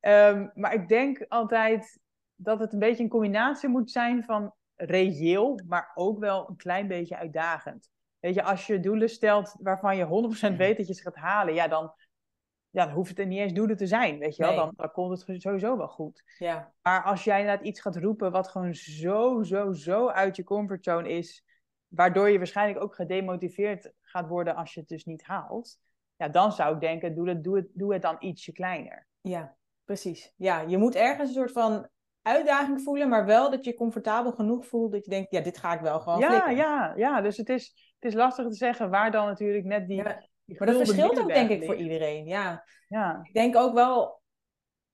um, 0.00 0.50
maar 0.62 0.74
ik 0.74 0.88
denk 0.88 1.24
altijd 1.28 2.00
dat 2.34 2.60
het 2.60 2.72
een 2.72 2.78
beetje 2.78 3.02
een 3.02 3.08
combinatie 3.08 3.68
moet 3.68 3.90
zijn 3.90 4.24
van 4.24 4.54
reëel, 4.76 5.60
maar 5.66 5.90
ook 5.94 6.18
wel 6.18 6.48
een 6.48 6.56
klein 6.56 6.88
beetje 6.88 7.16
uitdagend. 7.16 7.90
Weet 8.22 8.34
je, 8.34 8.42
als 8.42 8.66
je 8.66 8.80
doelen 8.80 9.08
stelt 9.08 9.54
waarvan 9.58 9.96
je 9.96 10.04
100% 10.52 10.56
weet 10.56 10.76
dat 10.76 10.86
je 10.86 10.94
ze 10.94 11.02
gaat 11.02 11.16
halen, 11.16 11.54
ja, 11.54 11.68
dan, 11.68 11.92
ja, 12.70 12.84
dan 12.84 12.94
hoeft 12.94 13.08
het 13.08 13.18
er 13.18 13.26
niet 13.26 13.38
eens 13.38 13.52
doelen 13.52 13.76
te 13.76 13.86
zijn, 13.86 14.18
weet 14.18 14.36
je 14.36 14.42
wel. 14.42 14.56
Dan, 14.56 14.72
dan 14.76 14.90
komt 14.90 15.26
het 15.26 15.42
sowieso 15.42 15.76
wel 15.76 15.88
goed. 15.88 16.22
Ja. 16.38 16.72
Maar 16.82 17.02
als 17.02 17.24
jij 17.24 17.40
inderdaad 17.40 17.66
iets 17.66 17.80
gaat 17.80 17.96
roepen 17.96 18.32
wat 18.32 18.48
gewoon 18.48 18.74
zo, 18.74 19.42
zo, 19.42 19.72
zo 19.72 20.08
uit 20.08 20.36
je 20.36 20.44
comfortzone 20.44 21.08
is, 21.08 21.44
waardoor 21.88 22.30
je 22.30 22.38
waarschijnlijk 22.38 22.82
ook 22.82 22.94
gedemotiveerd 22.94 23.92
gaat 24.00 24.28
worden 24.28 24.54
als 24.54 24.74
je 24.74 24.80
het 24.80 24.88
dus 24.88 25.04
niet 25.04 25.22
haalt, 25.22 25.78
ja, 26.16 26.28
dan 26.28 26.52
zou 26.52 26.74
ik 26.74 26.80
denken, 26.80 27.14
doe 27.14 27.28
het, 27.28 27.44
doe 27.44 27.56
het, 27.56 27.68
doe 27.72 27.92
het 27.92 28.02
dan 28.02 28.16
ietsje 28.18 28.52
kleiner. 28.52 29.06
Ja, 29.20 29.56
precies. 29.84 30.32
Ja, 30.36 30.60
je 30.60 30.78
moet 30.78 30.94
ergens 30.94 31.28
een 31.28 31.34
soort 31.34 31.52
van 31.52 31.88
uitdaging 32.22 32.82
voelen, 32.82 33.08
maar 33.08 33.26
wel 33.26 33.50
dat 33.50 33.64
je 33.64 33.74
comfortabel 33.74 34.32
genoeg 34.32 34.66
voelt 34.66 34.92
dat 34.92 35.04
je 35.04 35.10
denkt, 35.10 35.30
ja, 35.30 35.40
dit 35.40 35.58
ga 35.58 35.74
ik 35.74 35.80
wel 35.80 36.00
gewoon 36.00 36.18
Ja, 36.18 36.50
ja, 36.50 36.92
ja. 36.96 37.20
Dus 37.20 37.36
het 37.36 37.48
is, 37.48 37.94
het 37.98 38.10
is 38.10 38.14
lastig 38.14 38.46
te 38.46 38.54
zeggen 38.54 38.90
waar 38.90 39.10
dan 39.10 39.26
natuurlijk 39.26 39.64
net 39.64 39.88
die... 39.88 39.96
Ja, 39.96 40.22
maar 40.44 40.66
dat 40.66 40.76
verschilt 40.76 41.20
ook 41.20 41.34
denk 41.34 41.50
ik 41.50 41.64
voor 41.64 41.76
iedereen, 41.76 42.26
ja. 42.26 42.64
ja. 42.88 43.20
Ik 43.22 43.34
denk 43.34 43.56
ook 43.56 43.74
wel 43.74 44.20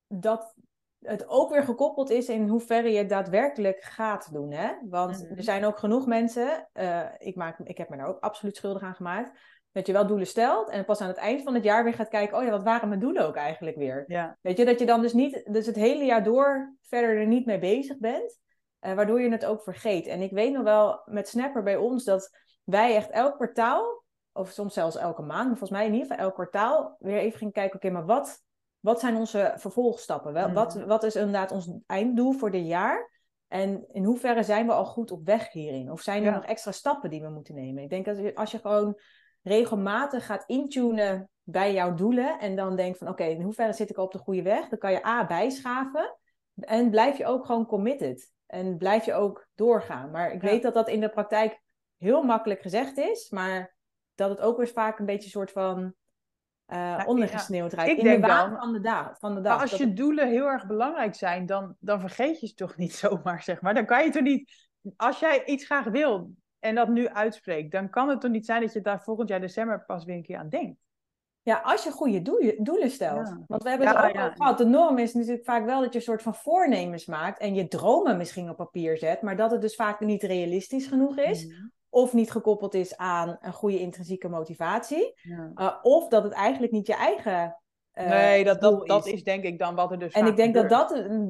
dat 0.06 0.54
het 0.98 1.28
ook 1.28 1.50
weer 1.50 1.62
gekoppeld 1.62 2.10
is 2.10 2.28
in 2.28 2.48
hoeverre 2.48 2.90
je 2.90 2.98
het 2.98 3.08
daadwerkelijk 3.08 3.82
gaat 3.82 4.32
doen. 4.32 4.52
Hè? 4.52 4.72
Want 4.88 5.30
er 5.36 5.42
zijn 5.42 5.64
ook 5.64 5.78
genoeg 5.78 6.06
mensen, 6.06 6.68
uh, 6.74 7.06
ik, 7.18 7.36
maak, 7.36 7.58
ik 7.58 7.78
heb 7.78 7.88
me 7.88 7.96
daar 7.96 8.06
ook 8.06 8.20
absoluut 8.20 8.56
schuldig 8.56 8.82
aan 8.82 8.94
gemaakt, 8.94 9.38
dat 9.72 9.86
je 9.86 9.92
wel 9.92 10.06
doelen 10.06 10.26
stelt 10.26 10.68
en 10.68 10.84
pas 10.84 11.00
aan 11.00 11.08
het 11.08 11.16
eind 11.16 11.42
van 11.42 11.54
het 11.54 11.64
jaar 11.64 11.84
weer 11.84 11.94
gaat 11.94 12.08
kijken, 12.08 12.36
oh 12.38 12.44
ja, 12.44 12.50
wat 12.50 12.62
waren 12.62 12.88
mijn 12.88 13.00
doelen 13.00 13.26
ook 13.26 13.36
eigenlijk 13.36 13.76
weer? 13.76 14.04
Ja. 14.06 14.38
Weet 14.40 14.56
je, 14.56 14.64
dat 14.64 14.78
je 14.78 14.86
dan 14.86 15.00
dus 15.00 15.12
niet, 15.12 15.48
dus 15.50 15.66
het 15.66 15.76
hele 15.76 16.04
jaar 16.04 16.24
door 16.24 16.76
verder 16.82 17.18
er 17.18 17.26
niet 17.26 17.46
mee 17.46 17.58
bezig 17.58 17.98
bent, 17.98 18.38
uh, 18.80 18.94
waardoor 18.94 19.20
je 19.20 19.30
het 19.30 19.44
ook 19.44 19.62
vergeet. 19.62 20.06
En 20.06 20.20
ik 20.20 20.30
weet 20.30 20.52
nog 20.52 20.62
wel 20.62 21.02
met 21.04 21.28
Snapper 21.28 21.62
bij 21.62 21.76
ons 21.76 22.04
dat 22.04 22.30
wij 22.64 22.94
echt 22.94 23.10
elk 23.10 23.34
kwartaal, 23.34 24.04
of 24.32 24.50
soms 24.50 24.74
zelfs 24.74 24.96
elke 24.96 25.22
maand, 25.22 25.48
maar 25.48 25.58
volgens 25.58 25.78
mij 25.78 25.86
in 25.86 25.92
ieder 25.92 26.08
geval 26.08 26.24
elk 26.24 26.34
kwartaal, 26.34 26.96
weer 26.98 27.18
even 27.18 27.38
gingen 27.38 27.52
kijken, 27.52 27.76
oké, 27.76 27.90
maar 27.90 28.06
wat, 28.06 28.42
wat 28.80 29.00
zijn 29.00 29.16
onze 29.16 29.52
vervolgstappen? 29.56 30.32
Wel, 30.32 30.52
wat, 30.52 30.74
mm. 30.74 30.86
wat 30.86 31.02
is 31.02 31.16
inderdaad 31.16 31.52
ons 31.52 31.70
einddoel 31.86 32.32
voor 32.32 32.50
dit 32.50 32.66
jaar? 32.66 33.16
En 33.48 33.86
in 33.92 34.04
hoeverre 34.04 34.42
zijn 34.42 34.66
we 34.66 34.72
al 34.72 34.84
goed 34.84 35.10
op 35.10 35.24
weg 35.24 35.52
hierin? 35.52 35.92
Of 35.92 36.00
zijn 36.00 36.24
er 36.24 36.32
nog 36.32 36.44
extra 36.44 36.72
stappen 36.72 37.10
die 37.10 37.22
we 37.22 37.28
moeten 37.28 37.54
nemen? 37.54 37.82
Ik 37.82 37.90
denk 37.90 38.04
dat 38.04 38.34
als 38.34 38.50
je 38.50 38.58
gewoon 38.58 39.00
regelmatig 39.42 40.26
gaat 40.26 40.44
intunen 40.46 41.30
bij 41.42 41.72
jouw 41.72 41.94
doelen 41.94 42.38
en 42.38 42.56
dan 42.56 42.76
denk 42.76 42.96
van 42.96 43.08
oké, 43.08 43.24
in 43.24 43.42
hoeverre 43.42 43.72
zit 43.72 43.90
ik 43.90 43.98
op 43.98 44.12
de 44.12 44.18
goede 44.18 44.42
weg? 44.42 44.68
Dan 44.68 44.78
kan 44.78 44.92
je 44.92 45.06
A 45.06 45.26
bijschaven 45.26 46.18
en 46.54 46.90
blijf 46.90 47.18
je 47.18 47.26
ook 47.26 47.46
gewoon 47.46 47.66
committed. 47.66 48.32
En 48.46 48.76
blijf 48.76 49.04
je 49.04 49.14
ook 49.14 49.48
doorgaan. 49.54 50.10
Maar 50.10 50.32
ik 50.32 50.40
weet 50.40 50.62
dat 50.62 50.74
dat 50.74 50.88
in 50.88 51.00
de 51.00 51.08
praktijk 51.08 51.60
heel 51.98 52.22
makkelijk 52.22 52.60
gezegd 52.60 52.96
is, 52.96 53.30
maar 53.30 53.74
dat 54.14 54.30
het 54.30 54.40
ook 54.40 54.56
weer 54.56 54.68
vaak 54.68 54.98
een 54.98 55.06
beetje 55.06 55.24
een 55.24 55.30
soort 55.30 55.50
van 55.50 55.94
uh, 56.66 57.02
ondergesneeuwd 57.06 57.70
ja, 57.70 57.84
in 57.84 58.04
de 58.04 58.20
waan 58.20 58.56
van 58.56 58.72
de, 58.72 58.80
dag, 58.80 59.18
van 59.18 59.34
de 59.34 59.40
dag. 59.40 59.60
als 59.60 59.70
je 59.70 59.92
doelen 59.92 60.28
heel 60.28 60.46
erg 60.46 60.66
belangrijk 60.66 61.14
zijn, 61.14 61.46
dan, 61.46 61.76
dan 61.80 62.00
vergeet 62.00 62.40
je 62.40 62.46
ze 62.46 62.54
toch 62.54 62.76
niet 62.76 62.94
zomaar, 63.04 63.42
zeg 63.42 63.60
maar. 63.60 63.74
Dan 63.74 63.86
kan 63.86 64.04
je 64.04 64.10
toch 64.10 64.22
niet... 64.22 64.68
Als 64.96 65.18
jij 65.18 65.44
iets 65.44 65.64
graag 65.64 65.84
wil 65.84 66.30
en 66.58 66.74
dat 66.74 66.88
nu 66.88 67.08
uitspreekt, 67.08 67.72
dan 67.72 67.90
kan 67.90 68.08
het 68.08 68.20
toch 68.20 68.30
niet 68.30 68.46
zijn 68.46 68.60
dat 68.60 68.72
je 68.72 68.80
daar 68.80 69.02
volgend 69.02 69.28
jaar 69.28 69.40
december 69.40 69.84
pas 69.84 70.04
weer 70.04 70.16
een 70.16 70.22
keer 70.22 70.38
aan 70.38 70.48
denkt. 70.48 70.80
Ja, 71.42 71.60
als 71.64 71.84
je 71.84 71.90
goede 71.90 72.22
doelen, 72.62 72.90
stelt. 72.90 73.34
Want 73.46 73.62
we 73.62 73.68
hebben 73.68 73.88
het 73.88 73.96
ook 73.96 74.16
al 74.16 74.30
gehad. 74.30 74.58
De 74.58 74.64
norm 74.64 74.98
is 74.98 75.14
natuurlijk 75.14 75.44
vaak 75.44 75.64
wel 75.64 75.80
dat 75.80 75.92
je 75.92 75.98
een 75.98 76.04
soort 76.04 76.22
van 76.22 76.34
voornemens 76.34 77.06
maakt 77.06 77.38
en 77.38 77.54
je 77.54 77.68
dromen 77.68 78.16
misschien 78.16 78.50
op 78.50 78.56
papier 78.56 78.98
zet, 78.98 79.22
maar 79.22 79.36
dat 79.36 79.50
het 79.50 79.60
dus 79.60 79.74
vaak 79.74 80.00
niet 80.00 80.22
realistisch 80.22 80.86
genoeg 80.86 81.18
is. 81.18 81.54
Of 81.88 82.12
niet 82.12 82.30
gekoppeld 82.30 82.74
is 82.74 82.96
aan 82.96 83.36
een 83.40 83.52
goede 83.52 83.80
intrinsieke 83.80 84.28
motivatie. 84.28 85.14
Uh, 85.54 85.74
of 85.82 86.08
dat 86.08 86.22
het 86.22 86.32
eigenlijk 86.32 86.72
niet 86.72 86.86
je 86.86 86.94
eigen. 86.94 87.56
Uh, 87.98 88.08
nee, 88.08 88.44
dat, 88.44 88.60
dat, 88.60 88.86
dat 88.86 89.06
is. 89.06 89.22
denk 89.22 89.44
ik 89.44 89.58
dan 89.58 89.74
wat 89.74 89.90
er 89.90 89.98
dus. 89.98 90.12
En 90.12 90.26
ik 90.26 90.36
denk 90.36 90.54
dat 90.54 90.68
dat 90.68 90.88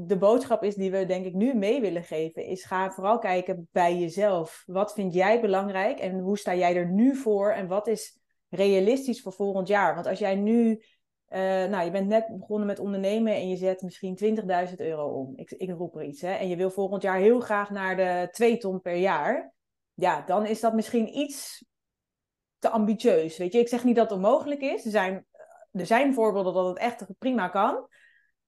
de 0.08 0.16
boodschap 0.18 0.62
is 0.62 0.74
die 0.74 0.90
we 0.90 1.06
denk 1.06 1.26
ik 1.26 1.34
nu 1.34 1.54
mee 1.54 1.80
willen 1.80 2.04
geven. 2.04 2.44
Is 2.44 2.64
ga 2.64 2.90
vooral 2.90 3.18
kijken 3.18 3.68
bij 3.72 3.98
jezelf. 3.98 4.62
Wat 4.66 4.92
vind 4.92 5.14
jij 5.14 5.40
belangrijk 5.40 5.98
en 5.98 6.18
hoe 6.18 6.38
sta 6.38 6.54
jij 6.54 6.76
er 6.76 6.90
nu 6.90 7.16
voor? 7.16 7.52
En 7.52 7.66
wat 7.66 7.86
is 7.86 8.18
realistisch 8.48 9.22
voor 9.22 9.32
volgend 9.32 9.68
jaar? 9.68 9.94
Want 9.94 10.06
als 10.06 10.18
jij 10.18 10.34
nu 10.34 10.70
uh, 11.28 11.38
nou, 11.64 11.84
je 11.84 11.90
bent 11.90 12.08
net 12.08 12.26
begonnen 12.38 12.66
met 12.66 12.78
ondernemen 12.78 13.34
en 13.34 13.48
je 13.48 13.56
zet 13.56 13.82
misschien 13.82 14.18
20.000 14.68 14.74
euro 14.76 15.08
om. 15.08 15.32
Ik, 15.36 15.50
ik 15.50 15.70
roep 15.70 15.96
er 15.96 16.02
iets, 16.02 16.20
hè. 16.20 16.32
En 16.32 16.48
je 16.48 16.56
wil 16.56 16.70
volgend 16.70 17.02
jaar 17.02 17.18
heel 17.18 17.40
graag 17.40 17.70
naar 17.70 17.96
de 17.96 18.28
2 18.30 18.58
ton 18.58 18.80
per 18.80 18.96
jaar 18.96 19.56
ja, 19.98 20.22
dan 20.22 20.46
is 20.46 20.60
dat 20.60 20.74
misschien 20.74 21.18
iets 21.18 21.64
te 22.58 22.68
ambitieus. 22.68 23.36
Weet 23.36 23.52
je, 23.52 23.58
ik 23.58 23.68
zeg 23.68 23.84
niet 23.84 23.96
dat 23.96 24.10
het 24.10 24.18
onmogelijk 24.18 24.60
is. 24.60 24.84
Er 24.84 24.90
zijn, 24.90 25.26
er 25.70 25.86
zijn 25.86 26.14
voorbeelden 26.14 26.54
dat 26.54 26.66
het 26.66 26.78
echt 26.78 27.06
prima 27.18 27.48
kan. 27.48 27.88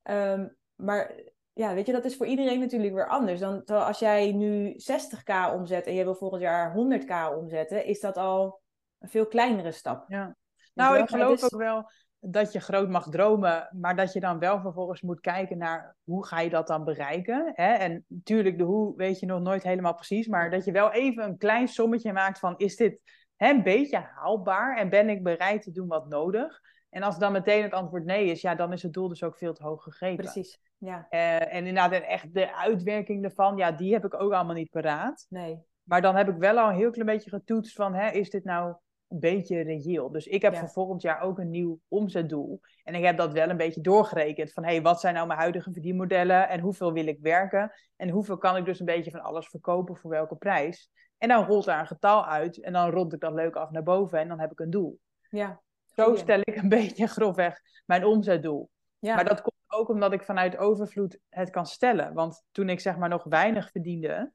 Ehm, 0.02 0.48
maar 0.74 1.14
ja, 1.52 1.74
weet 1.74 1.86
je, 1.86 1.92
dat 1.92 2.04
is 2.04 2.16
voor 2.16 2.26
iedereen 2.26 2.60
natuurlijk 2.60 2.94
weer 2.94 3.08
anders. 3.08 3.40
Dan, 3.40 3.64
als 3.64 3.98
jij 3.98 4.32
nu 4.32 4.74
60k 4.76 5.54
omzet 5.54 5.86
en 5.86 5.94
je 5.94 6.04
wil 6.04 6.14
volgend 6.14 6.42
jaar 6.42 6.74
100k 6.74 7.36
omzetten, 7.36 7.84
is 7.84 8.00
dat 8.00 8.16
al 8.16 8.60
een 8.98 9.08
veel 9.08 9.26
kleinere 9.26 9.72
stap. 9.72 10.04
Ja. 10.08 10.36
Nou, 10.74 10.98
ik 10.98 11.08
geloof 11.08 11.44
ook 11.44 11.60
wel 11.60 11.90
dat 12.20 12.52
je 12.52 12.60
groot 12.60 12.88
mag 12.88 13.08
dromen, 13.08 13.76
maar 13.80 13.96
dat 13.96 14.12
je 14.12 14.20
dan 14.20 14.38
wel 14.38 14.60
vervolgens 14.60 15.00
moet 15.00 15.20
kijken 15.20 15.58
naar 15.58 15.96
hoe 16.04 16.26
ga 16.26 16.40
je 16.40 16.50
dat 16.50 16.66
dan 16.66 16.84
bereiken. 16.84 17.52
Hè? 17.54 17.72
En 17.72 18.04
natuurlijk, 18.06 18.58
de 18.58 18.64
hoe 18.64 18.96
weet 18.96 19.18
je 19.20 19.26
nog 19.26 19.40
nooit 19.40 19.62
helemaal 19.62 19.94
precies, 19.94 20.26
maar 20.26 20.50
dat 20.50 20.64
je 20.64 20.72
wel 20.72 20.92
even 20.92 21.24
een 21.24 21.38
klein 21.38 21.68
sommetje 21.68 22.12
maakt 22.12 22.38
van 22.38 22.54
is 22.56 22.76
dit 22.76 23.00
hè, 23.36 23.50
een 23.50 23.62
beetje 23.62 24.10
haalbaar 24.14 24.76
en 24.76 24.88
ben 24.88 25.08
ik 25.08 25.22
bereid 25.22 25.62
te 25.62 25.70
doen 25.70 25.88
wat 25.88 26.08
nodig? 26.08 26.60
En 26.90 27.02
als 27.02 27.18
dan 27.18 27.32
meteen 27.32 27.62
het 27.62 27.72
antwoord 27.72 28.04
nee 28.04 28.26
is, 28.26 28.40
ja, 28.40 28.54
dan 28.54 28.72
is 28.72 28.82
het 28.82 28.92
doel 28.92 29.08
dus 29.08 29.22
ook 29.22 29.36
veel 29.36 29.52
te 29.52 29.62
hoog 29.62 29.82
gegrepen. 29.82 30.24
Precies, 30.24 30.60
ja. 30.78 31.06
Uh, 31.10 31.54
en 31.54 31.66
inderdaad, 31.66 31.92
echt 31.92 32.34
de 32.34 32.56
uitwerking 32.56 33.24
ervan, 33.24 33.56
ja, 33.56 33.72
die 33.72 33.92
heb 33.92 34.04
ik 34.04 34.20
ook 34.20 34.32
allemaal 34.32 34.54
niet 34.54 34.70
paraat. 34.70 35.26
Nee. 35.28 35.62
Maar 35.82 36.02
dan 36.02 36.16
heb 36.16 36.28
ik 36.28 36.36
wel 36.36 36.58
al 36.58 36.68
een 36.68 36.76
heel 36.76 36.90
klein 36.90 37.06
beetje 37.06 37.30
getoetst 37.30 37.74
van, 37.74 37.94
hè, 37.94 38.10
is 38.10 38.30
dit 38.30 38.44
nou 38.44 38.74
een 39.08 39.18
beetje 39.18 39.60
reëel. 39.60 40.10
Dus 40.10 40.26
ik 40.26 40.42
heb 40.42 40.56
voor 40.56 40.68
volgend 40.68 41.02
jaar 41.02 41.20
ook 41.20 41.38
een 41.38 41.50
nieuw 41.50 41.80
omzetdoel. 41.88 42.60
En 42.84 42.94
ik 42.94 43.04
heb 43.04 43.16
dat 43.16 43.32
wel 43.32 43.48
een 43.48 43.56
beetje 43.56 43.80
doorgerekend. 43.80 44.52
Van 44.52 44.64
hé, 44.64 44.70
hey, 44.70 44.82
wat 44.82 45.00
zijn 45.00 45.14
nou 45.14 45.26
mijn 45.26 45.38
huidige 45.38 45.72
verdienmodellen? 45.72 46.48
En 46.48 46.60
hoeveel 46.60 46.92
wil 46.92 47.06
ik 47.06 47.18
werken? 47.20 47.72
En 47.96 48.08
hoeveel 48.08 48.38
kan 48.38 48.56
ik 48.56 48.64
dus 48.64 48.80
een 48.80 48.86
beetje 48.86 49.10
van 49.10 49.22
alles 49.22 49.48
verkopen 49.48 49.96
voor 49.96 50.10
welke 50.10 50.36
prijs? 50.36 50.90
En 51.18 51.28
dan 51.28 51.44
rolt 51.44 51.64
daar 51.64 51.80
een 51.80 51.86
getal 51.86 52.26
uit. 52.26 52.60
En 52.60 52.72
dan 52.72 52.90
rond 52.90 53.12
ik 53.12 53.20
dat 53.20 53.32
leuk 53.32 53.56
af 53.56 53.70
naar 53.70 53.82
boven. 53.82 54.18
En 54.18 54.28
dan 54.28 54.40
heb 54.40 54.52
ik 54.52 54.60
een 54.60 54.70
doel. 54.70 54.98
Ja. 55.30 55.60
Zo 56.04 56.16
stel 56.16 56.40
ik 56.40 56.56
een 56.56 56.68
beetje 56.78 57.06
grofweg 57.06 57.60
mijn 57.86 58.04
omzetdoel. 58.04 58.70
Ja. 58.98 59.14
Maar 59.14 59.24
dat 59.24 59.40
komt 59.40 59.54
ook 59.68 59.88
omdat 59.88 60.12
ik 60.12 60.22
vanuit 60.22 60.56
overvloed 60.56 61.18
het 61.28 61.50
kan 61.50 61.66
stellen. 61.66 62.14
Want 62.14 62.42
toen 62.52 62.68
ik 62.68 62.80
zeg 62.80 62.96
maar 62.96 63.08
nog 63.08 63.24
weinig 63.24 63.70
verdiende 63.70 64.32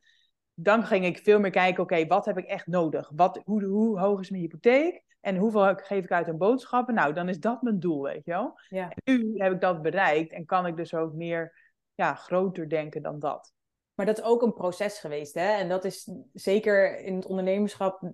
dan 0.56 0.86
ging 0.86 1.06
ik 1.06 1.18
veel 1.18 1.40
meer 1.40 1.52
kijken, 1.52 1.84
oké, 1.84 2.08
wat 2.08 2.26
heb 2.26 2.38
ik 2.38 2.46
echt 2.46 2.68
nodig? 2.68 3.12
Wat, 3.16 3.42
hoe, 3.44 3.64
hoe 3.64 4.00
hoog 4.00 4.20
is 4.20 4.30
mijn 4.30 4.42
hypotheek? 4.42 5.04
En 5.22 5.38
hoeveel 5.38 5.76
geef 5.76 6.04
ik 6.04 6.12
uit 6.12 6.28
aan 6.28 6.38
boodschappen? 6.38 6.94
Nou, 6.94 7.14
dan 7.14 7.30
is 7.30 7.40
dat 7.40 7.62
mijn 7.62 7.80
doel, 7.80 8.04
weet 8.04 8.26
je 8.26 8.32
wel. 8.32 8.60
Ja. 8.68 8.90
En 8.90 9.02
nu 9.04 9.34
heb 9.38 9.54
ik 9.54 9.62
dat 9.62 9.82
bereikt 9.82 10.32
en 10.32 10.46
kan 10.46 10.66
ik 10.66 10.78
dus 10.78 10.94
ook 10.94 11.14
meer 11.14 11.74
ja, 11.96 12.14
groter 12.14 12.70
denken 12.70 13.02
dan 13.02 13.20
dat. 13.20 13.54
Maar 13.96 14.06
dat 14.06 14.18
is 14.18 14.24
ook 14.24 14.42
een 14.42 14.54
proces 14.54 15.00
geweest, 15.00 15.34
hè? 15.34 15.48
En 15.48 15.70
dat 15.70 15.86
is 15.86 16.12
zeker 16.34 17.00
in 17.00 17.16
het 17.16 17.26
ondernemerschap 17.26 18.12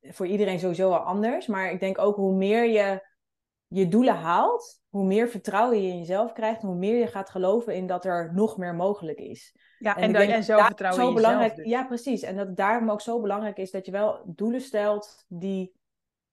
voor 0.00 0.26
iedereen 0.26 0.58
sowieso 0.58 0.88
wel 0.88 0.98
anders. 0.98 1.46
Maar 1.46 1.70
ik 1.70 1.80
denk 1.80 1.98
ook 1.98 2.16
hoe 2.16 2.34
meer 2.34 2.64
je 2.64 3.06
je 3.66 3.88
doelen 3.88 4.14
haalt, 4.14 4.82
hoe 4.88 5.04
meer 5.04 5.28
vertrouwen 5.28 5.82
je 5.82 5.88
in 5.88 5.98
jezelf 5.98 6.32
krijgt, 6.32 6.62
hoe 6.62 6.74
meer 6.74 6.96
je 6.98 7.06
gaat 7.06 7.30
geloven 7.30 7.74
in 7.74 7.86
dat 7.86 8.04
er 8.04 8.30
nog 8.34 8.56
meer 8.56 8.74
mogelijk 8.74 9.18
is. 9.18 9.56
Ja, 9.78 9.96
en, 9.96 10.14
en, 10.14 10.30
en 10.30 10.44
zelfvertrouwen 10.44 11.06
in 11.06 11.14
belangrijk, 11.14 11.56
dus. 11.56 11.66
Ja, 11.66 11.84
precies. 11.84 12.22
En 12.22 12.36
dat 12.36 12.46
het 12.46 12.56
daarom 12.56 12.90
ook 12.90 13.00
zo 13.00 13.20
belangrijk 13.20 13.56
is 13.56 13.70
dat 13.70 13.86
je 13.86 13.92
wel 13.92 14.22
doelen 14.26 14.60
stelt 14.60 15.24
die 15.28 15.72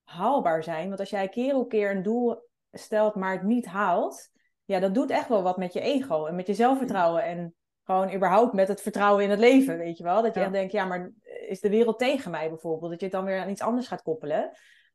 haalbaar 0.03 0.63
zijn. 0.63 0.87
Want 0.87 0.99
als 0.99 1.09
jij 1.09 1.29
keer 1.29 1.55
op 1.55 1.69
keer 1.69 1.91
een 1.91 2.03
doel 2.03 2.47
stelt, 2.71 3.15
maar 3.15 3.31
het 3.31 3.43
niet 3.43 3.65
haalt, 3.65 4.29
ja, 4.65 4.79
dat 4.79 4.93
doet 4.93 5.09
echt 5.09 5.27
wel 5.27 5.43
wat 5.43 5.57
met 5.57 5.73
je 5.73 5.79
ego 5.79 6.25
en 6.25 6.35
met 6.35 6.47
je 6.47 6.53
zelfvertrouwen. 6.53 7.23
En 7.23 7.55
gewoon 7.85 8.13
überhaupt 8.13 8.53
met 8.53 8.67
het 8.67 8.81
vertrouwen 8.81 9.23
in 9.23 9.29
het 9.29 9.39
leven, 9.39 9.77
weet 9.77 9.97
je 9.97 10.03
wel. 10.03 10.21
Dat 10.21 10.35
je 10.35 10.39
echt 10.39 10.51
denkt, 10.51 10.71
ja, 10.71 10.85
maar 10.85 11.11
is 11.47 11.59
de 11.59 11.69
wereld 11.69 11.99
tegen 11.99 12.31
mij 12.31 12.49
bijvoorbeeld? 12.49 12.91
Dat 12.91 12.99
je 12.99 13.05
het 13.05 13.15
dan 13.15 13.25
weer 13.25 13.39
aan 13.39 13.49
iets 13.49 13.61
anders 13.61 13.87
gaat 13.87 14.01
koppelen. 14.01 14.51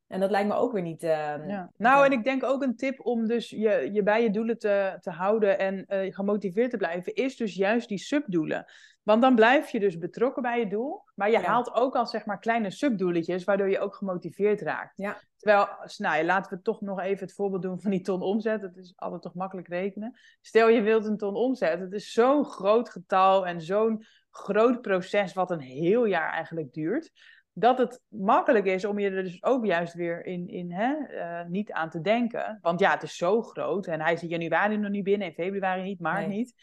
En 0.06 0.20
dat 0.20 0.30
lijkt 0.30 0.48
me 0.48 0.54
ook 0.54 0.72
weer 0.72 0.82
niet. 0.82 1.02
Uh, 1.02 1.10
ja. 1.46 1.72
Nou, 1.76 2.04
en 2.04 2.12
ik 2.12 2.24
denk 2.24 2.44
ook 2.44 2.62
een 2.62 2.76
tip 2.76 3.06
om 3.06 3.26
dus 3.26 3.50
je, 3.50 3.88
je 3.92 4.02
bij 4.02 4.22
je 4.22 4.30
doelen 4.30 4.58
te, 4.58 4.96
te 5.00 5.10
houden 5.10 5.58
en 5.58 5.84
uh, 5.88 6.14
gemotiveerd 6.14 6.70
te 6.70 6.76
blijven, 6.76 7.14
is 7.14 7.36
dus 7.36 7.54
juist 7.54 7.88
die 7.88 7.98
subdoelen. 7.98 8.64
Want 9.02 9.22
dan 9.22 9.34
blijf 9.34 9.70
je 9.70 9.80
dus 9.80 9.98
betrokken 9.98 10.42
bij 10.42 10.58
je 10.58 10.68
doel, 10.68 11.02
maar 11.14 11.30
je 11.30 11.38
haalt 11.38 11.74
ook 11.74 11.94
al 11.94 12.06
zeg 12.06 12.24
maar 12.24 12.38
kleine 12.38 12.70
subdoeletjes, 12.70 13.44
waardoor 13.44 13.70
je 13.70 13.78
ook 13.78 13.94
gemotiveerd 13.94 14.60
raakt. 14.60 14.92
Ja. 14.96 15.20
Terwijl, 15.36 15.68
nou 15.96 16.24
laten 16.24 16.56
we 16.56 16.62
toch 16.62 16.80
nog 16.80 17.00
even 17.00 17.26
het 17.26 17.34
voorbeeld 17.34 17.62
doen 17.62 17.80
van 17.80 17.90
die 17.90 18.00
ton 18.00 18.22
omzet. 18.22 18.62
Het 18.62 18.76
is 18.76 18.92
altijd 18.96 19.22
toch 19.22 19.34
makkelijk 19.34 19.68
rekenen. 19.68 20.18
Stel 20.40 20.68
je 20.68 20.82
wilt 20.82 21.06
een 21.06 21.16
ton 21.16 21.34
omzet. 21.34 21.80
Het 21.80 21.92
is 21.92 22.12
zo'n 22.12 22.44
groot 22.44 22.90
getal 22.90 23.46
en 23.46 23.60
zo'n 23.60 24.04
groot 24.30 24.80
proces 24.80 25.32
wat 25.32 25.50
een 25.50 25.60
heel 25.60 26.04
jaar 26.04 26.32
eigenlijk 26.32 26.72
duurt 26.72 27.12
dat 27.52 27.78
het 27.78 28.02
makkelijk 28.08 28.66
is 28.66 28.84
om 28.84 28.98
je 28.98 29.10
er 29.10 29.22
dus 29.22 29.42
ook 29.42 29.66
juist 29.66 29.94
weer 29.94 30.26
in, 30.26 30.48
in 30.48 30.72
hè, 30.72 30.94
uh, 31.08 31.48
niet 31.48 31.72
aan 31.72 31.90
te 31.90 32.00
denken. 32.00 32.58
Want 32.62 32.80
ja, 32.80 32.90
het 32.90 33.02
is 33.02 33.16
zo 33.16 33.42
groot 33.42 33.86
en 33.86 34.00
hij 34.00 34.12
is 34.12 34.22
in 34.22 34.28
januari 34.28 34.76
nog 34.76 34.90
niet 34.90 35.04
binnen, 35.04 35.26
in 35.28 35.34
februari 35.34 35.82
niet, 35.82 36.00
maart 36.00 36.26
niet. 36.26 36.54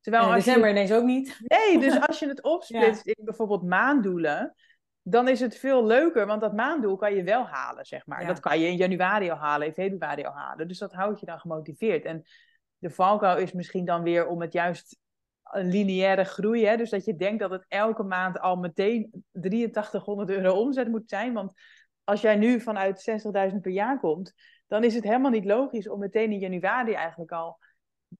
Terwijl 0.00 0.24
als 0.24 0.44
december 0.44 0.68
je... 0.68 0.74
ineens 0.74 0.92
ook 0.92 1.04
niet. 1.04 1.40
Nee, 1.40 1.78
dus 1.78 2.00
als 2.06 2.18
je 2.18 2.28
het 2.28 2.42
opsplitst 2.42 3.06
in 3.06 3.24
bijvoorbeeld 3.24 3.62
maandoelen, 3.62 4.54
dan 5.02 5.28
is 5.28 5.40
het 5.40 5.56
veel 5.56 5.86
leuker, 5.86 6.26
want 6.26 6.40
dat 6.40 6.54
maandoel 6.54 6.96
kan 6.96 7.14
je 7.14 7.22
wel 7.22 7.46
halen, 7.46 7.84
zeg 7.84 8.06
maar. 8.06 8.26
Dat 8.26 8.40
kan 8.40 8.60
je 8.60 8.66
in 8.66 8.76
januari 8.76 9.30
al 9.30 9.36
halen, 9.36 9.66
in 9.66 9.72
februari 9.72 10.24
al 10.24 10.32
halen. 10.32 10.68
Dus 10.68 10.78
dat 10.78 10.92
houdt 10.92 11.20
je 11.20 11.26
dan 11.26 11.40
gemotiveerd. 11.40 12.04
En 12.04 12.22
de 12.78 12.90
valkuil 12.90 13.38
is 13.38 13.52
misschien 13.52 13.84
dan 13.84 14.02
weer 14.02 14.26
om 14.26 14.40
het 14.40 14.52
juist 14.52 14.98
een 15.42 15.68
lineaire 15.68 16.24
groei. 16.24 16.66
Hè? 16.66 16.76
Dus 16.76 16.90
dat 16.90 17.04
je 17.04 17.16
denkt 17.16 17.40
dat 17.40 17.50
het 17.50 17.64
elke 17.68 18.02
maand 18.02 18.40
al 18.40 18.56
meteen 18.56 19.24
8300 19.32 20.30
euro 20.30 20.52
omzet 20.52 20.88
moet 20.88 21.08
zijn. 21.08 21.32
Want 21.32 21.52
als 22.04 22.20
jij 22.20 22.36
nu 22.36 22.60
vanuit 22.60 23.10
60.000 23.52 23.60
per 23.60 23.72
jaar 23.72 24.00
komt, 24.00 24.34
dan 24.66 24.84
is 24.84 24.94
het 24.94 25.04
helemaal 25.04 25.30
niet 25.30 25.44
logisch 25.44 25.88
om 25.88 25.98
meteen 25.98 26.32
in 26.32 26.38
januari 26.38 26.92
eigenlijk 26.92 27.32
al 27.32 27.58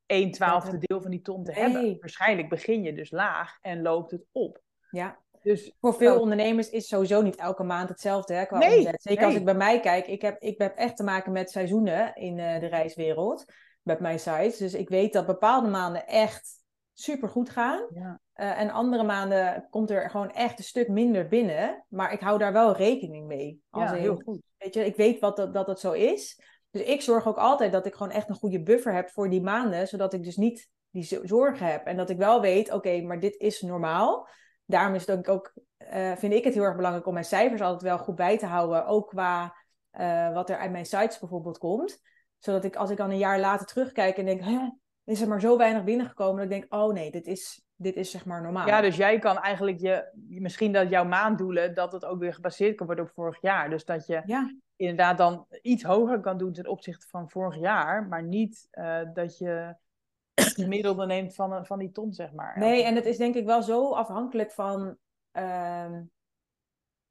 1 0.06 0.30
twaalfde 0.30 0.78
deel 0.78 1.02
van 1.02 1.10
die 1.10 1.20
ton 1.20 1.44
te 1.44 1.52
hebben. 1.52 1.96
Waarschijnlijk 2.00 2.48
begin 2.48 2.82
je 2.82 2.92
dus 2.92 3.10
laag 3.10 3.58
en 3.60 3.82
loopt 3.82 4.10
het 4.10 4.26
op. 4.32 4.62
Ja. 4.90 5.18
Dus 5.42 5.72
voor 5.80 5.94
veel 5.94 6.20
ondernemers 6.20 6.70
is 6.70 6.88
sowieso 6.88 7.22
niet 7.22 7.36
elke 7.36 7.62
maand 7.62 7.88
hetzelfde 7.88 8.34
hè, 8.34 8.46
qua 8.46 8.58
nee, 8.58 8.78
omzet. 8.78 9.02
Zeker 9.02 9.24
als 9.24 9.34
ik 9.34 9.44
bij 9.44 9.54
mij 9.54 9.80
kijk, 9.80 10.06
ik 10.06 10.22
heb, 10.22 10.42
ik 10.42 10.58
heb 10.58 10.76
echt 10.76 10.96
te 10.96 11.02
maken 11.02 11.32
met 11.32 11.50
seizoenen 11.50 12.14
in 12.14 12.38
uh, 12.38 12.60
de 12.60 12.66
reiswereld 12.66 13.44
met 13.82 14.00
mijn 14.00 14.18
sites. 14.18 14.56
Dus 14.56 14.74
ik 14.74 14.88
weet 14.88 15.12
dat 15.12 15.26
bepaalde 15.26 15.68
maanden 15.68 16.06
echt 16.06 16.58
super 16.92 17.28
goed 17.28 17.50
gaan. 17.50 17.86
Ja. 17.94 18.20
Uh, 18.34 18.60
en 18.60 18.70
andere 18.70 19.02
maanden 19.02 19.66
komt 19.70 19.90
er 19.90 20.10
gewoon 20.10 20.30
echt 20.30 20.58
een 20.58 20.64
stuk 20.64 20.88
minder 20.88 21.28
binnen. 21.28 21.84
Maar 21.88 22.12
ik 22.12 22.20
hou 22.20 22.38
daar 22.38 22.52
wel 22.52 22.76
rekening 22.76 23.26
mee. 23.26 23.62
Als 23.70 23.90
ja, 23.90 23.96
heel 23.96 24.16
goed. 24.16 24.40
Weet 24.56 24.74
je, 24.74 24.84
ik 24.84 24.96
weet 24.96 25.20
wat 25.20 25.36
dat, 25.36 25.54
dat 25.54 25.66
het 25.66 25.80
zo 25.80 25.92
is. 25.92 26.40
Dus 26.70 26.82
ik 26.82 27.02
zorg 27.02 27.26
ook 27.26 27.36
altijd 27.36 27.72
dat 27.72 27.86
ik 27.86 27.94
gewoon 27.94 28.12
echt 28.12 28.28
een 28.28 28.34
goede 28.34 28.62
buffer 28.62 28.94
heb 28.94 29.10
voor 29.10 29.30
die 29.30 29.42
maanden. 29.42 29.88
Zodat 29.88 30.12
ik 30.12 30.24
dus 30.24 30.36
niet 30.36 30.68
die 30.90 31.20
zorgen 31.24 31.66
heb. 31.66 31.86
En 31.86 31.96
dat 31.96 32.10
ik 32.10 32.16
wel 32.16 32.40
weet, 32.40 32.72
oké, 32.72 33.00
maar 33.00 33.20
dit 33.20 33.36
is 33.36 33.60
normaal. 33.60 34.28
Daarom 34.64 34.94
is 34.94 35.06
het 35.06 35.18
ook, 35.18 35.28
ook 35.28 35.52
uh, 35.92 36.16
vind 36.16 36.32
ik 36.32 36.44
het 36.44 36.54
heel 36.54 36.62
erg 36.62 36.76
belangrijk 36.76 37.06
om 37.06 37.12
mijn 37.12 37.24
cijfers 37.24 37.60
altijd 37.60 37.82
wel 37.82 37.98
goed 37.98 38.14
bij 38.14 38.38
te 38.38 38.46
houden. 38.46 38.86
Ook 38.86 39.08
qua 39.08 39.56
eh, 39.90 40.32
wat 40.32 40.50
er 40.50 40.56
uit 40.56 40.70
mijn 40.70 40.86
sites 40.86 41.18
bijvoorbeeld 41.18 41.58
komt. 41.58 42.00
Zodat 42.38 42.64
ik 42.64 42.76
als 42.76 42.90
ik 42.90 42.96
dan 42.96 43.10
een 43.10 43.18
jaar 43.18 43.40
later 43.40 43.66
terugkijk 43.66 44.16
en 44.16 44.24
denk, 44.24 44.40
Hè, 44.40 44.68
is 45.04 45.20
er 45.20 45.28
maar 45.28 45.40
zo 45.40 45.56
weinig 45.56 45.84
binnengekomen, 45.84 46.34
dat 46.34 46.44
ik 46.44 46.60
denk, 46.60 46.74
oh 46.74 46.92
nee, 46.92 47.10
dit 47.10 47.26
is, 47.26 47.64
dit 47.76 47.96
is 47.96 48.10
zeg 48.10 48.24
maar 48.24 48.42
normaal. 48.42 48.66
Ja, 48.66 48.80
dus 48.80 48.96
jij 48.96 49.18
kan 49.18 49.38
eigenlijk 49.38 49.78
je, 49.78 50.10
misschien 50.28 50.72
dat 50.72 50.90
jouw 50.90 51.04
maanddoelen, 51.04 51.74
dat 51.74 51.92
het 51.92 52.04
ook 52.04 52.18
weer 52.18 52.34
gebaseerd 52.34 52.76
kan 52.76 52.86
worden 52.86 53.04
op 53.04 53.10
vorig 53.10 53.40
jaar. 53.40 53.70
Dus 53.70 53.84
dat 53.84 54.06
je 54.06 54.22
ja. 54.24 54.54
Inderdaad 54.80 55.18
dan 55.18 55.46
iets 55.62 55.82
hoger 55.82 56.20
kan 56.20 56.38
doen 56.38 56.52
ten 56.52 56.66
opzichte 56.66 57.06
van 57.08 57.30
vorig 57.30 57.56
jaar, 57.58 58.06
maar 58.06 58.22
niet 58.22 58.68
uh, 58.72 59.00
dat 59.12 59.38
je 59.38 59.74
het 60.34 60.54
gemiddelde 60.54 61.06
neemt 61.06 61.34
van, 61.34 61.66
van 61.66 61.78
die 61.78 61.90
ton, 61.90 62.12
zeg 62.12 62.32
maar. 62.32 62.58
Nee, 62.58 62.84
en 62.84 62.94
het 62.94 63.06
is 63.06 63.16
denk 63.16 63.34
ik 63.34 63.44
wel 63.44 63.62
zo 63.62 63.92
afhankelijk 63.92 64.50
van 64.50 64.96
uh, 65.32 65.98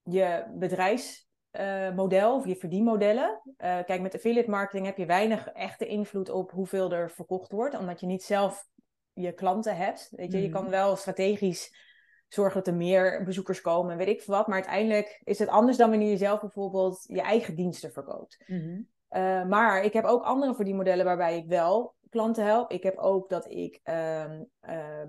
je 0.02 0.46
bedrijfsmodel 0.54 2.30
uh, 2.32 2.36
of 2.36 2.46
je 2.46 2.56
verdienmodellen. 2.56 3.42
Kijk, 3.58 4.02
met 4.02 4.16
affiliate 4.16 4.50
marketing 4.50 4.86
heb 4.86 4.98
je 4.98 5.06
weinig 5.06 5.48
echte 5.48 5.88
invloed 5.88 6.30
op 6.30 6.52
hoeveel 6.52 6.92
er 6.92 7.12
verkocht 7.12 7.52
wordt, 7.52 7.78
omdat 7.78 8.00
je 8.00 8.06
niet 8.06 8.24
zelf 8.24 8.68
je 9.14 9.32
klanten 9.34 9.76
hebt. 9.76 10.10
Weet 10.12 10.32
je, 10.32 10.38
mm. 10.38 10.44
je 10.44 10.50
kan 10.50 10.70
wel 10.70 10.96
strategisch 10.96 11.89
zorgen 12.30 12.56
dat 12.56 12.68
er 12.68 12.74
meer 12.74 13.24
bezoekers 13.24 13.62
komen 13.62 13.92
en 13.92 13.98
weet 13.98 14.08
ik 14.08 14.22
veel 14.22 14.36
wat. 14.36 14.48
Maar 14.48 14.56
uiteindelijk 14.56 15.22
is 15.24 15.40
het 15.40 15.50
anders 15.50 15.78
dan 15.78 15.90
wanneer 15.90 16.10
je 16.10 16.18
zelf 16.18 16.40
bijvoorbeeld 16.40 17.04
je 17.08 17.22
eigen 17.22 17.56
diensten 17.56 17.92
verkoopt. 17.92 18.44
Mm 18.48 18.60
-hmm. 18.60 18.88
uh, 19.22 19.46
maar 19.46 19.84
ik 19.84 19.94
heb 19.94 20.06
ook 20.06 20.24
andere 20.24 20.56
verdienmodellen 20.56 21.06
waarbij 21.06 21.38
ik 21.38 21.48
wel 21.48 21.98
klanten 22.10 22.46
help. 22.46 22.72
Ik 22.72 22.84
heb 22.84 22.98
ook 22.98 23.30
dat 23.30 23.52
ik 23.52 23.80
uh, 23.84 24.24
uh, 24.24 24.40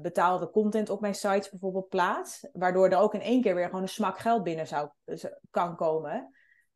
betaalde 0.03 0.51
content 0.51 0.91
op 0.91 1.01
mijn 1.01 1.15
sites 1.15 1.51
bijvoorbeeld 1.51 1.89
plaats. 1.89 2.49
Waardoor 2.53 2.89
er 2.89 2.99
ook 2.99 3.15
in 3.15 3.21
één 3.21 3.43
keer 3.43 3.55
weer 3.55 3.67
gewoon 3.67 3.83
een 3.83 3.89
smak 3.89 4.19
geld 4.19 4.43
binnen 4.43 4.67
zou, 4.67 4.89
kan 5.51 5.77
komen. 5.77 6.15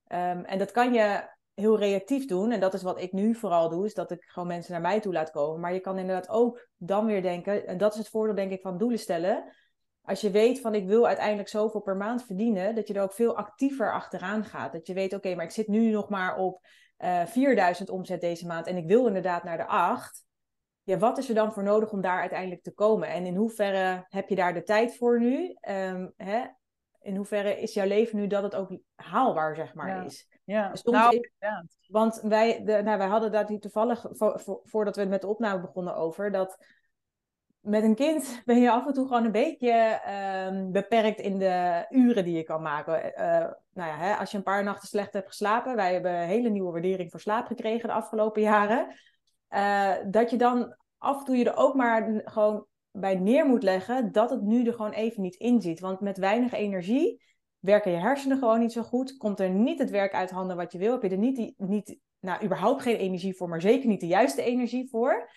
Um, 0.09 0.45
en 0.45 0.59
dat 0.59 0.71
kan 0.71 0.93
je 0.93 1.33
heel 1.55 1.79
reactief 1.79 2.27
doen. 2.27 2.51
En 2.51 2.61
dat 2.61 2.75
is 2.75 2.83
wat 2.83 3.01
ik 3.01 3.13
nu 3.13 3.35
vooral 3.35 3.69
doe, 3.69 3.85
is 3.85 3.95
dat 3.95 4.11
ik 4.11 4.25
gewoon 4.25 4.49
mensen 4.49 4.73
naar 4.73 4.81
mij 4.81 5.01
toe 5.01 5.13
laat 5.13 5.31
komen. 5.31 5.61
Maar 5.61 5.73
je 5.73 5.81
kan 5.81 5.99
inderdaad 5.99 6.29
ook 6.29 6.69
dan 6.77 7.07
weer 7.07 7.23
denken, 7.23 7.67
en 7.67 7.79
dat 7.79 7.93
is 7.93 7.99
het 7.99 8.09
voordeel 8.09 8.35
denk 8.35 8.51
ik 8.51 8.61
van 8.61 8.79
doelen 8.79 8.99
stellen. 8.99 9.45
Als 10.05 10.21
je 10.21 10.31
weet 10.31 10.61
van 10.61 10.75
ik 10.75 10.87
wil 10.87 11.07
uiteindelijk 11.07 11.49
zoveel 11.49 11.81
per 11.81 11.97
maand 11.97 12.25
verdienen, 12.25 12.75
dat 12.75 12.89
je 12.89 12.95
er 12.95 13.03
ook 13.03 13.13
veel 13.13 13.37
actiever 13.37 13.93
achteraan 13.93 14.45
gaat. 14.45 14.73
Dat 14.73 14.87
je 14.87 14.95
weet, 14.95 15.07
oké, 15.07 15.17
okay, 15.17 15.35
maar 15.35 15.45
ik 15.45 15.51
zit 15.51 15.69
nu 15.69 15.91
nog 15.91 16.09
maar 16.09 16.37
op 16.37 16.67
uh, 16.99 17.27
4000 17.27 17.91
omzet 17.91 18.21
deze 18.21 18.47
maand 18.47 18.67
en 18.67 18.77
ik 18.77 18.87
wil 18.87 19.07
inderdaad 19.07 19.45
naar 19.45 19.57
de 19.57 19.67
8. 19.67 20.25
Ja, 20.83 20.99
wat 20.99 21.19
is 21.19 21.29
er 21.29 21.35
dan 21.35 21.53
voor 21.53 21.63
nodig 21.63 21.93
om 21.93 22.01
daar 22.01 22.21
uiteindelijk 22.21 22.63
te 22.63 22.75
komen? 22.75 23.09
En 23.09 23.27
in 23.27 23.37
hoeverre 23.37 24.07
heb 24.09 24.29
je 24.29 24.35
daar 24.35 24.55
de 24.55 24.63
tijd 24.63 24.97
voor 24.97 25.21
nu? 25.21 25.57
Um, 25.69 26.13
hè? 26.17 26.45
In 27.01 27.17
hoeverre 27.17 27.61
is 27.61 27.75
jouw 27.75 27.87
leven 27.87 28.19
nu 28.19 28.27
dat 28.27 28.43
het 28.43 28.55
ook 28.55 28.79
haalbaar, 28.95 29.57
zeg 29.57 29.75
maar, 29.75 29.89
ja. 29.89 30.03
is? 30.03 30.29
Ja, 30.45 30.73
nou, 30.83 31.17
ik, 31.17 31.33
want 31.89 32.21
wij, 32.23 32.65
de, 32.65 32.83
nou, 32.83 32.99
wij 32.99 33.07
hadden 33.07 33.33
daar 33.33 33.47
toevallig, 33.47 34.07
vo, 34.11 34.37
vo, 34.37 34.61
voordat 34.65 34.97
we 34.97 35.05
met 35.05 35.21
de 35.21 35.27
opname 35.27 35.61
begonnen, 35.61 35.97
over 35.97 36.33
dat 36.33 36.65
met 37.65 37.83
een 37.83 37.95
kind 37.95 38.41
ben 38.45 38.61
je 38.61 38.71
af 38.71 38.87
en 38.87 38.93
toe 38.93 39.07
gewoon 39.07 39.25
een 39.25 39.33
beetje 39.33 40.01
um, 40.49 40.73
beperkt 40.73 41.21
in 41.21 41.39
de 41.39 41.87
uren 41.91 42.25
die 42.25 42.37
je 42.37 42.43
kan 42.43 42.63
maken. 42.63 43.05
Uh, 43.05 43.25
nou 43.73 43.91
ja, 43.91 43.97
hè, 43.97 44.15
als 44.15 44.31
je 44.31 44.37
een 44.37 44.43
paar 44.43 44.65
nachten 44.65 44.89
slecht 44.89 45.13
hebt 45.13 45.29
geslapen, 45.29 45.77
wij 45.77 45.93
hebben 45.93 46.13
een 46.13 46.29
hele 46.29 46.49
nieuwe 46.49 46.73
waardering 46.73 47.11
voor 47.11 47.21
slaap 47.21 47.47
gekregen 47.47 47.89
de 47.89 47.95
afgelopen 47.95 48.43
jaren. 48.43 48.95
Uh, 49.51 49.93
dat 50.11 50.31
je 50.31 50.37
dan 50.37 50.77
af 50.99 51.19
en 51.19 51.25
toe 51.25 51.37
je 51.37 51.45
er 51.45 51.57
ook 51.57 51.75
maar 51.75 52.23
gewoon 52.25 52.67
bij 52.91 53.15
neer 53.15 53.47
moet 53.47 53.63
leggen 53.63 54.13
dat 54.13 54.31
het 54.31 54.43
nu 54.43 54.67
er 54.67 54.75
gewoon 54.75 54.93
even 54.93 55.23
niet 55.23 55.35
in 55.35 55.61
zit. 55.61 55.81
Want 55.81 56.01
met 56.01 56.19
weinig 56.19 56.53
energie 56.53 57.23
werken 57.59 57.91
je 57.91 57.99
hersenen 57.99 58.39
gewoon 58.39 58.61
niet 58.61 58.73
zo 58.73 58.83
goed. 58.83 59.17
Komt 59.17 59.41
er 59.41 59.51
niet 59.51 59.79
het 59.79 59.91
werk 59.91 60.13
uit 60.13 60.31
handen 60.31 60.57
wat 60.57 60.73
je 60.73 60.79
wil. 60.79 60.93
Heb 60.93 61.03
je 61.03 61.09
er 61.09 61.19
niet, 61.19 61.55
niet 61.57 61.99
nou, 62.21 62.45
überhaupt 62.45 62.83
geen 62.83 62.97
energie 62.97 63.37
voor, 63.37 63.49
maar 63.49 63.61
zeker 63.61 63.89
niet 63.89 64.01
de 64.01 64.07
juiste 64.07 64.43
energie 64.43 64.89
voor. 64.89 65.31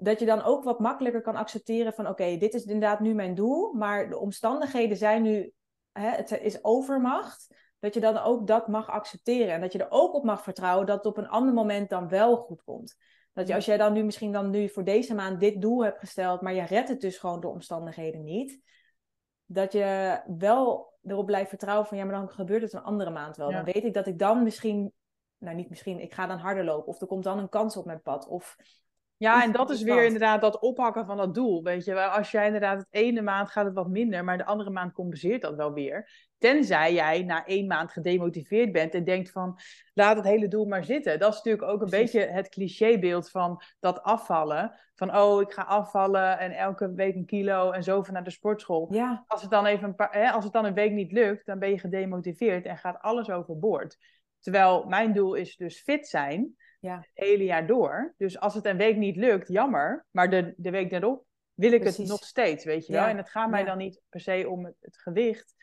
Dat 0.00 0.20
je 0.20 0.26
dan 0.26 0.42
ook 0.42 0.64
wat 0.64 0.78
makkelijker 0.78 1.22
kan 1.22 1.36
accepteren 1.36 1.92
van 1.92 2.04
oké, 2.04 2.22
okay, 2.22 2.38
dit 2.38 2.54
is 2.54 2.64
inderdaad 2.64 3.00
nu 3.00 3.14
mijn 3.14 3.34
doel. 3.34 3.72
Maar 3.72 4.08
de 4.08 4.18
omstandigheden 4.18 4.96
zijn 4.96 5.22
nu, 5.22 5.52
hè, 5.92 6.10
het 6.10 6.40
is 6.40 6.64
overmacht. 6.64 7.56
Dat 7.78 7.94
je 7.94 8.00
dan 8.00 8.18
ook 8.18 8.46
dat 8.46 8.68
mag 8.68 8.88
accepteren. 8.88 9.54
En 9.54 9.60
dat 9.60 9.72
je 9.72 9.78
er 9.78 9.90
ook 9.90 10.14
op 10.14 10.24
mag 10.24 10.42
vertrouwen 10.42 10.86
dat 10.86 10.96
het 10.96 11.06
op 11.06 11.16
een 11.16 11.28
ander 11.28 11.54
moment 11.54 11.90
dan 11.90 12.08
wel 12.08 12.36
goed 12.36 12.62
komt. 12.62 12.96
Dat 13.32 13.48
je, 13.48 13.54
als 13.54 13.64
jij 13.64 13.76
dan 13.76 13.92
nu 13.92 14.02
misschien 14.02 14.32
dan 14.32 14.50
nu 14.50 14.68
voor 14.68 14.84
deze 14.84 15.14
maand 15.14 15.40
dit 15.40 15.60
doel 15.60 15.84
hebt 15.84 15.98
gesteld, 15.98 16.40
maar 16.40 16.54
je 16.54 16.62
redt 16.62 16.88
het 16.88 17.00
dus 17.00 17.18
gewoon 17.18 17.40
door 17.40 17.52
omstandigheden 17.52 18.24
niet. 18.24 18.60
Dat 19.46 19.72
je 19.72 20.20
wel 20.38 20.96
erop 21.02 21.26
blijft 21.26 21.48
vertrouwen 21.48 21.86
van 21.86 21.98
ja, 21.98 22.04
maar 22.04 22.14
dan 22.14 22.28
gebeurt 22.28 22.62
het 22.62 22.72
een 22.72 22.82
andere 22.82 23.10
maand 23.10 23.36
wel. 23.36 23.50
Ja. 23.50 23.56
Dan 23.56 23.72
weet 23.72 23.84
ik 23.84 23.94
dat 23.94 24.06
ik 24.06 24.18
dan 24.18 24.42
misschien, 24.42 24.92
nou 25.38 25.56
niet 25.56 25.68
misschien, 25.68 26.00
ik 26.00 26.14
ga 26.14 26.26
dan 26.26 26.38
harder 26.38 26.64
lopen. 26.64 26.86
Of 26.86 27.00
er 27.00 27.06
komt 27.06 27.24
dan 27.24 27.38
een 27.38 27.48
kans 27.48 27.76
op 27.76 27.84
mijn 27.84 28.02
pad. 28.02 28.28
Of 28.28 28.56
ja, 29.18 29.42
en 29.42 29.52
dat 29.52 29.70
is 29.70 29.82
weer 29.82 30.04
inderdaad 30.04 30.40
dat 30.40 30.58
oppakken 30.58 31.06
van 31.06 31.16
dat 31.16 31.34
doel. 31.34 31.62
Weet 31.62 31.84
je, 31.84 32.04
als 32.04 32.30
jij 32.30 32.46
inderdaad 32.46 32.78
het 32.78 32.86
ene 32.90 33.22
maand 33.22 33.50
gaat 33.50 33.64
het 33.64 33.74
wat 33.74 33.88
minder, 33.88 34.24
maar 34.24 34.38
de 34.38 34.44
andere 34.44 34.70
maand 34.70 34.92
compenseert 34.92 35.42
dat 35.42 35.54
wel 35.54 35.72
weer. 35.72 36.26
Tenzij 36.38 36.92
jij 36.92 37.22
na 37.22 37.46
één 37.46 37.66
maand 37.66 37.92
gedemotiveerd 37.92 38.72
bent 38.72 38.94
en 38.94 39.04
denkt 39.04 39.30
van 39.30 39.58
laat 39.94 40.16
het 40.16 40.24
hele 40.24 40.48
doel 40.48 40.66
maar 40.66 40.84
zitten. 40.84 41.18
Dat 41.18 41.30
is 41.30 41.36
natuurlijk 41.36 41.70
ook 41.70 41.80
een 41.80 41.88
Precies. 41.88 42.12
beetje 42.12 42.28
het 42.28 42.48
clichébeeld 42.48 43.30
van 43.30 43.62
dat 43.80 44.02
afvallen. 44.02 44.78
Van 44.94 45.16
oh, 45.16 45.40
ik 45.40 45.52
ga 45.52 45.62
afvallen 45.62 46.38
en 46.38 46.52
elke 46.52 46.92
week 46.92 47.14
een 47.14 47.26
kilo 47.26 47.70
en 47.70 47.82
zoveel 47.82 48.12
naar 48.12 48.24
de 48.24 48.30
sportschool. 48.30 48.94
Ja. 48.94 49.24
Als, 49.26 49.42
het 49.42 49.50
dan 49.50 49.66
even 49.66 49.88
een 49.88 49.94
paar, 49.94 50.12
hè, 50.12 50.30
als 50.30 50.44
het 50.44 50.52
dan 50.52 50.64
een 50.64 50.74
week 50.74 50.92
niet 50.92 51.12
lukt, 51.12 51.46
dan 51.46 51.58
ben 51.58 51.70
je 51.70 51.78
gedemotiveerd 51.78 52.66
en 52.66 52.78
gaat 52.78 53.00
alles 53.00 53.30
overboord. 53.30 53.98
Terwijl 54.40 54.84
mijn 54.84 55.12
doel 55.12 55.34
is 55.34 55.56
dus 55.56 55.80
fit 55.80 56.08
zijn 56.08 56.56
ja. 56.78 56.96
het 56.96 57.10
hele 57.14 57.44
jaar 57.44 57.66
door. 57.66 58.14
Dus 58.16 58.38
als 58.38 58.54
het 58.54 58.64
een 58.66 58.76
week 58.76 58.96
niet 58.96 59.16
lukt, 59.16 59.48
jammer. 59.48 60.06
Maar 60.10 60.30
de, 60.30 60.54
de 60.56 60.70
week 60.70 60.90
daarop 60.90 61.24
wil 61.54 61.72
ik 61.72 61.80
Precies. 61.80 61.98
het 61.98 62.08
nog 62.08 62.24
steeds, 62.24 62.64
weet 62.64 62.86
je 62.86 62.92
wel. 62.92 63.02
Ja. 63.02 63.08
En 63.08 63.16
het 63.16 63.30
gaat 63.30 63.50
mij 63.50 63.60
Ja. 63.60 63.66
dan 63.66 63.78
niet 63.78 64.00
per 64.08 64.20
se 64.20 64.48
om 64.48 64.64
het, 64.64 64.76
het 64.80 64.98
gewicht, 64.98 65.54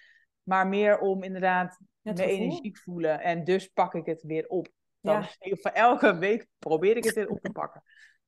maar 0.43 0.67
meer 0.67 0.99
om 0.99 1.23
inderdaad 1.23 1.79
Het 2.01 2.17
me 2.17 2.23
gevoel. 2.23 2.39
energiek 2.39 2.77
voelen. 2.77 3.19
En 3.21 3.43
dus 3.43 3.67
pak 3.67 3.93
ik 3.93 4.05
het 4.05 4.21
weer 4.21 4.47
op. 4.47 4.67
Dan 5.01 5.25
Ja. 5.39 5.71
elke 5.73 6.17
week 6.17 6.47
probeer 6.59 6.97
ik 6.97 7.03
het 7.03 7.15
weer 7.15 7.29
op 7.29 7.39
te 7.41 7.51
pakken. 7.51 7.83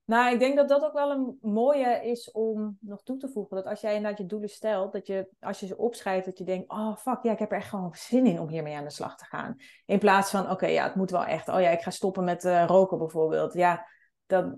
Nou, 0.07 0.33
ik 0.33 0.39
denk 0.39 0.55
dat 0.55 0.69
dat 0.69 0.83
ook 0.83 0.93
wel 0.93 1.11
een 1.11 1.37
mooie 1.41 2.01
is 2.03 2.31
om 2.31 2.77
nog 2.81 3.03
toe 3.03 3.17
te 3.17 3.29
voegen. 3.29 3.55
Dat 3.55 3.65
als 3.65 3.81
jij 3.81 3.95
inderdaad 3.95 4.17
je 4.19 4.25
doelen 4.25 4.49
stelt, 4.49 4.91
dat 4.91 5.07
je 5.07 5.29
als 5.39 5.59
je 5.59 5.67
ze 5.67 5.77
opschrijft, 5.77 6.25
dat 6.25 6.37
je 6.37 6.43
denkt, 6.43 6.69
oh 6.69 6.95
fuck, 6.97 7.23
ja, 7.23 7.31
ik 7.31 7.39
heb 7.39 7.51
er 7.51 7.57
echt 7.57 7.69
gewoon 7.69 7.93
zin 7.95 8.25
in 8.25 8.39
om 8.39 8.47
hiermee 8.49 8.75
aan 8.75 8.83
de 8.83 8.89
slag 8.89 9.17
te 9.17 9.25
gaan. 9.25 9.55
In 9.85 9.99
plaats 9.99 10.29
van, 10.29 10.51
oké, 10.51 10.65
ja, 10.67 10.83
het 10.83 10.95
moet 10.95 11.11
wel 11.11 11.25
echt, 11.25 11.47
oh 11.47 11.61
ja, 11.61 11.69
ik 11.69 11.81
ga 11.81 11.89
stoppen 11.89 12.23
met 12.23 12.45
eh, 12.45 12.65
roken 12.67 12.97
bijvoorbeeld. 12.97 13.53
Ja, 13.53 13.87
dat, 14.25 14.55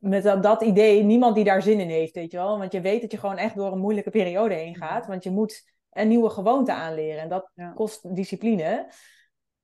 met 0.00 0.22
dat, 0.22 0.42
dat 0.42 0.62
idee, 0.62 1.02
niemand 1.02 1.34
die 1.34 1.44
daar 1.44 1.62
zin 1.62 1.80
in 1.80 1.88
heeft, 1.88 2.14
weet 2.14 2.30
je 2.30 2.36
wel. 2.36 2.58
Want 2.58 2.72
je 2.72 2.80
weet 2.80 3.00
dat 3.00 3.10
je 3.12 3.18
gewoon 3.18 3.36
echt 3.36 3.54
door 3.56 3.72
een 3.72 3.78
moeilijke 3.78 4.10
periode 4.10 4.54
heen 4.54 4.76
gaat. 4.76 5.06
Want 5.06 5.24
je 5.24 5.30
moet 5.30 5.72
een 5.90 6.08
nieuwe 6.08 6.30
gewoonte 6.30 6.72
aanleren 6.72 7.22
en 7.22 7.28
dat 7.28 7.50
Ja. 7.54 7.72
kost 7.72 8.14
discipline. 8.14 8.92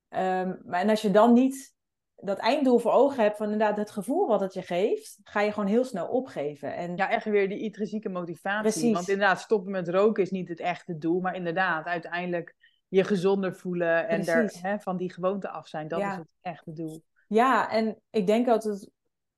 Ehm, 0.08 0.54
maar 0.64 0.80
en 0.80 0.88
als 0.90 1.02
je 1.02 1.10
dan 1.10 1.32
niet 1.32 1.73
dat 2.16 2.38
einddoel 2.38 2.78
voor 2.78 2.92
ogen 2.92 3.22
hebt 3.22 3.36
van 3.36 3.50
inderdaad 3.52 3.76
het 3.76 3.90
gevoel 3.90 4.26
wat 4.26 4.40
het 4.40 4.54
je 4.54 4.62
geeft, 4.62 5.18
ga 5.22 5.40
je 5.40 5.52
gewoon 5.52 5.68
heel 5.68 5.84
snel 5.84 6.06
opgeven. 6.06 6.74
En 6.74 6.96
Ja, 6.96 7.10
echt 7.10 7.24
weer 7.24 7.48
die 7.48 7.60
intrinsieke 7.60 8.08
motivatie. 8.08 8.70
Precies. 8.70 8.92
Want 8.92 9.08
inderdaad, 9.08 9.40
stoppen 9.40 9.72
met 9.72 9.88
roken 9.88 10.22
is 10.22 10.30
niet 10.30 10.48
het 10.48 10.60
echte 10.60 10.98
doel. 10.98 11.20
Maar 11.20 11.34
inderdaad, 11.36 11.86
uiteindelijk 11.86 12.54
je 12.88 13.04
gezonder 13.04 13.54
voelen 13.56 14.08
en 14.08 14.24
daar, 14.24 14.52
hè, 14.60 14.78
van 14.78 14.96
die 14.96 15.12
gewoonte 15.12 15.48
af 15.48 15.68
zijn. 15.68 15.88
Dat 15.88 16.00
Ja. 16.00 16.10
is 16.10 16.16
het 16.16 16.28
echte 16.40 16.72
doel. 16.72 17.02
Ja, 17.28 17.70
en 17.70 17.96
ik 18.10 18.26
denk 18.26 18.46
dat 18.46 18.64
het 18.64 18.90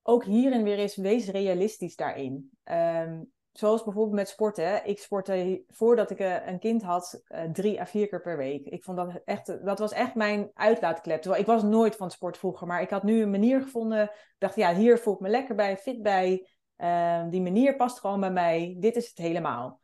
ook 0.02 0.24
hierin 0.24 0.62
weer 0.62 0.78
is, 0.78 0.96
wees 0.96 1.28
realistisch 1.28 1.96
daarin. 1.96 2.50
Ehm, 2.64 3.22
zoals 3.58 3.84
bijvoorbeeld 3.84 4.16
met 4.16 4.28
sporten. 4.28 4.86
Ik 4.86 4.98
sportte 4.98 5.64
voordat 5.68 6.10
ik 6.10 6.18
eh, 6.18 6.46
een 6.46 6.58
kind 6.58 6.82
had 6.82 7.22
eh, 7.26 7.42
drie 7.44 7.80
à 7.80 7.86
vier 7.86 8.08
keer 8.08 8.20
per 8.20 8.36
week. 8.36 8.66
Ik 8.66 8.84
vond 8.84 8.96
dat 8.96 9.20
echt, 9.24 9.64
dat 9.64 9.78
was 9.78 9.92
echt 9.92 10.14
mijn 10.14 10.50
uitlaatklep. 10.54 11.20
Terwijl 11.20 11.42
ik 11.42 11.48
was 11.48 11.62
nooit 11.62 11.96
van 11.96 12.10
sport 12.10 12.38
vroeger, 12.38 12.66
maar 12.66 12.82
ik 12.82 12.90
had 12.90 13.02
nu 13.02 13.22
een 13.22 13.30
manier 13.30 13.60
gevonden. 13.60 14.02
Ik 14.02 14.34
dacht, 14.38 14.56
ja, 14.56 14.74
hier 14.74 14.98
voel 14.98 15.14
ik 15.14 15.20
me 15.20 15.28
lekker 15.28 15.54
bij, 15.54 15.76
fit 15.76 16.02
bij. 16.02 16.48
Ehm, 16.76 17.28
die 17.30 17.42
manier 17.42 17.76
past 17.76 17.98
gewoon 17.98 18.20
bij 18.20 18.32
mij. 18.32 18.76
Dit 18.78 18.96
is 18.96 19.08
het 19.08 19.18
helemaal. 19.18 19.80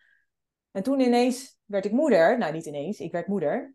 En 0.71 0.83
toen 0.83 1.01
ineens 1.01 1.59
werd 1.65 1.85
ik 1.85 1.93
moeder. 1.93 2.39
Nou, 2.39 2.53
niet 2.53 2.67
ineens, 2.67 3.01
ik 3.01 3.13
werd 3.13 3.27
moeder. 3.27 3.75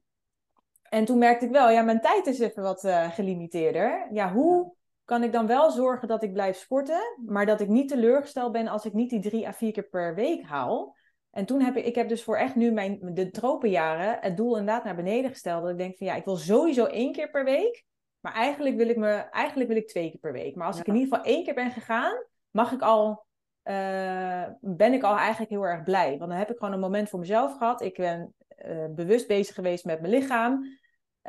En 0.89 1.05
toen 1.05 1.17
merkte 1.17 1.45
ik 1.45 1.51
wel, 1.51 1.69
ja, 1.69 1.81
mijn 1.81 2.01
tijd 2.01 2.27
is 2.27 2.39
even 2.39 2.63
wat 2.63 2.83
eh, 2.83 3.11
gelimiteerder. 3.11 4.07
Ja, 4.11 4.33
hoe 4.33 4.73
kan 5.07 5.23
ik 5.23 5.31
dan 5.31 5.47
wel 5.47 5.71
zorgen 5.71 6.07
dat 6.07 6.23
ik 6.23 6.33
blijf 6.33 6.57
sporten, 6.57 7.01
maar 7.25 7.45
dat 7.45 7.61
ik 7.61 7.67
niet 7.67 7.89
teleurgesteld 7.89 8.51
ben 8.51 8.67
als 8.67 8.85
ik 8.85 8.93
niet 8.93 9.09
die 9.09 9.19
drie 9.19 9.47
à 9.47 9.53
vier 9.53 9.71
keer 9.71 9.87
per 9.89 10.15
week 10.15 10.43
haal? 10.43 10.95
En 11.31 11.45
toen 11.45 11.61
heb 11.61 11.75
ik, 11.75 11.85
ik 11.85 11.95
heb 11.95 12.09
dus 12.09 12.23
voor 12.23 12.37
echt 12.37 12.55
nu 12.55 12.71
mijn, 12.71 12.99
de 13.13 13.29
tropenjaren 13.29 14.17
het 14.21 14.37
doel 14.37 14.57
inderdaad 14.57 14.83
naar 14.83 14.95
beneden 14.95 15.29
gesteld. 15.29 15.61
Dat 15.61 15.71
ik 15.71 15.77
denk 15.77 15.97
van 15.97 16.07
ja, 16.07 16.15
ik 16.15 16.25
wil 16.25 16.35
sowieso 16.35 16.85
één 16.85 17.11
keer 17.11 17.29
per 17.29 17.43
week, 17.43 17.85
maar 18.19 18.33
eigenlijk 18.33 18.75
wil 18.75 18.89
ik, 18.89 18.97
me, 18.97 19.09
eigenlijk 19.11 19.69
wil 19.69 19.77
ik 19.79 19.87
twee 19.87 20.09
keer 20.09 20.19
per 20.19 20.31
week. 20.31 20.55
Maar 20.55 20.67
als 20.67 20.79
ik 20.79 20.87
in 20.87 20.95
ieder 20.95 21.09
geval 21.09 21.31
één 21.31 21.43
keer 21.43 21.53
ben 21.53 21.71
gegaan, 21.71 22.25
mag 22.49 22.71
ik 22.71 22.81
al, 22.81 23.25
eh, 23.61 24.43
ben 24.59 24.93
ik 24.93 25.03
al 25.03 25.17
eigenlijk 25.17 25.51
heel 25.51 25.65
erg 25.65 25.83
blij. 25.83 26.17
Want 26.17 26.29
dan 26.29 26.39
heb 26.39 26.51
ik 26.51 26.57
gewoon 26.57 26.73
een 26.73 26.79
moment 26.79 27.09
voor 27.09 27.19
mezelf 27.19 27.57
gehad. 27.57 27.81
Ik 27.81 27.97
ben 27.97 28.33
eh, 28.47 28.85
bewust 28.89 29.27
bezig 29.27 29.55
geweest 29.55 29.85
met 29.85 30.01
mijn 30.01 30.13
lichaam. 30.13 30.77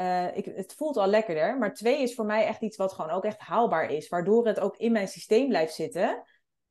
Uh, 0.01 0.37
ik, 0.37 0.45
het 0.45 0.75
voelt 0.75 0.97
al 0.97 1.07
lekkerder. 1.07 1.59
Maar 1.59 1.75
twee 1.75 2.03
is 2.03 2.15
voor 2.15 2.25
mij 2.25 2.47
echt 2.47 2.61
iets 2.61 2.77
wat 2.77 2.93
gewoon 2.93 3.11
ook 3.11 3.25
echt 3.25 3.41
haalbaar 3.41 3.91
is. 3.91 4.09
Waardoor 4.09 4.47
het 4.47 4.61
ook 4.61 4.77
in 4.77 4.93
mijn 4.93 5.09
systeem 5.09 5.49
blijft 5.49 5.75
zitten. 5.75 6.09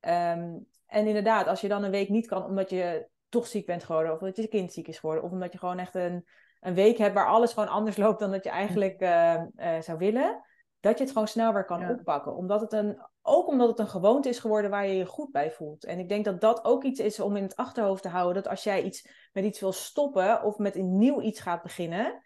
Um, 0.00 0.66
en 0.86 1.06
inderdaad, 1.06 1.46
als 1.46 1.60
je 1.60 1.68
dan 1.68 1.82
een 1.82 1.90
week 1.90 2.08
niet 2.08 2.26
kan 2.26 2.44
omdat 2.44 2.70
je 2.70 3.08
toch 3.28 3.46
ziek 3.46 3.66
bent 3.66 3.84
geworden. 3.84 4.12
Of 4.12 4.20
omdat 4.20 4.36
je 4.36 4.48
kind 4.48 4.72
ziek 4.72 4.88
is 4.88 4.98
geworden. 4.98 5.24
Of 5.24 5.30
omdat 5.30 5.52
je 5.52 5.58
gewoon 5.58 5.78
echt 5.78 5.94
een, 5.94 6.28
een 6.60 6.74
week 6.74 6.98
hebt 6.98 7.14
waar 7.14 7.26
alles 7.26 7.52
gewoon 7.52 7.68
anders 7.68 7.96
loopt 8.04 8.20
dan 8.20 8.30
dat 8.30 8.44
je 8.44 8.50
eigenlijk 8.50 9.02
uh, 9.02 9.42
uh, 9.56 9.80
zou 9.80 9.98
willen. 9.98 10.44
Dat 10.80 10.98
je 10.98 11.04
het 11.04 11.12
gewoon 11.12 11.28
snel 11.28 11.52
weer 11.52 11.64
kan 11.64 11.80
ja. 11.80 11.90
oppakken. 11.90 12.36
Omdat 12.36 12.60
het 12.60 12.72
een, 12.72 13.02
ook 13.22 13.48
omdat 13.48 13.68
het 13.68 13.78
een 13.78 13.88
gewoonte 13.88 14.28
is 14.28 14.38
geworden 14.38 14.70
waar 14.70 14.86
je 14.86 14.96
je 14.96 15.06
goed 15.06 15.32
bij 15.32 15.50
voelt. 15.50 15.84
En 15.84 15.98
ik 15.98 16.08
denk 16.08 16.24
dat 16.24 16.40
dat 16.40 16.64
ook 16.64 16.84
iets 16.84 17.00
is 17.00 17.20
om 17.20 17.36
in 17.36 17.42
het 17.42 17.56
achterhoofd 17.56 18.02
te 18.02 18.08
houden. 18.08 18.42
Dat 18.42 18.50
als 18.50 18.64
jij 18.64 18.82
iets, 18.82 19.08
met 19.32 19.44
iets 19.44 19.60
wil 19.60 19.72
stoppen 19.72 20.42
of 20.42 20.58
met 20.58 20.76
een 20.76 20.98
nieuw 20.98 21.20
iets 21.20 21.40
gaat 21.40 21.62
beginnen 21.62 22.22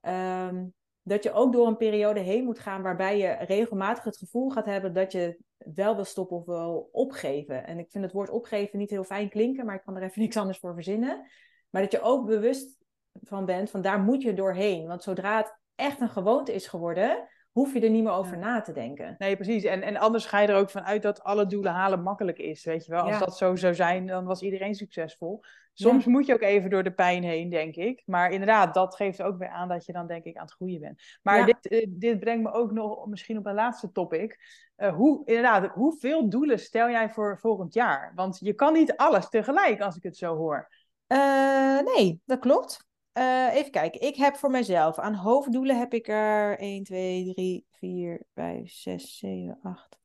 Um, 0.00 0.74
dat 1.02 1.22
je 1.22 1.32
ook 1.32 1.52
door 1.52 1.66
een 1.66 1.76
periode 1.76 2.20
heen 2.20 2.44
moet 2.44 2.58
gaan 2.58 2.82
waarbij 2.82 3.18
je 3.18 3.32
regelmatig 3.32 4.04
het 4.04 4.16
gevoel 4.16 4.50
gaat 4.50 4.66
hebben 4.66 4.92
dat 4.92 5.12
je 5.12 5.38
wel 5.56 5.94
wil 5.94 6.04
stoppen 6.04 6.36
of 6.36 6.44
wil 6.44 6.88
opgeven. 6.92 7.66
En 7.66 7.78
ik 7.78 7.90
vind 7.90 8.04
het 8.04 8.12
woord 8.12 8.30
opgeven 8.30 8.78
niet 8.78 8.90
heel 8.90 9.04
fijn 9.04 9.28
klinken, 9.28 9.66
maar 9.66 9.74
ik 9.74 9.82
kan 9.84 9.96
er 9.96 10.02
even 10.02 10.22
niks 10.22 10.36
anders 10.36 10.58
voor 10.58 10.74
verzinnen. 10.74 11.26
Maar 11.70 11.82
dat 11.82 11.92
je 11.92 12.00
ook 12.00 12.26
bewust 12.26 12.78
van 13.22 13.44
bent, 13.44 13.70
van 13.70 13.82
daar 13.82 14.00
moet 14.00 14.22
je 14.22 14.34
doorheen. 14.34 14.86
Want 14.86 15.02
zodra 15.02 15.36
het 15.36 15.58
echt 15.74 16.00
een 16.00 16.08
gewoonte 16.08 16.54
is 16.54 16.66
geworden, 16.66 17.28
hoef 17.52 17.72
je 17.72 17.80
er 17.80 17.90
niet 17.90 18.02
meer 18.02 18.12
over 18.12 18.38
na 18.38 18.60
te 18.60 18.72
denken. 18.72 19.14
Nee, 19.18 19.36
precies. 19.36 19.64
En, 19.64 19.82
en 19.82 19.96
anders 19.96 20.26
ga 20.26 20.40
je 20.40 20.48
er 20.48 20.56
ook 20.56 20.70
van 20.70 20.84
uit 20.84 21.02
dat 21.02 21.22
alle 21.22 21.46
doelen 21.46 21.72
halen 21.72 22.02
makkelijk 22.02 22.38
is. 22.38 22.64
Weet 22.64 22.84
je 22.84 22.90
wel, 22.90 23.02
als 23.02 23.18
dat 23.18 23.36
zo 23.36 23.56
zou 23.56 23.74
zijn, 23.74 24.06
dan 24.06 24.24
was 24.24 24.42
iedereen 24.42 24.74
succesvol. 24.74 25.42
Soms 25.72 26.04
moet 26.04 26.26
je 26.26 26.34
ook 26.34 26.40
even 26.40 26.70
door 26.70 26.82
de 26.82 26.92
pijn 26.92 27.22
heen, 27.22 27.50
denk 27.50 27.74
ik. 27.74 28.02
Maar 28.06 28.30
inderdaad, 28.30 28.74
dat 28.74 28.96
geeft 28.96 29.22
ook 29.22 29.38
weer 29.38 29.48
aan 29.48 29.68
dat 29.68 29.86
je 29.86 29.92
dan, 29.92 30.06
denk 30.06 30.24
ik, 30.24 30.36
aan 30.36 30.44
het 30.44 30.52
groeien 30.52 30.80
bent. 30.80 31.02
Maar 31.22 31.46
dit, 31.46 31.68
eh, 31.68 31.86
dit 31.88 32.20
brengt 32.20 32.42
me 32.42 32.52
ook 32.52 32.72
nog 32.72 33.06
misschien 33.06 33.38
op 33.38 33.46
een 33.46 33.54
laatste 33.54 33.92
topic. 33.92 34.38
Uh, 34.76 34.94
hoe, 34.94 35.22
inderdaad, 35.24 35.66
hoeveel 35.66 36.28
doelen 36.28 36.58
stel 36.58 36.90
jij 36.90 37.10
voor 37.10 37.38
volgend 37.38 37.74
jaar? 37.74 38.12
Want 38.14 38.38
je 38.40 38.52
kan 38.52 38.72
niet 38.72 38.96
alles 38.96 39.28
tegelijk, 39.28 39.80
als 39.80 39.96
ik 39.96 40.02
het 40.02 40.16
zo 40.16 40.36
hoor. 40.36 40.68
Uh, 41.08 41.80
nee, 41.80 42.20
dat 42.24 42.38
klopt. 42.38 42.88
Uh, 43.14 43.54
even 43.54 43.70
kijken. 43.70 44.00
Ik 44.00 44.16
heb 44.16 44.36
voor 44.36 44.50
mezelf 44.50 44.98
aan 44.98 45.14
hoofddoelen 45.14 45.78
heb 45.78 45.94
ik 45.94 46.08
er 46.08 46.58
1, 46.58 46.84
2, 46.84 47.32
3, 47.34 47.66
4, 47.70 48.22
5, 48.34 48.72
6, 48.72 49.18
7, 49.18 49.58
8, 49.62 49.98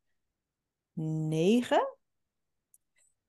9. 0.94 1.96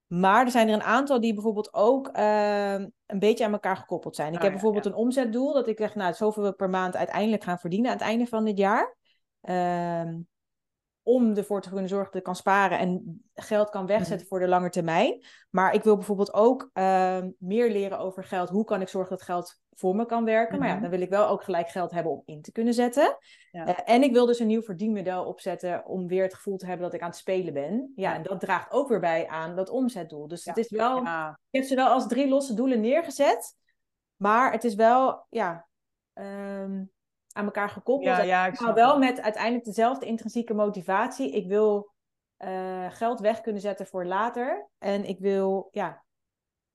Maar 0.06 0.44
er 0.44 0.50
zijn 0.50 0.68
er 0.68 0.74
een 0.74 0.82
aantal 0.82 1.20
die 1.20 1.34
bijvoorbeeld 1.34 1.74
ook 1.74 2.16
uh, 2.16 2.72
een 3.06 3.18
beetje 3.18 3.44
aan 3.44 3.52
elkaar 3.52 3.76
gekoppeld 3.76 4.16
zijn. 4.16 4.28
Ik 4.32 4.36
oh, 4.36 4.42
heb 4.42 4.52
bijvoorbeeld 4.52 4.84
ja. 4.84 4.90
een 4.90 4.96
omzetdoel 4.96 5.52
dat 5.52 5.68
ik 5.68 5.78
zeg, 5.78 5.94
nou, 5.94 6.14
zoveel 6.14 6.42
we 6.42 6.52
per 6.52 6.70
maand 6.70 6.96
uiteindelijk 6.96 7.44
gaan 7.44 7.58
verdienen 7.58 7.90
aan 7.90 7.96
het 7.96 8.06
einde 8.06 8.26
van 8.26 8.44
dit 8.44 8.58
jaar. 8.58 8.96
Uh, 9.42 10.14
om 11.06 11.36
ervoor 11.36 11.60
te 11.60 11.68
kunnen 11.68 11.88
zorgen 11.88 12.06
dat 12.06 12.18
ik 12.18 12.22
kan 12.22 12.36
sparen 12.36 12.78
en 12.78 13.22
geld 13.34 13.70
kan 13.70 13.86
wegzetten 13.86 14.16
mhm. 14.16 14.26
voor 14.26 14.38
de 14.38 14.48
lange 14.48 14.70
termijn. 14.70 15.24
Maar 15.50 15.74
ik 15.74 15.82
wil 15.82 15.96
bijvoorbeeld 15.96 16.34
ook 16.34 16.70
uh, 16.74 17.22
meer 17.38 17.70
leren 17.70 17.98
over 17.98 18.24
geld. 18.24 18.48
Hoe 18.48 18.64
kan 18.64 18.80
ik 18.80 18.88
zorgen 18.88 19.16
dat 19.16 19.26
geld 19.26 19.60
voor 19.72 19.96
me 19.96 20.06
kan 20.06 20.24
werken? 20.24 20.58
Maar 20.58 20.68
ja, 20.68 20.72
mhm. 20.72 20.82
dan 20.82 20.90
wil 20.90 21.00
ik 21.00 21.08
wel 21.08 21.28
ook 21.28 21.42
gelijk 21.42 21.68
geld 21.68 21.90
hebben 21.90 22.12
om 22.12 22.22
in 22.24 22.42
te 22.42 22.52
kunnen 22.52 22.74
zetten. 22.74 23.18
Ja. 23.50 23.68
Uh, 23.68 23.74
en 23.84 24.02
ik 24.02 24.12
wil 24.12 24.26
dus 24.26 24.38
een 24.38 24.46
nieuw 24.46 24.62
verdienmodel 24.62 25.24
opzetten 25.24 25.86
om 25.86 26.06
weer 26.06 26.22
het 26.22 26.34
gevoel 26.34 26.56
te 26.56 26.66
hebben 26.66 26.84
dat 26.84 26.94
ik 26.94 27.00
aan 27.00 27.08
het 27.08 27.18
spelen 27.18 27.52
ben. 27.52 27.92
Ja, 27.94 28.14
en 28.14 28.22
dat 28.22 28.40
draagt 28.40 28.72
ook 28.72 28.88
weer 28.88 29.00
bij 29.00 29.28
aan 29.28 29.56
dat 29.56 29.70
omzetdoel. 29.70 30.28
Dus 30.28 30.44
het 30.44 30.56
is 30.56 30.70
wel, 30.70 30.98
ik 30.98 31.06
heb 31.50 31.64
ze 31.64 31.74
wel 31.74 31.88
als 31.88 32.06
drie 32.06 32.28
losse 32.28 32.54
doelen 32.54 32.80
neergezet. 32.80 33.54
Maar 34.16 34.52
het 34.52 34.64
is 34.64 34.74
wel, 34.74 35.26
ja, 35.30 35.68
um, 36.14 36.94
aan 37.36 37.44
elkaar 37.44 37.68
gekoppeld. 37.68 38.16
Ja, 38.16 38.22
ja, 38.22 38.46
ik 38.46 38.60
maar 38.60 38.74
wel 38.74 38.98
met 38.98 39.20
uiteindelijk 39.20 39.64
dezelfde 39.64 40.06
intrinsieke 40.06 40.54
motivatie. 40.54 41.32
Ik 41.32 41.46
wil 41.46 41.92
uh, 42.38 42.90
geld 42.90 43.20
weg 43.20 43.40
kunnen 43.40 43.60
zetten 43.60 43.86
voor 43.86 44.04
later. 44.04 44.68
En 44.78 45.04
ik 45.04 45.18
wil, 45.18 45.68
ja, 45.70 46.04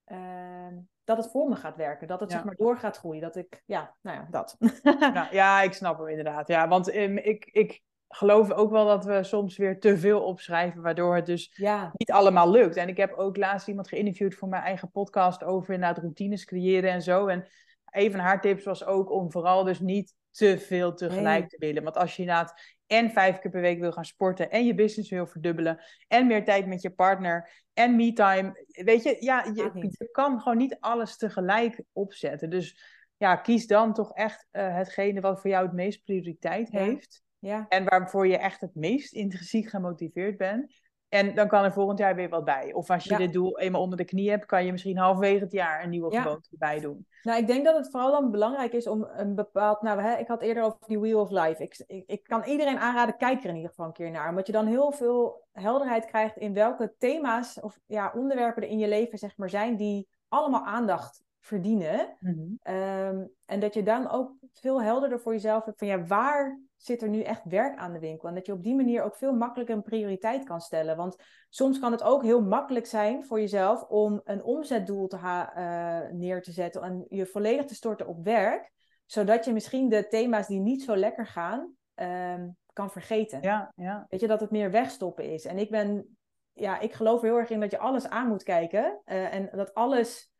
uh, 0.06 0.78
dat 1.04 1.16
het 1.16 1.30
voor 1.30 1.48
me 1.48 1.56
gaat 1.56 1.76
werken. 1.76 2.06
Dat 2.06 2.20
het 2.20 2.30
ja. 2.30 2.36
zeg 2.36 2.44
maar 2.44 2.56
door 2.56 2.76
gaat 2.76 2.96
groeien. 2.96 3.20
Dat 3.20 3.36
ik, 3.36 3.62
ja, 3.66 3.94
nou 4.00 4.16
ja, 4.16 4.26
dat. 4.30 4.56
nou, 5.14 5.34
ja, 5.34 5.62
ik 5.62 5.72
snap 5.72 5.98
hem 5.98 6.08
inderdaad. 6.08 6.48
Ja, 6.48 6.68
want 6.68 6.94
um, 6.94 7.18
ik, 7.18 7.44
ik 7.44 7.82
geloof 8.08 8.50
ook 8.50 8.70
wel 8.70 8.86
dat 8.86 9.04
we 9.04 9.22
soms 9.22 9.56
weer 9.56 9.80
te 9.80 9.98
veel 9.98 10.22
opschrijven, 10.22 10.82
waardoor 10.82 11.14
het 11.14 11.26
dus 11.26 11.52
ja. 11.54 11.90
niet 11.92 12.12
allemaal 12.12 12.50
lukt. 12.50 12.76
En 12.76 12.88
ik 12.88 12.96
heb 12.96 13.12
ook 13.12 13.36
laatst 13.36 13.68
iemand 13.68 13.88
geïnterviewd 13.88 14.34
voor 14.34 14.48
mijn 14.48 14.62
eigen 14.62 14.90
podcast 14.90 15.44
over 15.44 15.74
inderdaad 15.74 16.02
routines 16.02 16.44
creëren 16.44 16.90
en 16.90 17.02
zo. 17.02 17.26
En 17.26 17.46
een 17.90 18.10
van 18.10 18.20
haar 18.20 18.40
tips 18.40 18.64
was 18.64 18.84
ook 18.84 19.10
om 19.10 19.32
vooral 19.32 19.64
dus 19.64 19.80
niet 19.80 20.14
te 20.32 20.58
veel 20.58 20.94
tegelijk 20.94 21.40
nee. 21.40 21.48
te 21.48 21.56
willen. 21.58 21.82
Want 21.82 21.96
als 21.96 22.16
je 22.16 22.22
inderdaad 22.22 22.60
en 22.86 23.10
vijf 23.10 23.38
keer 23.38 23.50
per 23.50 23.60
week 23.60 23.80
wil 23.80 23.92
gaan 23.92 24.04
sporten 24.04 24.50
en 24.50 24.64
je 24.64 24.74
business 24.74 25.10
wil 25.10 25.26
verdubbelen 25.26 25.80
en 26.08 26.26
meer 26.26 26.44
tijd 26.44 26.66
met 26.66 26.82
je 26.82 26.90
partner 26.90 27.64
en 27.74 27.96
me-time, 27.96 28.66
weet 28.66 29.02
je, 29.02 29.16
ja, 29.20 29.44
je, 29.44 29.70
je, 29.98 30.08
kan 30.10 30.40
gewoon 30.40 30.58
niet 30.58 30.76
alles 30.80 31.16
tegelijk 31.16 31.82
opzetten. 31.92 32.50
Dus 32.50 32.82
ja, 33.16 33.36
kies 33.36 33.66
dan 33.66 33.92
toch 33.92 34.12
echt 34.12 34.46
uh, 34.52 34.76
hetgene 34.76 35.20
wat 35.20 35.40
voor 35.40 35.50
jou 35.50 35.66
het 35.66 35.74
meest 35.74 36.04
prioriteit 36.04 36.70
ja. 36.70 36.78
heeft. 36.78 37.22
Ja. 37.38 37.66
En 37.68 37.84
waarvoor 37.84 38.26
je 38.26 38.36
echt 38.36 38.60
het 38.60 38.74
meest 38.74 39.12
intrinsiek 39.12 39.68
gemotiveerd 39.68 40.36
bent. 40.36 40.80
En 41.12 41.34
dan 41.34 41.48
kan 41.48 41.64
er 41.64 41.72
volgend 41.72 41.98
jaar 41.98 42.14
weer 42.14 42.28
wat 42.28 42.44
bij. 42.44 42.72
Of 42.72 42.90
als 42.90 43.04
je 43.04 43.10
ja. 43.10 43.16
dit 43.16 43.32
doel 43.32 43.58
eenmaal 43.58 43.80
onder 43.80 43.98
de 43.98 44.04
knie 44.04 44.30
hebt, 44.30 44.46
kan 44.46 44.64
je 44.64 44.72
misschien 44.72 44.98
halverwege 44.98 45.44
het 45.44 45.52
jaar 45.52 45.82
een 45.82 45.90
nieuwe 45.90 46.12
ja. 46.12 46.22
gewoonte 46.22 46.48
erbij 46.50 46.80
doen. 46.80 47.06
Nou, 47.22 47.38
ik 47.38 47.46
denk 47.46 47.64
dat 47.64 47.76
het 47.76 47.90
vooral 47.90 48.10
dan 48.10 48.30
belangrijk 48.30 48.72
is 48.72 48.86
om 48.86 49.08
een 49.16 49.34
bepaald. 49.34 49.82
Nou, 49.82 50.00
hè, 50.00 50.16
ik 50.16 50.26
had 50.26 50.42
eerder 50.42 50.62
over 50.62 50.78
die 50.86 51.00
Wheel 51.00 51.20
of 51.20 51.30
Life. 51.30 51.62
Ik, 51.62 51.84
ik, 51.86 52.04
ik, 52.06 52.22
kan 52.22 52.44
iedereen 52.44 52.78
aanraden, 52.78 53.16
kijk 53.16 53.42
er 53.42 53.48
in 53.48 53.54
ieder 53.54 53.70
geval 53.70 53.86
een 53.86 53.92
keer 53.92 54.10
naar. 54.10 54.28
Omdat 54.28 54.46
je 54.46 54.52
dan 54.52 54.66
heel 54.66 54.92
veel 54.92 55.44
helderheid 55.52 56.04
krijgt 56.04 56.36
in 56.36 56.54
welke 56.54 56.94
thema's 56.98 57.60
of 57.60 57.78
ja, 57.86 58.12
onderwerpen 58.14 58.62
er 58.62 58.68
in 58.68 58.78
je 58.78 58.88
leven 58.88 59.18
zeg 59.18 59.36
maar, 59.36 59.50
zijn 59.50 59.76
die 59.76 60.08
allemaal 60.28 60.64
aandacht 60.64 61.22
verdienen. 61.42 62.16
Mm 62.20 62.58
-hmm. 62.62 62.74
um, 62.74 63.30
en 63.44 63.60
dat 63.60 63.74
je 63.74 63.82
dan 63.82 64.10
ook 64.10 64.32
veel 64.52 64.82
helderder 64.82 65.20
voor 65.20 65.32
jezelf 65.32 65.64
hebt 65.64 65.78
van 65.78 65.88
ja, 65.88 66.04
waar 66.04 66.60
zit 66.76 67.02
er 67.02 67.08
nu 67.08 67.22
echt 67.22 67.44
werk 67.44 67.78
aan 67.78 67.92
de 67.92 67.98
winkel? 67.98 68.28
En 68.28 68.34
dat 68.34 68.46
je 68.46 68.52
op 68.52 68.62
die 68.62 68.74
manier 68.74 69.02
ook 69.02 69.16
veel 69.16 69.32
makkelijker 69.32 69.76
een 69.76 69.82
prioriteit 69.82 70.44
kan 70.44 70.60
stellen. 70.60 70.96
Want 70.96 71.16
soms 71.48 71.78
kan 71.78 71.92
het 71.92 72.02
ook 72.02 72.22
heel 72.22 72.42
makkelijk 72.42 72.86
zijn 72.86 73.24
voor 73.24 73.40
jezelf 73.40 73.82
om 73.82 74.20
een 74.24 74.42
omzetdoel 74.42 75.06
te 75.06 75.16
uh, 75.16 76.00
neer 76.18 76.42
te 76.42 76.52
zetten 76.52 76.82
en 76.82 77.06
je 77.08 77.26
volledig 77.26 77.64
te 77.64 77.74
storten 77.74 78.06
op 78.06 78.24
werk, 78.24 78.72
zodat 79.06 79.44
je 79.44 79.52
misschien 79.52 79.88
de 79.88 80.08
thema's 80.08 80.46
die 80.46 80.60
niet 80.60 80.82
zo 80.82 80.96
lekker 80.96 81.26
gaan, 81.26 81.74
um, 81.94 82.56
kan 82.72 82.90
vergeten. 82.90 83.42
Ja, 83.42 83.72
ja. 83.76 84.06
Weet 84.08 84.20
je, 84.20 84.26
dat 84.26 84.40
het 84.40 84.50
meer 84.50 84.70
wegstoppen 84.70 85.32
is. 85.32 85.44
En 85.44 85.58
ik 85.58 85.70
ben, 85.70 86.16
ja, 86.52 86.80
ik 86.80 86.92
geloof 86.92 87.22
er 87.22 87.28
heel 87.28 87.38
erg 87.38 87.50
in 87.50 87.60
dat 87.60 87.70
je 87.70 87.78
alles 87.78 88.08
aan 88.08 88.28
moet 88.28 88.42
kijken 88.42 89.00
uh, 89.04 89.34
en 89.34 89.48
dat 89.52 89.74
alles 89.74 90.31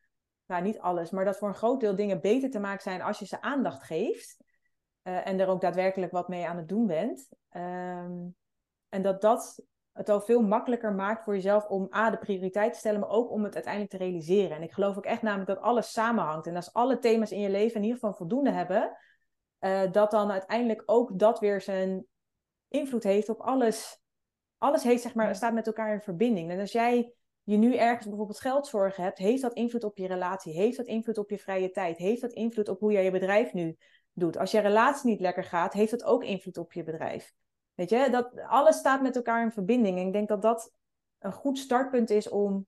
nou 0.52 0.62
niet 0.62 0.78
alles, 0.78 1.10
maar 1.10 1.24
dat 1.24 1.38
voor 1.38 1.48
een 1.48 1.54
groot 1.54 1.80
deel 1.80 1.96
dingen 1.96 2.20
beter 2.20 2.50
te 2.50 2.60
maken 2.60 2.82
zijn 2.82 3.02
als 3.02 3.18
je 3.18 3.26
ze 3.26 3.40
aandacht 3.40 3.82
geeft. 3.82 4.36
Uh, 5.02 5.26
en 5.26 5.40
er 5.40 5.48
ook 5.48 5.60
daadwerkelijk 5.60 6.12
wat 6.12 6.28
mee 6.28 6.46
aan 6.46 6.56
het 6.56 6.68
doen 6.68 6.86
bent. 6.86 7.28
Um, 7.56 8.36
en 8.88 9.02
dat 9.02 9.20
dat 9.20 9.64
het 9.92 10.08
al 10.08 10.20
veel 10.20 10.42
makkelijker 10.42 10.92
maakt 10.92 11.24
voor 11.24 11.34
jezelf 11.34 11.66
om 11.66 11.88
A, 11.94 12.10
de 12.10 12.18
prioriteit 12.18 12.72
te 12.72 12.78
stellen, 12.78 13.00
maar 13.00 13.08
ook 13.08 13.30
om 13.30 13.44
het 13.44 13.54
uiteindelijk 13.54 13.92
te 13.92 13.98
realiseren. 13.98 14.56
En 14.56 14.62
ik 14.62 14.72
geloof 14.72 14.96
ook 14.96 15.04
echt 15.04 15.22
namelijk 15.22 15.48
dat 15.48 15.60
alles 15.60 15.92
samenhangt. 15.92 16.46
En 16.46 16.56
als 16.56 16.72
alle 16.72 16.98
thema's 16.98 17.30
in 17.30 17.40
je 17.40 17.50
leven 17.50 17.76
in 17.76 17.82
ieder 17.82 17.98
geval 17.98 18.14
voldoende 18.14 18.50
hebben, 18.50 18.96
uh, 19.60 19.92
dat 19.92 20.10
dan 20.10 20.30
uiteindelijk 20.30 20.82
ook 20.86 21.18
dat 21.18 21.40
weer 21.40 21.60
zijn 21.60 22.06
invloed 22.68 23.02
heeft 23.02 23.28
op 23.28 23.40
alles. 23.40 24.00
Alles 24.58 24.82
heeft, 24.82 25.02
zeg 25.02 25.14
maar, 25.14 25.34
staat 25.34 25.52
met 25.52 25.66
elkaar 25.66 25.92
in 25.92 26.00
verbinding. 26.00 26.50
En 26.50 26.60
als 26.60 26.72
jij 26.72 27.12
je 27.42 27.56
nu 27.56 27.76
ergens 27.76 28.06
bijvoorbeeld 28.06 28.40
geldzorgen 28.40 29.04
hebt, 29.04 29.18
heeft 29.18 29.42
dat 29.42 29.52
invloed 29.52 29.84
op 29.84 29.98
je 29.98 30.06
relatie? 30.06 30.52
Heeft 30.52 30.76
dat 30.76 30.86
invloed 30.86 31.18
op 31.18 31.30
je 31.30 31.38
vrije 31.38 31.70
tijd? 31.70 31.98
Heeft 31.98 32.20
dat 32.20 32.32
invloed 32.32 32.68
op 32.68 32.80
hoe 32.80 32.92
jij 32.92 33.04
je 33.04 33.10
bedrijf 33.10 33.52
nu 33.52 33.76
doet? 34.12 34.38
Als 34.38 34.50
je 34.50 34.60
relatie 34.60 35.10
niet 35.10 35.20
lekker 35.20 35.44
gaat, 35.44 35.72
heeft 35.72 35.90
dat 35.90 36.04
ook 36.04 36.24
invloed 36.24 36.58
op 36.58 36.72
je 36.72 36.82
bedrijf? 36.82 37.34
Weet 37.74 37.90
je, 37.90 38.08
dat, 38.10 38.40
alles 38.48 38.76
staat 38.76 39.02
met 39.02 39.16
elkaar 39.16 39.42
in 39.42 39.52
verbinding. 39.52 39.98
En 39.98 40.06
ik 40.06 40.12
denk 40.12 40.28
dat 40.28 40.42
dat 40.42 40.72
een 41.18 41.32
goed 41.32 41.58
startpunt 41.58 42.10
is 42.10 42.28
om 42.28 42.66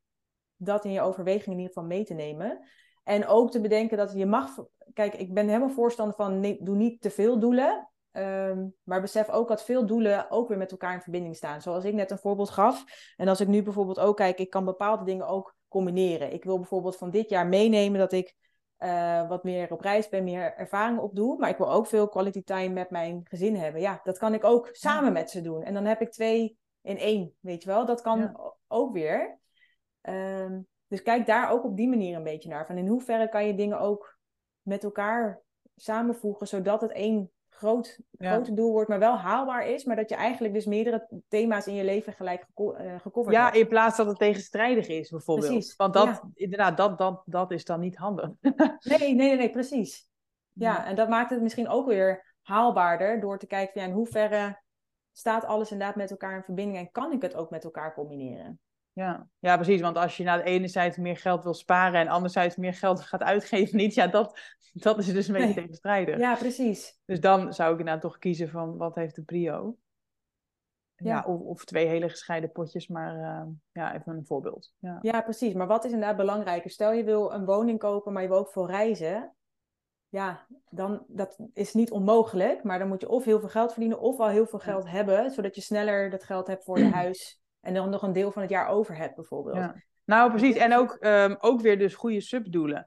dat 0.57 0.85
in 0.85 0.93
je 0.93 1.01
overweging 1.01 1.47
in 1.47 1.59
ieder 1.59 1.67
geval 1.67 1.85
mee 1.85 2.05
te 2.05 2.15
nemen. 2.15 2.69
En 3.05 3.27
ook 3.27 3.51
te 3.51 3.61
bedenken 3.61 3.97
dat 3.97 4.13
je 4.13 4.27
mag. 4.27 4.65
Kijk, 4.93 5.15
ik 5.15 5.35
ben 5.35 5.47
helemaal 5.47 5.71
voorstander 5.71 6.15
van 6.15 6.41
nee, 6.41 6.59
doe 6.63 6.77
niet 6.77 7.01
te 7.01 7.11
veel 7.11 7.39
doelen. 7.39 7.89
Um, 8.17 8.75
maar 8.83 9.01
besef 9.01 9.29
ook 9.31 9.49
dat 9.49 9.65
veel 9.65 9.87
doelen 9.87 10.31
ook 10.31 10.49
weer 10.49 10.59
met 10.59 10.71
elkaar 10.71 10.95
in 10.95 11.01
verbinding 11.01 11.37
staan. 11.37 11.63
Zoals 11.63 11.85
ik 11.85 11.95
net 11.95 12.11
een 12.11 12.19
voorbeeld 12.19 12.51
gaf. 12.51 12.85
En 13.17 13.29
als 13.29 13.41
ik 13.41 13.49
nu 13.49 13.63
bijvoorbeeld 13.63 14.01
ook 14.01 14.17
kijk, 14.17 14.39
ik 14.39 14.51
kan 14.51 14.65
bepaalde 14.65 15.05
dingen 15.05 15.27
ook 15.27 15.57
combineren. 15.69 16.33
Ik 16.33 16.45
wil 16.45 16.57
bijvoorbeeld 16.57 16.97
van 16.97 17.11
dit 17.11 17.29
jaar 17.29 17.47
meenemen 17.47 17.99
dat 17.99 18.13
ik 18.13 18.35
uh, 18.79 19.29
wat 19.29 19.45
meer 19.45 19.73
op 19.73 19.81
reis 19.81 20.09
ben, 20.09 20.25
meer 20.25 20.55
ervaring 20.55 20.99
opdoe. 20.99 21.39
Maar 21.39 21.51
ik 21.51 21.57
wil 21.57 21.73
ook 21.73 21.87
veel 21.87 22.09
quality 22.09 22.43
time 22.43 22.69
met 22.69 22.91
mijn 22.91 23.21
gezin 23.25 23.57
hebben. 23.57 23.81
Ja, 23.81 24.01
dat 24.03 24.19
kan 24.19 24.35
ik 24.35 24.45
ook 24.45 24.69
samen 24.73 25.13
met 25.13 25.31
ze 25.31 25.41
doen. 25.41 25.63
En 25.63 25.75
dan 25.75 25.85
heb 25.85 26.01
ik 26.01 26.11
twee 26.11 26.59
in 26.81 26.99
één, 26.99 27.35
weet 27.41 27.63
je 27.63 27.69
wel. 27.69 27.87
Dat 27.87 28.01
kan 28.01 28.19
ja. 28.19 28.55
ook 28.69 28.93
weer. 28.93 29.39
Um, 30.03 30.67
dus 30.87 31.03
kijk 31.03 31.27
daar 31.27 31.51
ook 31.51 31.65
op 31.65 31.77
die 31.77 31.89
manier 31.89 32.17
een 32.17 32.23
beetje 32.23 32.49
naar. 32.49 32.67
Van 32.67 32.79
in 32.79 32.87
hoeverre 32.87 33.29
kan 33.29 33.47
je 33.47 33.55
dingen 33.55 33.81
ook 33.81 34.19
met 34.63 34.85
elkaar 34.85 35.43
samenvoegen, 35.77 36.47
zodat 36.47 36.81
het 36.81 36.93
één 36.93 37.31
groot, 37.55 38.01
grote 38.19 38.55
doel 38.55 38.73
wordt, 38.73 38.89
maar 38.89 38.99
wel 38.99 39.17
haalbaar 39.17 39.67
is. 39.67 39.85
Maar 39.85 39.97
dat 39.97 40.09
je 40.09 40.15
eigenlijk 40.15 40.55
dus 40.55 40.67
meerdere 40.67 41.09
thema's 41.29 41.67
in 41.67 41.75
je 41.75 41.85
leven 41.85 42.13
gelijk 42.13 42.45
geco 42.45 42.77
uh, 42.77 43.01
gecoverd 43.01 43.35
ja, 43.35 43.43
hebt. 43.43 43.55
Ja, 43.55 43.61
in 43.61 43.69
plaats 43.69 43.97
dat 43.97 44.07
het 44.07 44.19
tegenstrijdig 44.19 44.89
is, 44.89 45.11
bijvoorbeeld. 45.11 45.49
Precies. 45.49 45.77
Want 45.77 45.95
dat, 45.95 46.23
inderdaad, 46.35 46.77
dat, 46.77 46.99
dat, 46.99 47.23
dat 47.25 47.51
is 47.51 47.65
dan 47.65 47.81
niet 47.81 47.97
handig. 47.97 48.31
nee, 48.41 48.99
nee, 48.99 49.15
nee, 49.15 49.37
nee, 49.37 49.51
precies. 49.51 50.09
Ja, 50.53 50.87
en 50.87 50.95
dat 50.95 51.09
maakt 51.09 51.31
het 51.31 51.43
misschien 51.43 51.69
ook 51.69 51.87
weer 51.87 52.35
haalbaarder 52.43 53.21
door 53.21 53.39
te 53.39 53.47
kijken 53.47 53.73
van 53.73 53.83
ja, 53.83 53.89
in 53.89 53.95
hoeverre 53.95 54.63
staat 55.13 55.45
alles 55.45 55.71
inderdaad 55.71 55.97
met 55.97 56.11
elkaar 56.11 56.37
in 56.37 56.43
verbinding 56.43 56.79
en 56.79 56.91
kan 56.91 57.13
ik 57.13 57.23
het 57.23 57.35
ook 57.35 57.51
met 57.51 57.65
elkaar 57.65 57.95
combineren. 57.95 58.61
Ja. 58.95 59.29
ja, 59.39 59.57
precies. 59.57 59.81
Want 59.81 59.97
als 59.97 60.17
je 60.17 60.25
naar 60.25 60.39
de 60.39 60.45
ene 60.45 60.69
zijde 60.69 61.01
meer 61.01 61.17
geld 61.17 61.43
wil 61.43 61.55
sparen 61.55 62.01
en 62.01 62.09
anderzijds 62.09 62.57
meer 62.57 62.75
geld 62.75 63.01
gaat 63.01 63.23
uitgeven, 63.23 63.77
niet, 63.77 63.95
ja, 63.95 64.07
dat, 64.07 64.41
dat 64.73 64.99
is 64.99 65.13
dus 65.13 65.27
een 65.27 65.33
beetje 65.33 65.47
nee. 65.47 65.55
tegenstrijdig. 65.55 66.19
Ja, 66.19 66.35
precies. 66.35 66.99
Dus 67.05 67.21
dan 67.21 67.53
zou 67.53 67.73
ik 67.73 67.79
inderdaad 67.79 68.03
toch 68.03 68.19
kiezen 68.19 68.49
van 68.49 68.77
wat 68.77 68.95
heeft 68.95 69.15
de 69.15 69.23
prio. 69.23 69.77
Ja, 70.97 71.15
ja 71.15 71.25
of, 71.27 71.41
of, 71.41 71.65
twee 71.65 71.87
hele 71.87 72.09
gescheiden 72.09 72.53
potjes, 72.53 72.89
maar 72.89 73.17
uh, 73.17 73.53
ja, 73.73 73.95
even 73.95 74.17
een 74.17 74.27
voorbeeld. 74.27 74.73
Ja. 74.79 74.99
ja, 75.03 75.21
precies. 75.21 75.55
Maar 75.55 75.67
wat 75.67 75.85
is 75.85 75.93
inderdaad 75.93 76.17
belangrijker? 76.17 76.71
Stel 76.71 76.93
je 76.93 77.05
wil 77.05 77.33
een 77.33 77.45
woning 77.45 77.79
kopen, 77.79 78.13
maar 78.13 78.23
je 78.23 78.29
wil 78.29 78.39
ook 78.39 78.53
voor 78.53 78.71
reizen. 78.71 79.35
Ja, 80.09 80.47
dan 80.71 81.05
dat 81.09 81.39
is 81.53 81.75
niet 81.75 81.91
onmogelijk, 81.91 82.63
maar 82.63 82.79
dan 82.79 82.89
moet 82.89 83.01
je 83.01 83.09
of 83.09 83.25
heel 83.25 83.41
veel 83.41 83.49
geld 83.49 83.73
verdienen 83.73 84.01
of 84.01 84.19
al 84.19 84.29
heel 84.29 84.47
veel 84.47 84.59
geld 84.59 84.89
hebben, 84.89 85.31
zodat 85.31 85.55
je 85.55 85.61
sneller 85.61 86.11
dat 86.11 86.25
geld 86.25 86.47
hebt 86.47 86.65
voor 86.65 86.79
je 86.79 86.91
huis 87.03 87.44
en 87.65 87.75
dan 87.75 87.91
nog 87.91 88.03
een 88.03 88.13
deel 88.13 88.31
van 88.31 88.43
het 88.43 88.51
jaar 88.51 88.69
over 88.69 88.97
hebt, 88.97 89.15
bijvoorbeeld. 89.15 89.57
Ja. 89.57 89.83
Nou, 90.05 90.31
precies. 90.31 90.57
En 90.57 90.75
ook, 90.75 90.97
um, 91.01 91.37
ook 91.39 91.61
weer 91.61 91.79
dus 91.79 91.95
goede 91.95 92.21
subdoelen. 92.21 92.87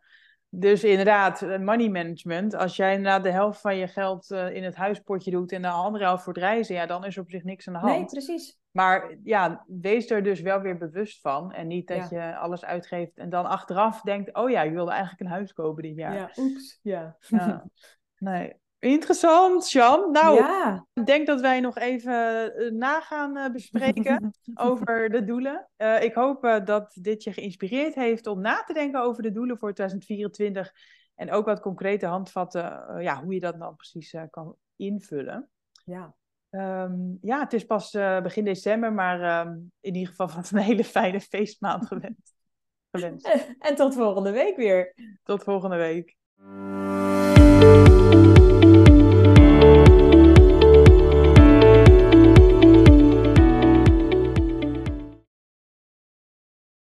Dus 0.49 0.83
inderdaad, 0.83 1.41
money 1.41 1.89
management. 1.89 2.55
Als 2.55 2.75
jij 2.75 2.93
inderdaad 2.93 3.23
de 3.23 3.31
helft 3.31 3.61
van 3.61 3.77
je 3.77 3.87
geld 3.87 4.31
uh, 4.31 4.55
in 4.55 4.63
het 4.63 4.75
huispotje 4.75 5.31
doet 5.31 5.51
en 5.51 5.61
de 5.61 5.67
andere 5.67 6.03
helft 6.03 6.23
voor 6.23 6.33
het 6.33 6.41
reizen, 6.41 6.75
ja, 6.75 6.85
dan 6.85 7.05
is 7.05 7.15
er 7.15 7.21
op 7.21 7.29
zich 7.29 7.43
niks 7.43 7.67
aan 7.67 7.73
de 7.73 7.79
hand. 7.79 7.93
Nee, 7.93 8.05
precies. 8.05 8.57
Maar 8.71 9.17
ja, 9.23 9.65
wees 9.67 10.09
er 10.09 10.23
dus 10.23 10.41
wel 10.41 10.61
weer 10.61 10.77
bewust 10.77 11.21
van. 11.21 11.53
En 11.53 11.67
niet 11.67 11.87
dat 11.87 12.09
ja. 12.09 12.27
je 12.27 12.35
alles 12.35 12.65
uitgeeft 12.65 13.17
en 13.17 13.29
dan 13.29 13.45
achteraf 13.45 14.01
denkt, 14.01 14.35
oh 14.35 14.49
ja, 14.49 14.61
ik 14.61 14.73
wilde 14.73 14.91
eigenlijk 14.91 15.21
een 15.21 15.27
huis 15.27 15.53
kopen 15.53 15.83
dit 15.83 15.95
jaar. 15.95 16.13
Ja, 16.13 16.31
oeps. 16.37 16.79
Ja. 16.81 17.17
ja. 17.19 17.65
Nee. 18.17 18.53
Interessant, 18.79 19.71
Jan. 19.71 20.11
Nou, 20.11 20.35
ja. 20.35 20.85
ik 20.93 21.05
denk 21.05 21.27
dat 21.27 21.41
wij 21.41 21.59
nog 21.59 21.77
even 21.77 22.53
uh, 22.61 22.71
na 22.71 23.01
gaan 23.01 23.37
uh, 23.37 23.49
bespreken 23.49 24.31
over 24.55 25.09
de 25.09 25.23
doelen. 25.23 25.69
Uh, 25.77 26.03
ik 26.03 26.13
hoop 26.13 26.61
dat 26.65 26.97
dit 27.01 27.23
je 27.23 27.33
geïnspireerd 27.33 27.95
heeft 27.95 28.27
om 28.27 28.41
na 28.41 28.63
te 28.63 28.73
denken 28.73 29.01
over 29.01 29.23
de 29.23 29.31
doelen 29.31 29.57
voor 29.57 29.73
2024. 29.73 30.71
En 31.15 31.31
ook 31.31 31.45
wat 31.45 31.59
concrete 31.59 32.05
handvatten, 32.05 33.01
ja, 33.01 33.23
hoe 33.23 33.33
je 33.33 33.39
dat 33.39 33.59
dan 33.59 33.75
precies 33.75 34.15
kan 34.29 34.55
invullen. 34.75 35.49
Ja. 35.85 36.15
Um, 36.49 37.17
ja, 37.21 37.39
het 37.39 37.53
is 37.53 37.65
pas 37.65 37.91
begin 38.23 38.43
december, 38.43 38.93
maar 38.93 39.47
um, 39.47 39.71
in 39.79 39.95
ieder 39.95 40.09
geval 40.09 40.29
van 40.29 40.43
een 40.51 40.63
hele 40.63 40.83
fijne 40.83 41.21
feestmaand 41.21 41.87
gewend. 41.87 42.33
gewenst. 42.91 43.27
En, 43.27 43.55
en 43.69 43.75
tot 43.75 43.95
volgende 43.95 44.31
week 44.31 44.55
weer. 44.55 44.93
Tot 45.23 45.43
volgende 45.43 45.77
week. 45.77 46.15